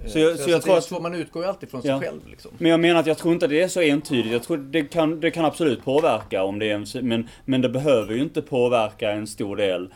Så 0.06 0.18
jag- 0.18 0.38
så 0.38 0.50
jag 0.50 0.60
det 0.60 0.64
tror 0.64 0.76
att- 0.78 0.84
så, 0.84 1.00
man 1.00 1.14
utgår 1.14 1.42
ju 1.42 1.48
alltid 1.48 1.70
från 1.70 1.82
sig 1.82 1.90
Ja. 1.90 2.00
själv. 2.00 2.20
Liksom. 2.30 2.50
Men 2.58 2.70
jag 2.70 2.80
menar 2.80 3.00
att 3.00 3.06
jag 3.06 3.18
tror 3.18 3.34
inte 3.34 3.46
det 3.46 3.62
är 3.62 3.68
så 3.68 3.80
entydigt. 3.80 4.32
Jag 4.32 4.42
tror 4.42 4.56
det 4.56 4.82
kan, 4.84 5.20
det 5.20 5.30
kan 5.30 5.44
absolut 5.44 5.84
påverka 5.84 6.42
om 6.44 6.58
det 6.58 6.70
är 6.70 6.74
en, 6.74 7.08
men, 7.08 7.28
men 7.44 7.60
det 7.60 7.68
behöver 7.68 8.14
ju 8.14 8.22
inte 8.22 8.42
påverka 8.42 9.10
en 9.10 9.26
stor 9.26 9.56
del 9.56 9.92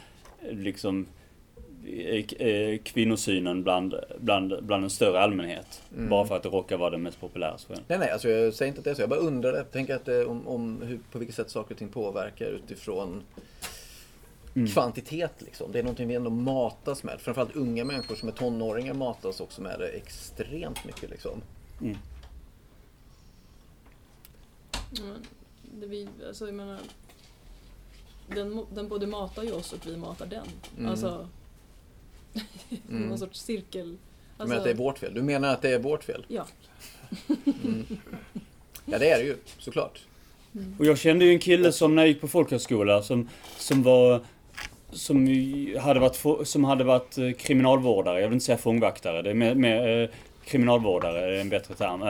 eh, 0.51 0.57
liksom 0.57 1.07
eh, 1.87 2.47
eh, 2.49 2.79
kvinnosynen 2.83 3.63
bland, 3.63 3.95
bland, 4.21 4.55
bland 4.63 4.85
en 4.85 4.91
större 4.91 5.21
allmänhet. 5.21 5.83
Mm. 5.97 6.09
Bara 6.09 6.27
för 6.27 6.37
att 6.37 6.43
det 6.43 6.49
råkar 6.49 6.77
vara 6.77 6.91
det 6.91 6.99
mest 6.99 7.21
populära. 7.21 7.59
Så. 7.59 7.73
Nej, 7.89 7.99
nej, 7.99 8.11
alltså 8.11 8.29
jag 8.29 8.55
säger 8.55 8.69
inte 8.69 8.79
att 8.79 8.85
det 8.85 8.91
är 8.91 8.95
så. 8.95 9.03
Jag 9.03 9.09
bara 9.09 9.21
undrar, 9.21 9.57
jag 9.57 9.71
tänker 9.73 9.95
att 9.97 10.05
det, 10.05 10.25
om, 10.25 10.49
om 10.49 10.83
hur, 10.85 10.99
på 11.13 11.19
vilket 11.19 11.37
sätt 11.37 11.51
saker 11.51 11.75
och 11.75 11.79
ting 11.79 11.89
påverkar 11.89 12.47
utifrån 12.47 13.23
Mm. 14.57 14.69
kvantitet. 14.69 15.33
Liksom. 15.39 15.73
Det 15.73 15.79
är 15.79 15.83
någonting 15.83 16.09
vi 16.09 16.15
ändå 16.15 16.31
matas 16.31 17.03
med. 17.03 17.21
Framförallt 17.21 17.57
unga 17.57 17.85
människor 17.85 18.15
som 18.15 18.29
är 18.29 18.33
tonåringar 18.33 18.95
matas 18.95 19.41
också 19.41 19.63
med 19.63 19.79
det 19.79 19.89
extremt 19.89 20.85
mycket. 20.85 21.11
Liksom. 21.11 21.43
Mm. 21.81 21.97
Det 25.81 25.87
vi, 25.87 26.09
alltså 26.27 26.47
jag 26.47 26.55
menar, 26.55 26.79
den, 28.29 28.67
den 28.75 28.89
både 28.89 29.07
matar 29.07 29.43
ju 29.43 29.53
oss 29.53 29.73
och 29.73 29.87
vi 29.87 29.97
matar 29.97 30.27
den. 30.27 30.47
Mm. 30.79 30.91
Alltså, 30.91 31.29
Mm. 32.91 33.09
någon 33.09 33.19
sorts 33.19 33.41
cirkel. 33.41 33.89
Du 33.91 33.97
Alltså, 34.43 34.49
menar 34.49 34.59
att 34.59 34.65
det 34.65 34.71
är 34.71 34.75
vårt 34.75 34.99
fel? 34.99 35.15
Du 35.15 35.23
menar 35.23 35.49
att 35.49 35.63
det 35.63 35.71
är 35.71 35.79
vårt 35.79 36.05
fel? 36.05 36.27
Ja. 36.29 36.47
Mm. 37.65 37.85
Ja, 38.85 38.99
det 38.99 39.11
är 39.11 39.19
det 39.19 39.25
ju, 39.25 39.37
såklart. 39.59 40.01
Och 40.79 40.87
jag 40.87 40.99
kände 40.99 41.25
ju 41.25 41.31
en 41.31 41.39
kille 41.39 41.73
som 41.73 41.95
när 41.95 42.03
jag 42.03 42.09
gick 42.09 42.21
på 42.21 42.29
folkhögskola 42.29 43.03
som, 43.03 43.29
som 43.59 43.83
var 43.83 44.25
som 44.93 45.27
hade 45.81 46.01
varit, 46.01 46.49
som 46.49 46.65
hade 46.65 46.85
varit 46.85 47.39
kriminalvårdare, 47.39 48.21
jag 48.21 48.29
vill 48.29 48.35
inte 48.35 48.47
säga 48.47 48.59
fångvaktare, 48.59 49.23
det 49.23 49.31
är 49.31 49.35
med, 49.35 49.57
med 49.57 50.03
eh, 50.03 50.09
kriminalvårdare 50.47 51.37
är 51.37 51.41
en 51.41 51.49
bättre 51.49 51.75
term. 51.75 52.03
Eh, 52.03 52.09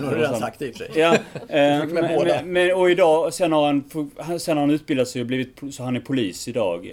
Nu 0.00 0.06
har 0.06 0.14
du 0.14 0.20
redan 0.20 0.40
sagt 0.40 0.58
det 0.58 0.66
i 0.66 0.70
och 0.70 0.76
för 0.76 0.84
sig. 0.84 1.00
Ja, 1.00 1.14
eh, 1.48 1.48
Med 1.48 1.88
men, 1.88 2.24
men, 2.24 2.52
men, 2.52 2.74
och 2.74 2.90
idag, 2.90 3.34
sen 3.34 3.52
har 3.52 3.66
han, 3.66 4.40
sen 4.40 4.56
har 4.56 4.64
han 4.64 4.70
utbildat 4.70 5.08
sig 5.08 5.20
och 5.20 5.26
blivit, 5.26 5.60
så 5.70 5.82
han 5.82 5.96
är 5.96 6.00
polis 6.00 6.48
idag. 6.48 6.92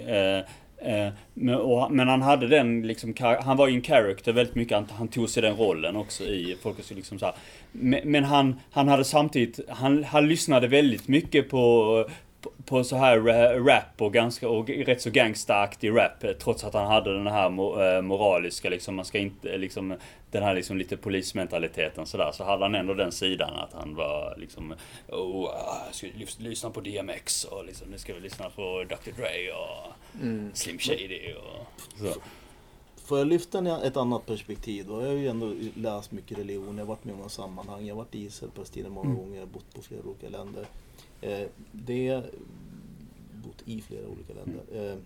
Men, 1.34 1.54
och, 1.54 1.92
men 1.92 2.08
han 2.08 2.22
hade 2.22 2.46
den 2.46 2.86
liksom, 2.86 3.14
han 3.40 3.56
var 3.56 3.68
ju 3.68 3.74
en 3.74 3.82
character 3.82 4.32
väldigt 4.32 4.54
mycket, 4.54 4.74
han, 4.74 4.86
han 4.90 5.08
tog 5.08 5.28
sig 5.28 5.42
den 5.42 5.56
rollen 5.56 5.96
också 5.96 6.24
i 6.24 6.56
folkhögskolan. 6.62 6.96
Liksom 6.96 7.18
så 7.18 7.24
här. 7.24 7.34
Men, 7.72 8.00
men 8.04 8.24
han, 8.24 8.60
han 8.70 8.88
hade 8.88 9.04
samtidigt, 9.04 9.60
han, 9.68 10.04
han 10.04 10.28
lyssnade 10.28 10.68
väldigt 10.68 11.08
mycket 11.08 11.50
på 11.50 12.08
på- 12.64 12.84
så 12.84 12.96
här 12.96 13.18
ra- 13.18 13.58
rap 13.68 14.02
och 14.02 14.12
ganska, 14.12 14.48
och 14.48 14.68
rätt 14.68 15.02
så 15.02 15.10
gangstaaktig 15.10 15.90
rap 15.90 16.24
eh, 16.24 16.32
trots 16.32 16.64
att 16.64 16.74
han 16.74 16.86
hade 16.86 17.12
den 17.14 17.26
här 17.26 17.46
eh, 17.96 18.02
moraliska 18.02 18.70
liksom, 18.70 18.94
man 18.94 19.04
ska 19.04 19.18
inte 19.18 19.58
liksom 19.58 19.94
den 20.30 20.42
här 20.42 20.54
liksom 20.54 20.76
lite 20.76 20.96
polismentaliteten 20.96 22.06
sådär 22.06 22.30
så 22.32 22.44
hade 22.44 22.64
han 22.64 22.74
ändå 22.74 22.94
den 22.94 23.12
sidan 23.12 23.54
att 23.56 23.72
han 23.72 23.94
var 23.94 24.34
liksom 24.38 24.74
oh, 25.08 25.44
ah, 25.44 25.82
jag 25.86 25.94
ska 25.94 26.06
lys- 26.06 26.42
lyssna 26.42 26.70
på 26.70 26.80
DMX 26.80 27.44
och 27.44 27.64
liksom 27.64 27.88
nu 27.90 27.98
ska 27.98 28.14
vi 28.14 28.20
lyssna 28.20 28.50
på 28.50 28.84
Dr 28.88 29.10
Dre 29.16 29.52
och 29.52 29.92
Mm. 30.22 30.50
Slim 30.54 30.78
Shady 30.78 31.32
och 31.34 31.66
så. 31.98 32.20
Får 33.06 33.18
jag 33.18 33.26
lyfta 33.26 33.82
ett 33.86 33.96
annat 33.96 34.26
perspektiv 34.26 34.86
då? 34.88 35.00
Jag 35.00 35.06
har 35.08 35.14
ju 35.14 35.28
ändå 35.28 35.52
läst 35.74 36.12
mycket 36.12 36.38
religion, 36.38 36.76
jag 36.78 36.84
har 36.84 36.88
varit 36.88 37.04
med 37.04 37.12
om 37.12 37.18
några 37.18 37.28
sammanhang. 37.30 37.86
Jag 37.86 37.94
har 37.94 38.02
varit 38.02 38.14
i 38.14 38.24
Israel, 38.24 38.50
Palestina 38.54 38.88
många 38.88 39.06
Mm. 39.10 39.16
gånger, 39.22 39.34
jag 39.34 39.42
har 39.42 39.46
bott 39.52 39.74
på 39.74 39.82
flera 39.82 40.02
olika 40.02 40.28
länder. 40.38 40.64
Eh, 41.20 41.48
det... 41.72 42.22
Bott 43.44 43.62
i 43.64 43.80
flera 43.80 44.08
olika 44.08 44.34
länder. 44.34 44.62
Eh, 44.72 44.98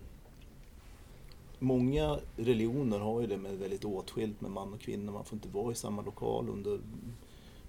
många 1.59 2.19
religioner 2.37 2.99
har 2.99 3.21
ju 3.21 3.27
det 3.27 3.37
med 3.37 3.57
väldigt 3.57 3.85
åtskilt 3.85 4.41
med 4.41 4.51
man 4.51 4.73
och 4.73 4.79
kvinna. 4.81 5.11
Man 5.11 5.25
får 5.25 5.35
inte 5.35 5.49
vara 5.49 5.71
i 5.71 5.75
samma 5.75 6.01
lokal 6.01 6.49
under 6.49 6.79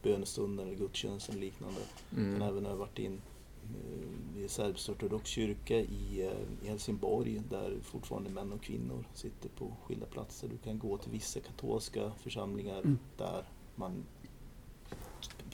bönestunden 0.03 0.67
eller 0.67 0.79
gudstjänst 0.79 1.29
eller 1.29 1.41
liknande. 1.41 1.81
Mm. 2.17 2.33
Men 2.33 2.43
även 2.43 2.65
har 2.65 2.73
jag 2.73 2.79
varit 2.79 2.99
in 2.99 3.21
eh, 3.65 4.43
i 4.45 4.49
serbsk-ortodox 4.49 5.25
kyrka 5.31 5.77
i, 5.77 6.23
eh, 6.23 6.65
i 6.67 6.69
Helsingborg 6.69 7.43
där 7.51 7.79
fortfarande 7.83 8.31
män 8.31 8.53
och 8.53 8.63
kvinnor 8.63 9.05
sitter 9.15 9.49
på 9.49 9.77
skilda 9.85 10.07
platser. 10.07 10.49
Du 10.49 10.59
kan 10.59 10.79
gå 10.79 10.99
till 10.99 11.11
vissa 11.13 11.41
katolska 11.41 12.13
församlingar 12.23 12.79
Mm. 12.79 12.99
där 13.19 13.45
man 13.75 14.05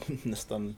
nästan 0.23 0.75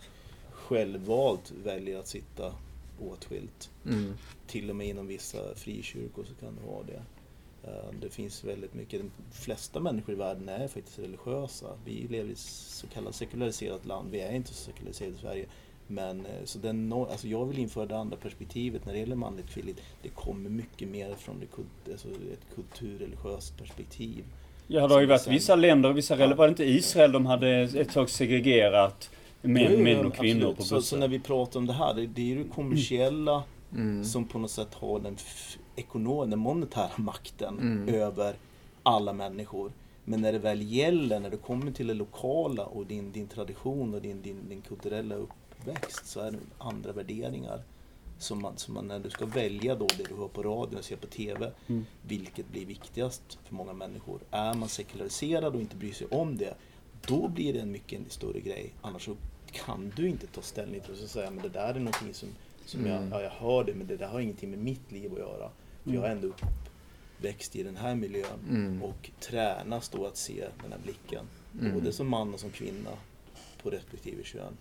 självvalt 0.75 1.53
väljer 1.65 1.99
att 1.99 2.07
sitta 2.09 2.53
åtskilt. 3.01 3.71
Mm. 3.87 4.15
Till 4.47 4.71
och 4.71 4.77
med 4.77 4.87
inom 4.89 5.07
vissa 5.07 5.55
frikyrkor 5.55 6.25
så 6.29 6.35
kan 6.45 6.55
det 6.55 6.71
vara 6.73 6.83
det. 6.83 7.03
Eh, 7.71 7.95
Det 8.01 8.11
finns 8.11 8.45
väldigt 8.45 8.75
mycket, 8.75 9.01
de 9.01 9.11
flesta 9.33 9.81
människor 9.81 10.15
i 10.15 10.19
världen 10.19 10.49
är 10.49 10.69
faktiskt 10.69 10.99
religiösa. 10.99 11.67
Vi 11.85 12.07
lever 12.11 12.29
i 12.29 12.33
ett 12.33 12.39
så 12.39 12.87
kallat 12.87 13.15
sekulariserat 13.15 13.87
land, 13.87 14.09
vi 14.11 14.21
är 14.21 14.33
inte 14.33 14.49
så 14.49 14.55
sekulariserade 14.55 15.15
i 15.17 15.19
Sverige. 15.19 15.47
Men 15.87 16.27
eh, 16.27 16.45
så 16.45 16.59
den, 16.59 16.93
alltså 16.93 17.29
jag 17.29 17.47
vill 17.47 17.59
införa 17.59 17.87
det 17.87 17.99
andra 17.99 18.17
perspektivet 18.17 18.87
när 18.87 18.93
det 18.93 18.99
gäller 18.99 19.17
manligt 19.17 19.51
kvinnligt. 19.51 19.81
Det 20.03 20.09
kommer 20.09 20.51
mycket 20.51 20.89
mer 20.89 21.15
från 21.15 21.41
det, 21.85 21.93
alltså 21.93 22.09
ett 22.09 22.55
kulturreligiöst 22.55 23.59
perspektiv. 23.59 24.25
Ja, 24.67 24.87
det 24.89 24.95
har 24.95 25.01
ju 25.01 25.07
varit 25.07 25.23
Sen- 25.23 25.33
vissa 25.33 25.55
länder, 25.57 25.93
vissa 25.93 26.17
rel- 26.17 26.35
var 26.35 26.47
det 26.47 26.51
inte 26.51 26.65
Israel 26.65 27.13
de 27.13 27.27
hade 27.27 27.49
ett 27.51 27.93
tag 27.93 28.11
segregerat 28.11 29.11
män, 29.43 29.67
Jo, 29.73 29.79
män 29.83 30.07
och 30.07 30.15
kvinnor 30.15 30.41
absolut. 30.41 30.57
på 30.57 30.63
så, 30.63 30.75
bussen? 30.75 30.89
så 30.89 30.97
när 30.97 31.09
vi 31.09 31.21
pratar 31.21 31.61
om 31.61 31.67
det 31.67 31.73
här, 31.73 31.95
det, 31.95 32.07
det 32.07 32.21
är 32.23 32.27
ju 32.27 32.45
det 32.45 32.51
kommersiella 32.51 33.43
Mm. 33.73 34.05
som 34.05 34.25
på 34.25 34.39
något 34.39 34.51
sätt 34.51 34.75
har 34.75 35.01
den 35.01 35.15
f- 35.15 35.59
ekonom, 35.77 36.31
den 36.31 36.39
monetära 36.39 36.91
makten 36.97 37.59
Mm. 37.59 37.89
över 37.95 38.35
alla 38.83 39.13
människor. 39.13 39.73
Men 40.05 40.21
när 40.21 40.33
det 40.33 40.39
väl 40.39 40.63
gäller, 40.73 41.21
när 41.21 41.31
det 41.31 41.37
kommer 41.37 41.73
till 41.73 41.87
det 41.87 41.95
lokala 41.95 42.65
och 42.67 42.87
din, 42.87 43.13
din 43.13 43.27
tradition 43.27 43.95
och 43.95 44.03
din, 44.03 44.23
din, 44.23 44.49
din 44.49 44.61
kulturella 44.63 45.15
uppväxt 45.15 46.07
så 46.07 46.21
är 46.21 46.31
det 46.31 46.39
andra 46.59 46.93
värderingar. 46.93 47.63
Som 48.19 48.43
man, 48.43 48.57
som 48.57 48.75
man, 48.75 48.87
när 48.89 48.99
du 48.99 49.11
ska 49.11 49.27
välja 49.27 49.75
då 49.75 49.87
det 49.99 50.05
du 50.09 50.17
hör 50.17 50.29
på 50.29 50.43
radion 50.43 50.79
och 50.79 50.85
ser 50.85 50.97
på 50.97 51.07
TV, 51.07 51.53
Mm. 51.69 51.85
vilket 52.03 52.49
blir 52.49 52.67
viktigast 52.67 53.39
för 53.45 53.55
många 53.55 53.73
människor. 53.73 54.21
Är 54.31 54.55
man 54.55 54.69
sekulariserad 54.69 55.55
och 55.55 55.61
inte 55.61 55.77
bryr 55.77 55.93
sig 55.93 56.07
om 56.11 56.37
det, 56.37 56.55
då 57.07 57.29
blir 57.29 57.53
det 57.53 57.61
en 57.61 57.71
mycket 57.73 58.13
större 58.13 58.41
grej. 58.41 58.73
Annars 58.83 59.05
så 59.05 59.17
kan 59.53 59.93
du 59.97 60.09
inte 60.09 60.27
ta 60.27 60.43
ställning 60.43 60.81
till 60.81 60.91
och 60.93 60.99
säga 61.11 61.31
men 61.31 61.43
det 61.43 61.49
där 61.49 61.69
är 61.75 61.79
någonting 61.79 62.15
som, 62.15 62.29
som 62.67 62.81
Mm. 62.81 62.93
jag, 62.93 63.21
ja, 63.21 63.23
jag 63.23 63.31
hör 63.31 63.65
det 63.65 63.75
men 63.75 63.87
det 63.87 63.97
där 63.97 64.07
har 64.07 64.21
ingenting 64.21 64.51
med 64.51 64.59
mitt 64.59 64.93
liv 64.93 65.13
att 65.13 65.19
göra. 65.19 65.51
För 65.85 65.91
jag 65.91 66.05
är 66.07 66.11
ändå 66.11 66.29
uppväxt 67.19 67.57
i 67.57 67.63
den 67.63 67.77
här 67.77 67.95
miljön 67.95 68.39
Mm. 68.51 68.83
och 68.83 69.11
tränas 69.21 69.89
då 69.89 70.07
att 70.07 70.17
se 70.17 70.47
den 70.63 70.73
här 70.73 70.79
blicken. 70.79 71.25
Mm. 71.61 71.75
Både 71.75 71.93
som 71.93 72.09
man 72.09 72.35
och 72.35 72.41
som 72.41 72.51
kvinna 72.51 72.91
på 73.63 73.71
respektive 73.71 74.23
kön. 74.25 74.53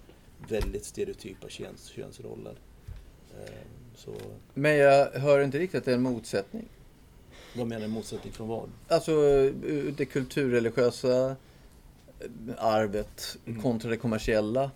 Väldigt 0.48 0.86
stereotypa 0.86 1.50
köns, 1.50 1.86
könsroller. 1.86 2.56
Eh, 3.40 3.54
Så 3.96 4.12
Men 4.54 4.76
jag 4.78 5.12
hör 5.12 5.42
inte 5.42 5.60
riktigt 5.60 5.78
att 5.78 5.86
det 5.86 5.92
är 5.92 5.96
en 5.96 6.02
motsättning. 6.02 6.66
vad 7.56 7.68
menar 7.68 7.82
du 7.82 7.88
motsättning 7.94 8.34
från 8.34 8.48
vad? 8.48 8.70
Alltså 8.88 9.12
ur 9.12 9.94
det 9.98 10.06
kulturreligiösa 10.06 11.36
arvet 12.58 13.38
Mm. 13.46 13.62
kontra 13.62 13.90
det 13.90 13.98
kommersiella 13.98 14.72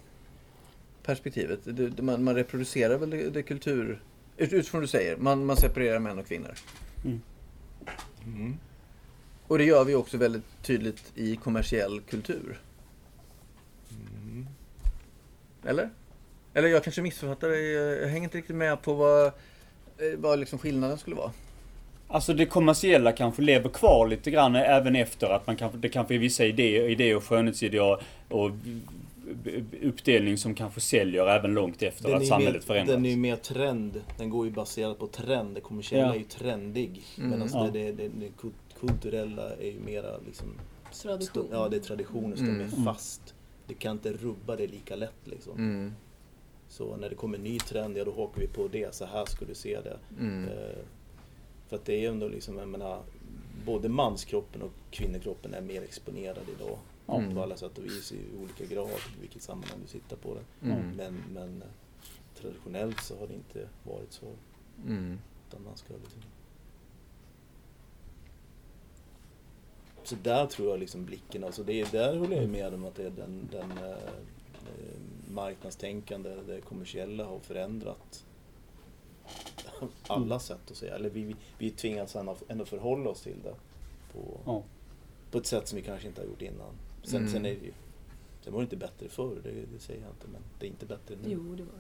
perspektivet. 1.03 1.59
Det, 1.63 1.89
det- 1.89 2.01
man, 2.03 2.23
man 2.23 2.35
reproducerar 2.35 2.97
väl 2.97 3.09
det, 3.09 3.29
det 3.29 3.43
kultur... 3.43 4.01
Ut, 4.37 4.53
utifrån 4.53 4.81
du 4.81 4.87
säger, 4.87 5.17
man, 5.17 5.45
man 5.45 5.57
separerar 5.57 5.99
män 5.99 6.19
och 6.19 6.27
kvinnor. 6.27 6.53
Mm. 8.25 8.57
Och 9.47 9.57
det 9.57 9.63
gör 9.63 9.83
vi 9.83 9.95
också 9.95 10.17
väldigt 10.17 10.43
tydligt 10.63 11.11
i 11.15 11.35
kommersiell 11.35 12.01
kultur. 12.01 12.61
Mm. 13.91 14.47
Eller? 15.65 15.89
Eller 16.53 16.67
jag 16.69 16.83
kanske 16.83 17.01
missförfattar 17.01 17.49
det. 17.49 17.61
Jag 17.61 18.01
jag 18.01 18.07
hänger 18.07 18.23
inte 18.23 18.37
riktigt 18.37 18.55
med 18.55 18.81
på 18.81 18.93
vad, 18.93 19.25
eh, 19.27 19.31
vad 20.17 20.39
liksom 20.39 20.59
skillnaden 20.59 20.97
skulle 20.97 21.15
vara. 21.15 21.31
Alltså 22.13 22.33
det 22.33 22.45
kommersiella 22.45 23.11
kanske 23.11 23.41
lever 23.41 23.69
kvar 23.69 24.07
lite 24.07 24.31
grann 24.31 24.55
även 24.55 24.95
efter 24.95 25.27
att 25.29 25.47
man 25.47 25.55
kanske, 25.55 25.77
det 25.77 25.89
kanske 25.89 26.13
är 26.15 26.19
vissa 26.19 26.45
idéer, 26.45 26.89
idéer 26.89 27.15
och 27.15 27.23
skönhetsideal 27.23 28.01
och 28.29 28.51
uppdelning 29.83 30.37
som 30.37 30.55
kanske 30.55 30.81
säljer 30.81 31.27
även 31.27 31.53
långt 31.53 31.83
efter 31.83 32.07
Den 32.09 32.17
att 32.17 32.27
samhället 32.27 32.53
mer, 32.53 32.61
förändras. 32.61 32.95
Den 32.95 33.05
är 33.05 33.09
ju 33.09 33.17
mer 33.17 33.35
trend. 33.35 34.01
Den 34.17 34.29
går 34.29 34.45
ju 34.45 34.51
baserat 34.51 34.99
på 34.99 35.07
trend. 35.07 35.55
Det 35.55 35.61
kommersiella 35.61 36.05
Ja. 36.07 36.13
är 36.13 36.17
ju 36.17 36.23
trendig. 36.23 37.01
Mm. 37.17 37.29
Medan 37.29 37.49
Ja. 37.53 37.69
det, 37.73 37.79
det, 37.79 37.91
det, 37.91 38.07
det 38.19 38.27
kul- 38.41 38.51
kulturella 38.79 39.49
är 39.55 39.65
ju 39.71 39.79
mera 39.85 40.17
liksom... 40.25 40.47
Tradition. 41.01 41.47
Ja, 41.51 41.69
det 41.69 41.75
är 41.75 41.79
traditioner 41.81 42.35
som 42.35 42.45
Mm. 42.49 42.61
är 42.61 42.65
Mm. 42.73 42.85
fast. 42.85 43.33
Det 43.67 43.73
kan 43.73 43.91
inte 43.91 44.13
rubba 44.13 44.55
det 44.55 44.67
lika 44.67 44.95
lätt 44.95 45.21
liksom. 45.23 45.53
Mm. 45.57 45.93
Så 46.69 46.95
när 46.97 47.09
det 47.09 47.15
kommer 47.15 47.37
en 47.37 47.43
ny 47.43 47.59
trend, 47.59 47.97
ja 47.97 48.03
då 48.05 48.11
hakar 48.11 48.41
vi 48.41 48.47
på 48.47 48.67
det. 48.71 48.95
Så 48.95 49.05
här 49.05 49.25
ska 49.25 49.45
du 49.45 49.55
se 49.55 49.77
det. 49.81 49.97
Mm. 50.19 50.43
Eh, 50.47 50.53
för 51.67 51.75
att 51.75 51.85
det 51.85 51.93
är 51.93 51.99
ju 51.99 52.07
ändå 52.07 52.27
liksom, 52.27 52.57
jag 52.57 52.67
menar, 52.67 53.03
både 53.65 53.89
manskroppen 53.89 54.61
och 54.61 54.71
kvinnokroppen 54.91 55.53
är 55.53 55.61
mer 55.61 55.81
exponerad 55.81 56.49
idag. 56.57 56.77
Mm. 57.07 57.35
På 57.35 57.41
alla 57.41 57.57
sätt 57.57 57.77
och 57.77 57.85
vis 57.85 58.11
i 58.11 58.19
olika 58.41 58.75
grad, 58.75 58.89
i 58.89 59.21
vilket 59.21 59.41
sammanhang 59.41 59.79
du 59.81 59.87
tittar 59.87 60.17
på 60.17 60.35
det. 60.35 60.67
Mm. 60.67 60.95
Men, 60.95 61.23
men 61.33 61.61
eh, 61.61 61.67
traditionellt 62.41 63.01
så 63.01 63.19
har 63.19 63.27
det 63.27 63.33
inte 63.33 63.67
varit 63.83 64.11
så. 64.11 64.25
Mm. 64.87 65.19
Utan 65.47 65.63
man 65.63 65.77
ska 65.77 65.93
liksom... 65.93 66.21
Så 70.03 70.15
där 70.23 70.45
tror 70.45 70.69
jag 70.69 70.79
liksom 70.79 71.05
blicken, 71.05 71.43
alltså 71.43 71.63
det 71.63 71.81
är, 71.81 71.91
där 71.91 72.17
håller 72.17 72.41
jag 72.41 72.49
med 72.49 72.73
om 72.73 72.85
att 72.85 72.95
det 72.95 73.05
är 73.05 73.09
den, 73.09 73.49
den 73.51 73.71
eh, 73.71 73.91
eh, 73.91 74.99
marknadstänkande, 75.31 76.35
det 76.47 76.61
kommersiella 76.61 77.25
har 77.25 77.39
förändrat 77.39 78.25
alla 80.07 80.39
sätt 80.39 80.71
att 80.71 80.77
säga. 80.77 80.95
Eller 80.95 81.09
vi, 81.09 81.23
vi, 81.23 81.35
vi 81.57 81.69
tvingas 81.71 82.15
ändå, 82.15 82.35
ändå 82.47 82.65
förhålla 82.65 83.09
oss 83.09 83.21
till 83.21 83.37
det 83.43 83.53
på, 84.13 84.37
Ja. 84.45 84.63
på 85.31 85.37
ett 85.37 85.45
sätt 85.45 85.67
som 85.67 85.75
vi 85.75 85.81
kanske 85.81 86.07
inte 86.07 86.21
har 86.21 86.25
gjort 86.27 86.41
innan. 86.41 86.71
Sen, 87.03 87.19
Mm. 87.19 87.31
sen 87.31 87.45
är 87.45 87.49
det 87.49 87.65
ju 87.65 87.71
Sen 88.43 88.53
var 88.53 88.59
det 88.59 88.63
inte 88.63 88.75
bättre 88.77 89.09
förr, 89.09 89.35
det, 89.43 89.49
det 89.51 89.79
säger 89.79 90.01
jag 90.01 90.09
inte, 90.09 90.27
men 90.27 90.41
det 90.59 90.65
är 90.65 90.69
inte 90.69 90.85
bättre 90.85 91.15
nu. 91.23 91.29
Jo, 91.31 91.55
det 91.55 91.63
var 91.63 91.71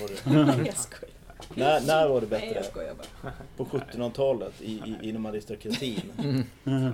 Var 0.00 0.56
det, 0.58 0.64
Jag 0.66 0.76
skojar. 0.76 1.14
när, 1.54 1.80
när 1.86 2.08
var 2.08 2.20
det 2.20 2.26
Nej, 2.30 2.40
bättre? 2.40 2.54
jag 2.54 2.64
skojar 2.64 2.94
bara. 2.94 3.32
På 3.56 3.64
1700-talet 3.64 4.62
i, 4.62 4.72
i, 4.72 5.08
inom 5.08 5.26
aristokratin. 5.26 6.12
Mm. 6.64 6.92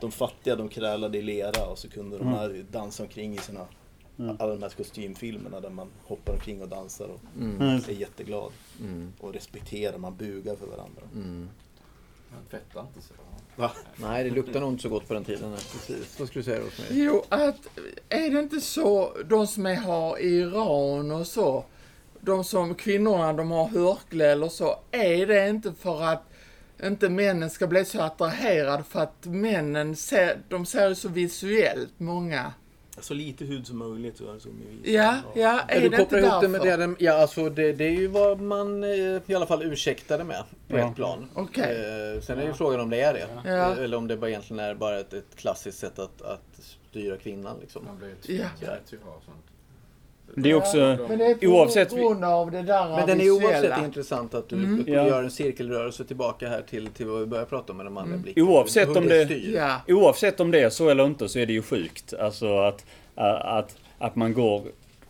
De 0.00 0.10
fattiga 0.12 0.56
de 0.56 0.68
krälade 0.68 1.18
i 1.18 1.22
lera 1.22 1.66
och 1.66 1.78
så 1.78 1.88
kunde 1.88 2.18
de 2.18 2.22
Mm. 2.26 2.34
här 2.38 2.64
dansa 2.70 3.02
omkring 3.02 3.34
i 3.34 3.38
sina 3.38 3.66
Mm. 4.18 4.36
alla 4.40 4.52
de 4.54 4.62
här 4.62 4.70
kostymfilmerna 4.70 5.60
där 5.60 5.70
man 5.70 5.88
hoppar 6.04 6.32
omkring 6.32 6.62
och 6.62 6.68
dansar 6.68 7.08
och 7.08 7.20
Mm. 7.36 7.56
Mm. 7.60 7.74
är 7.88 7.92
jätteglad. 7.92 8.52
Mm. 8.80 9.12
Och 9.20 9.32
respekterar, 9.32 9.98
man 9.98 10.16
bugar 10.16 10.56
för 10.56 10.66
varandra. 10.66 11.02
Mm. 11.14 11.48
Men 12.30 12.60
fettar 12.60 12.80
inte 12.80 13.00
så. 13.08 13.14
Nej, 13.96 14.24
det 14.24 14.30
luktar 14.30 14.60
nog 14.60 14.72
inte 14.72 14.82
så 14.82 14.88
gott 14.88 15.08
på 15.08 15.14
den 15.14 15.24
tiden. 15.24 15.52
Precis. 15.52 16.18
Vad 16.18 16.28
skulle 16.28 16.40
du 16.40 16.44
säga 16.44 16.60
Rosmarie? 16.60 17.04
Jo, 17.04 17.24
att 17.28 17.68
är 18.08 18.30
det 18.30 18.38
inte 18.40 18.60
så, 18.60 19.16
de 19.28 19.46
som 19.46 19.66
är, 19.66 19.74
har 19.74 20.18
i 20.18 20.28
Iran 20.28 21.10
och 21.10 21.26
så, 21.26 21.64
de 22.20 22.44
som 22.44 22.74
kvinnorna 22.74 23.32
de 23.32 23.50
har 23.50 23.68
hörkle 23.68 24.32
eller 24.32 24.48
så, 24.48 24.76
är 24.90 25.26
det 25.26 25.48
inte 25.48 25.72
för 25.72 26.02
att 26.02 26.22
inte 26.82 27.08
männen 27.08 27.50
ska 27.50 27.66
bli 27.66 27.84
så 27.84 28.00
attraherade 28.00 28.82
för 28.84 29.00
att 29.00 29.24
männen 29.24 29.96
ser, 29.96 30.38
de 30.48 30.66
ser 30.66 30.88
ju 30.88 30.94
så 30.94 31.08
visuellt, 31.08 31.92
många. 32.00 32.52
Så 33.00 33.14
lite 33.14 33.44
hud 33.44 33.66
som 33.66 33.78
möjligt. 33.78 34.16
Så 34.16 34.40
som 34.40 34.50
vi 34.82 34.92
Ja, 34.94 35.16
ja, 35.34 35.60
är 35.68 35.80
du 35.80 35.88
det 35.88 35.96
kopplar 35.96 36.18
ihop 36.18 36.40
det 36.40 36.48
med 36.48 36.60
det, 36.60 36.94
ja 36.98 37.12
alltså 37.12 37.48
det, 37.50 37.72
det 37.72 37.84
är 37.84 37.90
ju 37.92 38.06
vad 38.06 38.40
man 38.40 38.84
eh, 38.84 38.90
i 39.26 39.34
alla 39.34 39.46
fall 39.46 39.62
ursäktade 39.62 40.24
med 40.24 40.42
på 40.68 40.78
Ja. 40.78 40.88
ett 40.90 40.96
plan. 40.96 41.28
Okej. 41.34 42.14
Eh, 42.14 42.20
sen 42.20 42.38
är 42.38 42.46
ju 42.46 42.52
frågan 42.54 42.80
om 42.80 42.90
det 42.90 43.00
är 43.00 43.12
det. 43.14 43.28
Ja. 43.44 43.50
Eh, 43.72 43.78
Eller 43.84 43.96
om 43.96 44.08
det 44.08 44.16
bara 44.16 44.30
egentligen 44.30 44.64
är 44.64 44.74
bara 44.74 45.00
ett, 45.00 45.12
ett 45.12 45.36
klassiskt 45.36 45.78
sätt 45.78 45.98
att, 45.98 46.22
att 46.22 46.60
styra 46.90 47.16
kvinnan 47.16 47.56
liksom. 47.60 47.84
Man 47.84 47.98
blir 47.98 48.08
Ja. 48.08 48.14
tvingad 48.58 48.78
till 48.88 48.98
att 48.98 49.04
ha 49.04 49.20
sånt. 49.24 49.44
Det 50.34 50.50
är 50.50 50.54
också, 50.54 50.76
Men 51.08 51.18
det 51.18 51.24
är 51.26 51.34
på 51.34 51.46
oavsett- 51.46 51.94
grund 51.96 52.24
av 52.24 52.50
det 52.50 52.62
där 52.62 52.88
Men 52.96 53.06
den 53.06 53.20
är 53.20 53.30
oavsett 53.30 53.84
intressant 53.84 54.34
att 54.34 54.48
du 54.48 54.56
Mm. 54.56 54.84
du 54.86 54.92
Ja. 54.92 55.06
gör 55.06 55.22
en 55.22 55.30
cirkelrörelse 55.30 56.04
tillbaka 56.04 56.48
här 56.48 56.62
till, 56.70 56.86
till 56.86 57.06
vad 57.06 57.20
vi 57.20 57.26
började 57.26 57.48
prata 57.50 57.72
om 57.72 57.76
med 57.76 57.86
den 57.86 57.92
manliga 57.92 58.14
Mm. 58.14 58.22
blicken. 58.22 58.42
Oavsett 58.48 58.96
om 58.96 59.08
det-. 59.08 59.22
Ja. 59.54 59.80
oavsett 59.88 60.40
om 60.40 60.50
det 60.50 60.60
är 60.60 60.70
så 60.70 60.88
eller 60.88 61.06
inte 61.06 61.28
så 61.28 61.38
är 61.38 61.46
det 61.46 61.52
ju 61.52 61.62
sjukt. 61.62 62.14
Alltså 62.20 62.58
att, 62.58 62.84
att, 63.14 63.76
att 63.98 64.16
man 64.16 64.32
går 64.34 64.62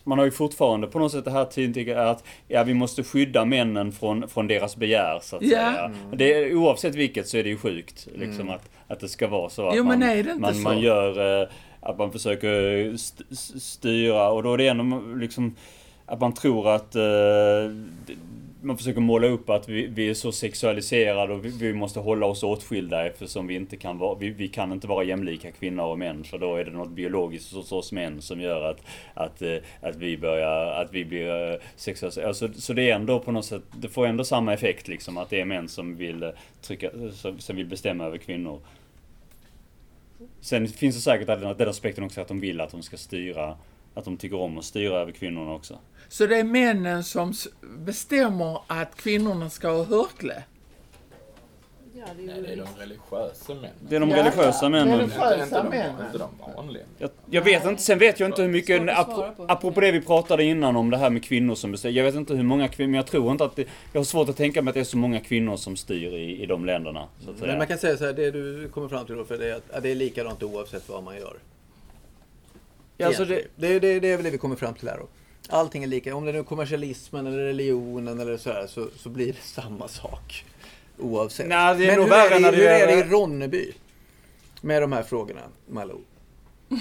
man 0.05 0.19
har 0.19 0.25
ju 0.25 0.31
fortfarande 0.31 0.87
på 0.87 0.99
något 0.99 1.13
sätt 1.13 1.25
det 1.25 1.31
här 1.31 1.45
tidigare 1.45 2.11
att 2.11 2.25
ja, 2.49 2.63
vi 2.65 2.75
måste 2.75 3.03
skydda 3.05 3.45
männen 3.45 3.93
från, 3.93 4.29
från 4.29 4.47
deras 4.47 4.77
begär 4.77 5.19
så 5.23 5.37
att 5.37 5.43
Ja. 5.43 5.49
säga. 5.49 5.85
Mm. 5.85 5.97
Det, 6.17 6.35
är- 6.35 6.55
oavsett 6.55 6.95
vilket 6.95 7.29
så 7.29 7.37
är 7.37 7.43
det 7.43 7.49
ju 7.49 7.57
sjukt 7.57 8.09
liksom 8.15 8.41
Mm. 8.41 8.55
att, 8.55 8.71
att 8.89 9.01
det 9.01 9.09
ska 9.09 9.27
vara 9.29 9.51
så 9.51 9.69
att 9.69 9.77
Jo, 9.77 9.85
men 9.85 9.99
man, 9.99 10.09
är 10.09 10.15
det 10.15 10.21
inte 10.31 10.35
man, 10.41 10.55
så? 10.55 10.61
man 10.61 10.79
gör 10.81 11.41
eh, 11.43 11.49
att 11.81 11.99
man 11.99 12.13
försöker 12.13 12.77
eh, 12.87 12.95
st- 12.95 13.37
styra 13.61 14.29
och 14.31 14.43
då 14.43 14.53
är 14.53 14.59
det 14.59 14.69
ändå 14.69 15.01
liksom 15.17 15.57
att 16.07 16.21
man 16.21 16.35
tror 16.35 16.69
att 16.69 16.95
eh, 16.95 17.73
man 18.63 18.77
försöker 18.77 19.01
måla 19.01 19.27
upp 19.27 19.51
att 19.51 19.69
vi, 19.69 19.87
vi 19.87 20.11
är 20.11 20.15
så 20.15 20.33
sexualiserade 20.33 21.35
och 21.35 21.45
vi, 21.45 21.49
vi 21.49 21.73
måste 21.73 22.01
hålla 22.01 22.27
oss 22.27 22.43
åtskilda 22.43 23.07
eftersom 23.07 23.47
vi 23.47 23.55
inte 23.55 23.77
kan 23.77 23.99
vara, 23.99 24.19
vi, 24.19 24.31
vi 24.31 24.49
kan 24.49 24.73
inte 24.73 24.87
vara 24.87 25.05
jämlika 25.05 25.51
kvinnor 25.51 25.85
och 25.85 25.99
män 25.99 26.25
för 26.25 26.39
då 26.39 26.57
är 26.57 26.65
det 26.65 26.71
något 26.71 26.91
biologiskt 26.91 27.55
hos 27.55 27.73
oss 27.73 27.93
män 27.93 28.23
som 28.23 28.41
gör 28.41 28.71
att, 28.71 28.81
att, 29.15 29.43
eh, 29.43 29.57
att 29.81 29.97
vi 29.97 30.19
börjar, 30.19 30.83
att 30.83 30.93
vi 30.93 31.05
blir 31.05 31.53
eh, 31.53 31.59
sexualiserade. 31.77 32.29
Alltså, 32.29 32.49
så 32.55 32.73
det 32.73 32.91
är 32.91 32.95
ändå 32.95 33.21
på 33.21 33.33
något 33.33 33.45
sätt, 33.45 33.63
det 33.77 33.89
får 33.89 34.07
ändå 34.07 34.25
samma 34.25 34.53
effekt 34.55 34.89
liksom 34.89 35.19
att 35.19 35.31
det 35.31 35.41
är 35.41 35.45
män 35.45 35.69
som 35.69 35.97
vill 35.97 36.23
eh, 36.23 36.31
trycka, 36.63 36.91
som, 37.13 37.39
som 37.39 37.57
vill 37.57 37.67
bestämma 37.67 38.05
över 38.05 38.19
kvinnor. 38.19 38.61
Sen 40.41 40.69
finns 40.69 40.97
det 40.97 41.03
säkert 41.03 41.27
den, 41.27 41.57
den 41.57 41.69
aspekten 41.69 42.05
också 42.05 42.21
att 42.21 42.29
de 42.29 42.41
vill 42.41 42.61
att 42.61 42.71
de 42.71 42.83
ska 42.83 42.97
styra, 42.97 43.57
att 43.95 44.05
de 44.05 44.17
tycker 44.17 44.37
om 44.37 44.59
att 44.59 44.65
styra 44.65 45.01
över 45.01 45.13
kvinnorna 45.13 45.53
också. 45.53 45.79
Så 46.09 46.27
det 46.27 46.37
är 46.37 46.45
männen 46.45 47.05
som 47.05 47.33
bestämmer 47.79 48.61
att 48.67 48.97
kvinnorna 48.97 49.51
ska 49.51 49.69
ha 49.69 49.85
hörkle? 49.85 50.43
Ja, 51.99 52.05
det 52.17 52.23
är 52.23 52.27
Nej, 52.27 52.43
det 52.43 52.53
är 52.53 52.57
de 52.57 52.67
religiösa 52.79 53.55
männen. 53.55 53.71
Det 53.89 53.97
är 53.97 54.01
de 54.01 54.11
Ja, 54.11 54.17
religiösa 54.17 54.59
ja. 54.65 54.69
männen. 54.69 54.99
Religiösa 54.99 55.43
Inte, 55.45 55.57
de, 55.63 55.69
männen. 55.69 56.07
inte 56.07 56.19
de 56.19 56.29
vanliga. 56.57 56.83
Jag, 56.99 57.11
jag 57.31 57.43
vet 57.43 57.65
inte, 57.65 57.83
sen 57.83 57.99
vet 57.99 58.21
jag 58.21 58.29
inte 58.29 58.43
hur 58.43 58.49
mycket, 58.49 58.79
Svårt 58.81 58.89
att 58.91 59.07
svara 59.07 59.29
apro- 59.31 59.35
på. 59.37 59.45
apropå 59.49 59.81
det 59.81 59.93
vi 59.93 60.01
pratade 60.01 60.45
innan 60.45 60.77
om 60.77 60.91
det 60.91 60.97
här 60.97 61.11
med 61.11 61.25
kvinnor 61.25 61.55
som 61.55 61.73
bestämmer. 61.73 61.95
Jag 61.97 62.05
vet 62.05 62.15
inte 62.15 62.35
hur 62.35 62.43
många 62.43 62.69
kvinnor, 62.69 62.91
men 62.91 62.97
jag 62.99 63.07
tror 63.07 63.33
inte 63.33 63.45
att 63.45 63.57
det, 63.57 63.65
jag 63.93 64.01
har 64.01 64.05
svårt 64.05 64.29
att 64.29 64.37
tänka 64.37 64.63
mig 64.63 64.71
att 64.71 64.75
det 64.75 64.81
är 64.81 64.85
så 64.85 64.97
många 64.99 65.21
kvinnor 65.21 65.57
som 65.57 65.77
styr 65.77 66.13
i, 66.15 66.43
i 66.43 66.47
de 66.47 66.65
länderna. 66.65 67.09
Så 67.25 67.31
att 67.31 67.37
säga. 67.39 67.49
Men 67.49 67.59
man 67.59 67.67
kan 67.67 67.79
säga 67.79 67.97
så 67.97 68.05
här, 68.07 68.13
det 68.13 68.31
du 68.31 68.69
kommer 68.69 68.89
fram 68.89 69.07
till 69.07 69.15
då, 69.17 69.25
för 69.25 69.39
det 69.39 69.51
är 69.51 69.61
att 69.73 69.83
det 69.83 69.91
är 69.91 69.95
likadant 69.95 70.43
oavsett 70.43 70.89
vad 70.89 71.03
man 71.03 71.17
gör. 71.17 71.37
Ja, 72.97 73.07
alltså 73.07 73.25
det, 73.25 73.43
Det, 73.57 73.79
det, 73.79 74.01
det 74.01 74.09
är 74.09 74.17
väl 74.17 74.25
det 74.25 74.31
vi 74.31 74.39
kommer 74.39 74.57
fram 74.57 74.75
till 74.75 74.89
här 74.89 74.97
då. 74.99 75.07
Allting 75.51 75.83
är 75.83 75.87
lika, 75.87 76.17
om 76.17 76.25
det 76.27 76.33
nu 76.33 76.39
är 76.39 76.43
kommersialismen 76.43 77.27
eller 77.27 77.39
religionen 77.39 78.21
eller 78.21 78.37
så 78.37 78.51
här, 78.53 78.67
så, 78.67 78.87
så 78.97 79.09
blir 79.09 79.27
det 79.27 79.39
samma 79.43 79.89
sak. 79.89 80.45
Oavsett. 80.99 81.47
Nej, 81.49 81.79
det 81.79 81.85
är 81.85 81.89
Men 81.89 81.97
nog 81.97 82.07
hur 82.07 82.15
är 82.15 82.29
värre 82.29 82.35
det, 82.35 82.41
när 82.41 82.53
hur 82.53 82.67
är 82.67 82.87
det 82.87 82.93
i 82.93 83.03
Ronneby? 83.03 83.73
Med 84.61 84.83
de 84.83 84.93
här 84.93 85.03
frågorna, 85.03 85.41
Malou? 85.67 86.01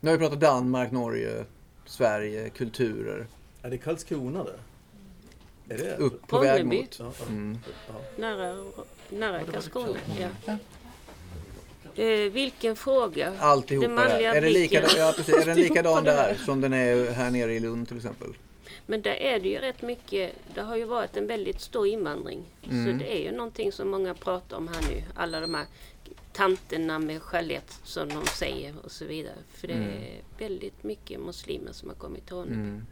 Nu 0.00 0.10
har 0.10 0.16
vi 0.16 0.18
pratat 0.18 0.40
Danmark, 0.40 0.92
Norge, 0.92 1.44
Sverige, 1.86 2.48
kulturer. 2.48 3.26
Är 3.62 3.70
det 3.70 3.78
Karlskrona 3.78 4.44
det? 4.44 5.74
Är 5.74 5.78
det? 5.78 5.96
Upp 5.96 6.26
på 6.26 6.38
väg 6.38 6.60
Ronneby. 6.60 6.76
mot. 6.76 6.98
Ja, 6.98 7.12
ja. 7.18 7.26
Mm. 7.26 7.58
Nära, 8.16 8.64
nära 9.10 9.44
Karlskrona. 9.44 9.98
Ja. 10.44 10.56
Eh, 12.02 12.32
vilken 12.32 12.76
fråga? 12.76 13.32
Alltihopa 13.38 13.86
Den 13.86 13.94
manliga 13.96 14.34
Är, 14.34 14.40
det 14.40 14.50
lika, 14.50 14.82
ja, 14.96 15.12
precis. 15.16 15.34
är 15.34 15.46
den 15.46 15.56
likadan 15.56 16.04
där 16.04 16.34
som 16.34 16.60
den 16.60 16.72
är 16.72 17.10
här 17.10 17.30
nere 17.30 17.54
i 17.54 17.60
Lund 17.60 17.88
till 17.88 17.96
exempel? 17.96 18.28
Men 18.86 19.02
där 19.02 19.14
är 19.14 19.40
det 19.40 19.48
ju 19.48 19.58
rätt 19.58 19.82
mycket, 19.82 20.32
det 20.54 20.60
har 20.60 20.76
ju 20.76 20.84
varit 20.84 21.16
en 21.16 21.26
väldigt 21.26 21.60
stor 21.60 21.86
invandring. 21.86 22.42
Mm. 22.70 22.84
Så 22.84 23.04
det 23.04 23.16
är 23.18 23.22
ju 23.30 23.36
någonting 23.36 23.72
som 23.72 23.88
många 23.88 24.14
pratar 24.14 24.56
om 24.56 24.68
här 24.68 24.90
nu. 24.90 25.02
Alla 25.14 25.40
de 25.40 25.54
här 25.54 25.66
tanterna 26.32 26.98
med 26.98 27.22
chalett 27.22 27.80
som 27.84 28.08
de 28.08 28.26
säger 28.26 28.74
och 28.84 28.90
så 28.90 29.04
vidare. 29.04 29.34
För 29.52 29.68
det 29.68 29.74
Mm. 29.74 29.88
är 29.88 30.20
väldigt 30.38 30.82
mycket 30.84 31.20
muslimer 31.20 31.72
som 31.72 31.88
har 31.88 31.96
kommit 31.96 32.26
till 32.26 32.36
Ronneby. 32.36 32.54
Mm. 32.54 32.86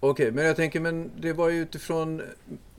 Okej, 0.00 0.30
men 0.30 0.44
jag 0.44 0.56
tänker, 0.56 0.80
men 0.80 1.10
det 1.20 1.32
var 1.32 1.48
ju 1.48 1.60
utifrån... 1.62 2.22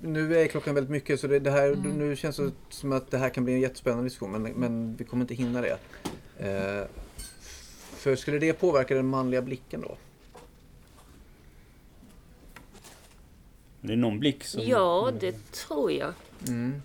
Nu 0.01 0.37
är 0.37 0.47
klockan 0.47 0.75
väldigt 0.75 0.91
mycket, 0.91 1.19
så 1.19 1.27
det, 1.27 1.39
det 1.39 1.51
här, 1.51 1.75
nu 1.75 2.15
känns 2.15 2.37
det 2.37 2.51
som 2.69 2.91
att 2.91 3.11
det 3.11 3.17
här 3.17 3.29
kan 3.29 3.43
bli 3.45 3.53
en 3.53 3.61
jättespännande 3.61 4.03
diskussion, 4.05 4.31
men, 4.31 4.51
men 4.51 4.95
vi 4.95 5.03
kommer 5.03 5.23
inte 5.23 5.33
hinna 5.33 5.61
det. 5.61 5.77
Eh, 6.37 6.87
för 7.95 8.15
skulle 8.15 8.39
det 8.39 8.53
påverka 8.53 8.95
den 8.95 9.07
manliga 9.07 9.41
blicken 9.41 9.81
då? 9.81 9.97
Det 13.83 13.93
är 13.93 13.97
någon 13.97 14.19
blick 14.19 14.43
som... 14.43 14.61
Ja, 14.63 15.11
det 15.19 15.51
tror 15.51 15.91
jag. 15.91 16.13
Mm. 16.47 16.81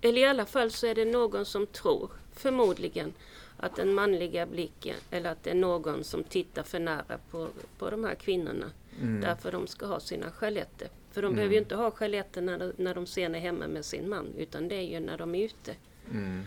eller 0.00 0.20
i 0.20 0.24
alla 0.24 0.46
fall 0.46 0.70
så 0.70 0.86
är 0.86 0.94
det 0.94 1.04
någon 1.04 1.44
som 1.46 1.66
tror, 1.66 2.10
förmodligen, 2.32 3.12
att 3.56 3.76
den 3.76 3.94
manliga 3.94 4.46
blicken, 4.46 4.96
eller 5.10 5.30
att 5.32 5.42
det 5.44 5.50
är 5.50 5.54
någon 5.54 6.04
som 6.04 6.24
tittar 6.24 6.62
för 6.62 6.78
nära 6.78 7.18
på, 7.30 7.48
på 7.78 7.90
de 7.90 8.04
här 8.04 8.14
kvinnorna. 8.14 8.70
Mm. 9.00 9.20
Därför 9.20 9.52
de 9.52 9.66
ska 9.66 9.86
ha 9.86 10.00
sina 10.00 10.30
skeletter. 10.30 10.88
För 11.12 11.22
de 11.22 11.26
Mm. 11.26 11.36
behöver 11.36 11.52
ju 11.54 11.60
inte 11.60 11.76
ha 11.76 11.90
skeletter 11.90 12.42
när, 12.42 12.58
de- 12.58 12.72
när 12.76 12.94
de 12.94 13.06
sen 13.06 13.34
är 13.34 13.38
hemma 13.40 13.68
med 13.68 13.84
sin 13.84 14.08
man, 14.08 14.26
utan 14.38 14.68
det 14.68 14.74
är 14.76 14.82
ju 14.82 15.00
när 15.00 15.18
de 15.18 15.34
är 15.34 15.44
ute. 15.44 15.74
Mm. 16.10 16.42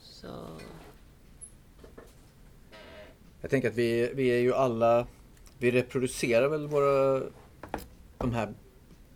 Så... 0.00 0.28
Jag 3.46 3.50
tänker 3.50 3.68
att 3.68 3.74
vi, 3.74 4.10
vi 4.14 4.28
är 4.28 4.38
ju 4.38 4.54
alla, 4.54 5.06
vi 5.58 5.70
reproducerar 5.70 6.48
väl 6.48 6.66
våra, 6.66 7.22
de 8.18 8.32
här 8.32 8.54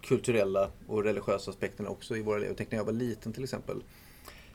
kulturella 0.03 0.71
och 0.87 1.05
religiösa 1.05 1.51
aspekterna 1.51 1.89
också 1.89 2.17
i 2.17 2.23
våra 2.23 2.39
liv. 2.39 2.49
Jag 2.49 2.57
tänkte 2.57 2.77
när 2.77 2.81
jag 2.81 2.87
var 2.87 2.93
liten 2.93 3.33
till 3.33 3.45
exempel. 3.45 3.83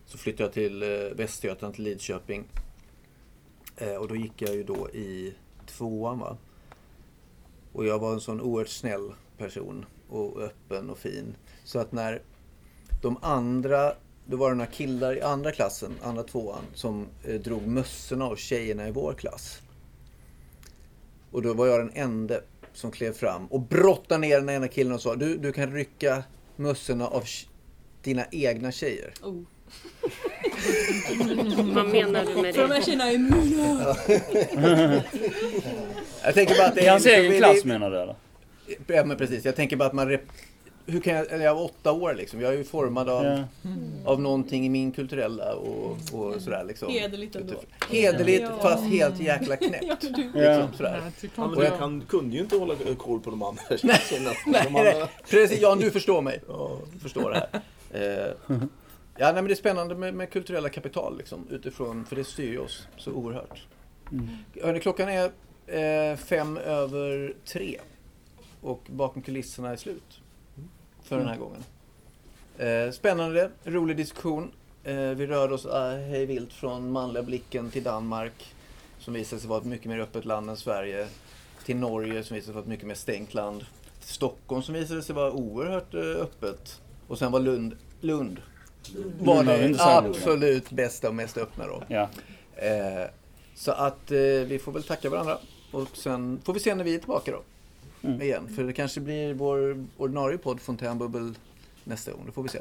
Så 0.06 0.18
flyttade 0.18 0.44
jag 0.44 0.54
till 0.54 0.84
eh, 0.84 0.90
Västergötland, 1.16 1.74
till 1.74 1.84
Lidköping. 1.84 2.44
Eh, 3.78 3.96
och 3.96 4.08
då 4.08 4.16
gick 4.16 4.42
jag 4.42 4.56
ju 4.56 4.64
då 4.64 4.90
i 4.90 5.34
tvåan 5.66 6.20
va. 6.20 6.38
Och 7.74 7.86
jag 7.86 8.00
var 8.00 8.14
en 8.14 8.22
sån 8.22 8.42
oerhört 8.42 8.70
snäll 8.70 9.14
person. 9.38 9.86
Och 10.10 10.42
öppen 10.42 10.90
och 10.90 10.98
fin. 10.98 11.36
Så 11.64 11.80
att 11.80 11.92
när 11.92 12.22
de 13.02 13.18
andra, 13.22 13.94
då 14.26 14.38
var 14.38 14.50
det 14.50 14.56
några 14.56 14.72
killar 14.72 15.18
i 15.18 15.22
andra 15.22 15.52
klassen, 15.52 15.92
andra 16.04 16.24
tvåan, 16.24 16.64
som 16.74 17.08
eh, 17.24 17.42
drog 17.42 17.68
mössorna 17.68 18.26
av 18.26 18.36
tjejerna 18.36 18.88
i 18.88 18.92
vår 18.92 19.14
klass. 19.14 19.62
Och 21.36 21.42
då 21.42 21.54
var 21.54 21.68
jag 21.68 21.80
den 21.80 21.92
enda 21.94 22.36
som 22.74 22.92
klev 22.92 23.14
fram 23.14 23.46
och 23.48 23.62
brottade 23.62 24.22
ner 24.22 24.40
den 24.40 24.50
ena 24.50 24.68
killen 24.68 24.94
och 24.94 25.02
sa 25.02 25.16
du, 25.16 25.38
du 25.38 25.52
kan 25.52 25.74
rycka 25.74 26.24
mössorna 26.56 27.08
av 27.08 27.24
dina 28.04 28.26
egna 28.32 28.72
tjejer. 28.72 29.14
Oh. 29.22 29.42
Vad 31.76 31.88
menar 31.88 32.26
du 32.26 32.42
med 32.42 32.56
För 32.56 32.62
de 32.62 32.72
här 32.72 32.80
det? 32.80 32.86
tjejerna 32.86 33.12
är 33.12 33.18
mina. 33.18 33.96
Jag 36.24 36.34
tänker 36.34 36.56
bara 36.58 36.68
att 36.68 36.76
det 36.76 36.82
I 36.84 36.88
hans 36.88 37.06
egen 37.06 37.38
klass 37.38 37.66
menar 37.66 37.92
du 37.92 38.00
eller? 38.02 38.16
Ja 38.88 39.06
men 39.06 39.18
precis, 39.18 39.46
jag 39.46 39.56
tänker 39.56 39.76
bara 39.76 39.86
att 39.88 39.94
man 39.94 40.10
rep- 40.12 40.30
hur 40.86 41.00
kan 41.00 41.16
jag, 41.16 41.32
eller 41.32 41.46
jag 41.46 41.56
var 41.56 41.64
åtta 41.64 41.92
år 41.92 42.14
liksom. 42.14 42.42
Jag 42.42 42.54
är 42.54 42.58
ju 42.58 42.64
formad 42.64 43.10
av, 43.10 43.26
Ja. 43.26 43.44
av 44.06 44.22
någonting 44.22 44.66
i 44.66 44.70
min 44.70 44.92
kulturella 44.92 45.56
och, 45.56 45.92
och 46.14 46.42
sådär 46.42 46.64
liksom. 46.68 46.92
Hederligt 46.94 47.36
ändå. 47.36 47.54
Hederligt 47.92 48.42
Ja. 48.42 48.58
fast 48.62 48.84
helt 48.84 49.20
jäkla 49.20 49.58
knäppt. 49.58 50.04
Liksom, 50.34 50.68
sådär. 50.78 51.02
Tycker 51.22 51.42
Ja, 51.42 51.48
men 51.48 51.64
jag- 51.66 51.78
kan, 51.78 52.02
kunde 52.02 52.36
ju 52.36 52.42
inte 52.42 52.58
hålla 52.58 52.76
koll 52.98 53.20
på 53.20 53.30
de 53.30 53.44
andra 53.44 53.62
Nej. 53.70 53.80
Nej, 53.84 54.38
De 54.46 54.52
nej, 54.52 54.68
andra- 54.94 55.08
precis. 55.30 55.62
Jan, 55.62 55.80
du 55.80 55.92
förstår 55.92 56.22
mig. 56.22 56.42
Ja. 56.48 56.78
Förstår 57.02 57.30
det 57.32 57.38
här. 57.52 57.62
Eh, 57.92 58.32
ja, 59.18 59.26
nej, 59.26 59.34
men 59.34 59.46
det 59.46 59.54
är 59.54 59.56
spännande 59.56 59.96
med, 59.96 60.14
med 60.14 60.30
kulturella 60.30 60.70
kapital 60.70 61.18
liksom, 61.18 61.48
utifrån, 61.50 62.06
för 62.06 62.16
det 62.16 62.24
styr 62.24 62.52
ju 62.52 62.60
oss 62.60 62.88
så 62.98 63.12
oerhört. 63.12 63.68
Mm. 64.12 64.28
Hörrni, 64.64 64.80
klockan 64.80 65.10
är 65.10 65.32
eh, 66.12 66.18
fem 66.18 66.58
över 66.58 67.34
tre 67.46 67.80
och 68.62 68.82
bakom 68.90 69.22
kulisserna 69.22 69.72
är 69.72 69.76
slut 69.76 70.22
för 71.06 71.18
den 71.18 71.28
här 71.28 71.38
gången. 71.38 71.64
Eh, 72.58 72.92
spännande, 72.92 73.50
rolig 73.64 73.98
diskussion. 73.98 74.52
Eh, 74.84 74.96
vi 74.96 75.28
rör 75.28 75.52
oss 75.52 75.66
eh, 75.66 75.98
hej 75.98 76.26
vilt 76.26 76.54
från 76.54 76.92
manliga 76.92 77.24
blicken 77.24 77.72
till 77.72 77.84
Danmark 77.84 78.54
som 79.00 79.14
visade 79.14 79.40
sig 79.42 79.50
vara 79.50 79.60
ett 79.60 79.66
mycket 79.66 79.86
mer 79.86 80.00
öppet 80.00 80.26
land 80.26 80.50
än 80.50 80.58
Sverige. 80.58 81.08
Till 81.66 81.76
Norge 81.76 82.24
som 82.24 82.36
visade 82.36 82.46
sig 82.46 82.54
vara 82.54 82.64
ett 82.64 82.70
mycket 82.70 82.88
mer 82.88 82.96
stängt 82.96 83.34
land. 83.34 83.66
Till 84.00 84.14
Stockholm 84.14 84.64
som 84.64 84.74
visade 84.76 85.04
sig 85.04 85.16
vara 85.16 85.32
oerhört 85.32 85.94
eh, 85.94 86.02
öppet. 86.02 86.82
Och 87.08 87.20
sen 87.20 87.32
var 87.32 87.40
Lund, 87.40 87.76
Lund 88.02 88.42
var 89.20 89.44
det 89.44 89.76
absolut 89.80 90.72
bästa 90.72 91.08
och 91.08 91.16
mest 91.16 91.38
öppna 91.38 91.68
då. 91.68 91.84
Ja. 91.88 92.10
Eh, 92.56 93.10
så 93.56 93.72
att 93.72 94.12
eh, 94.12 94.18
vi 94.48 94.60
får 94.64 94.72
väl 94.72 94.84
tacka 94.84 95.10
varandra. 95.10 95.38
Och 95.72 95.98
sen 95.98 96.42
får 96.44 96.54
vi 96.54 96.60
se 96.60 96.76
när 96.76 96.84
vi 96.84 96.96
är 96.96 97.00
tillbaka 97.00 97.32
då. 97.32 97.42
Mm. 98.06 98.22
Igen. 98.22 98.48
För 98.48 98.64
det 98.64 98.74
kanske 98.74 99.02
blir 99.02 99.34
vår 99.34 99.86
ordinarie 99.98 100.38
podd 100.38 100.62
Fontänbubbel 100.62 101.36
nästa 101.84 102.12
gång. 102.12 102.26
Det 102.26 102.32
får 102.32 102.44
vi 102.44 102.50
se. 102.50 102.60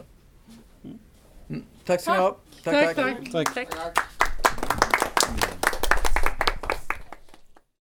Mm. 1.49 1.63
Tack 1.85 2.01
ska 2.01 2.13
ni 2.13 2.19
ha. 2.19 2.37
Tack, 2.65 2.95
tack. 2.97 3.55
Tack. 3.55 3.69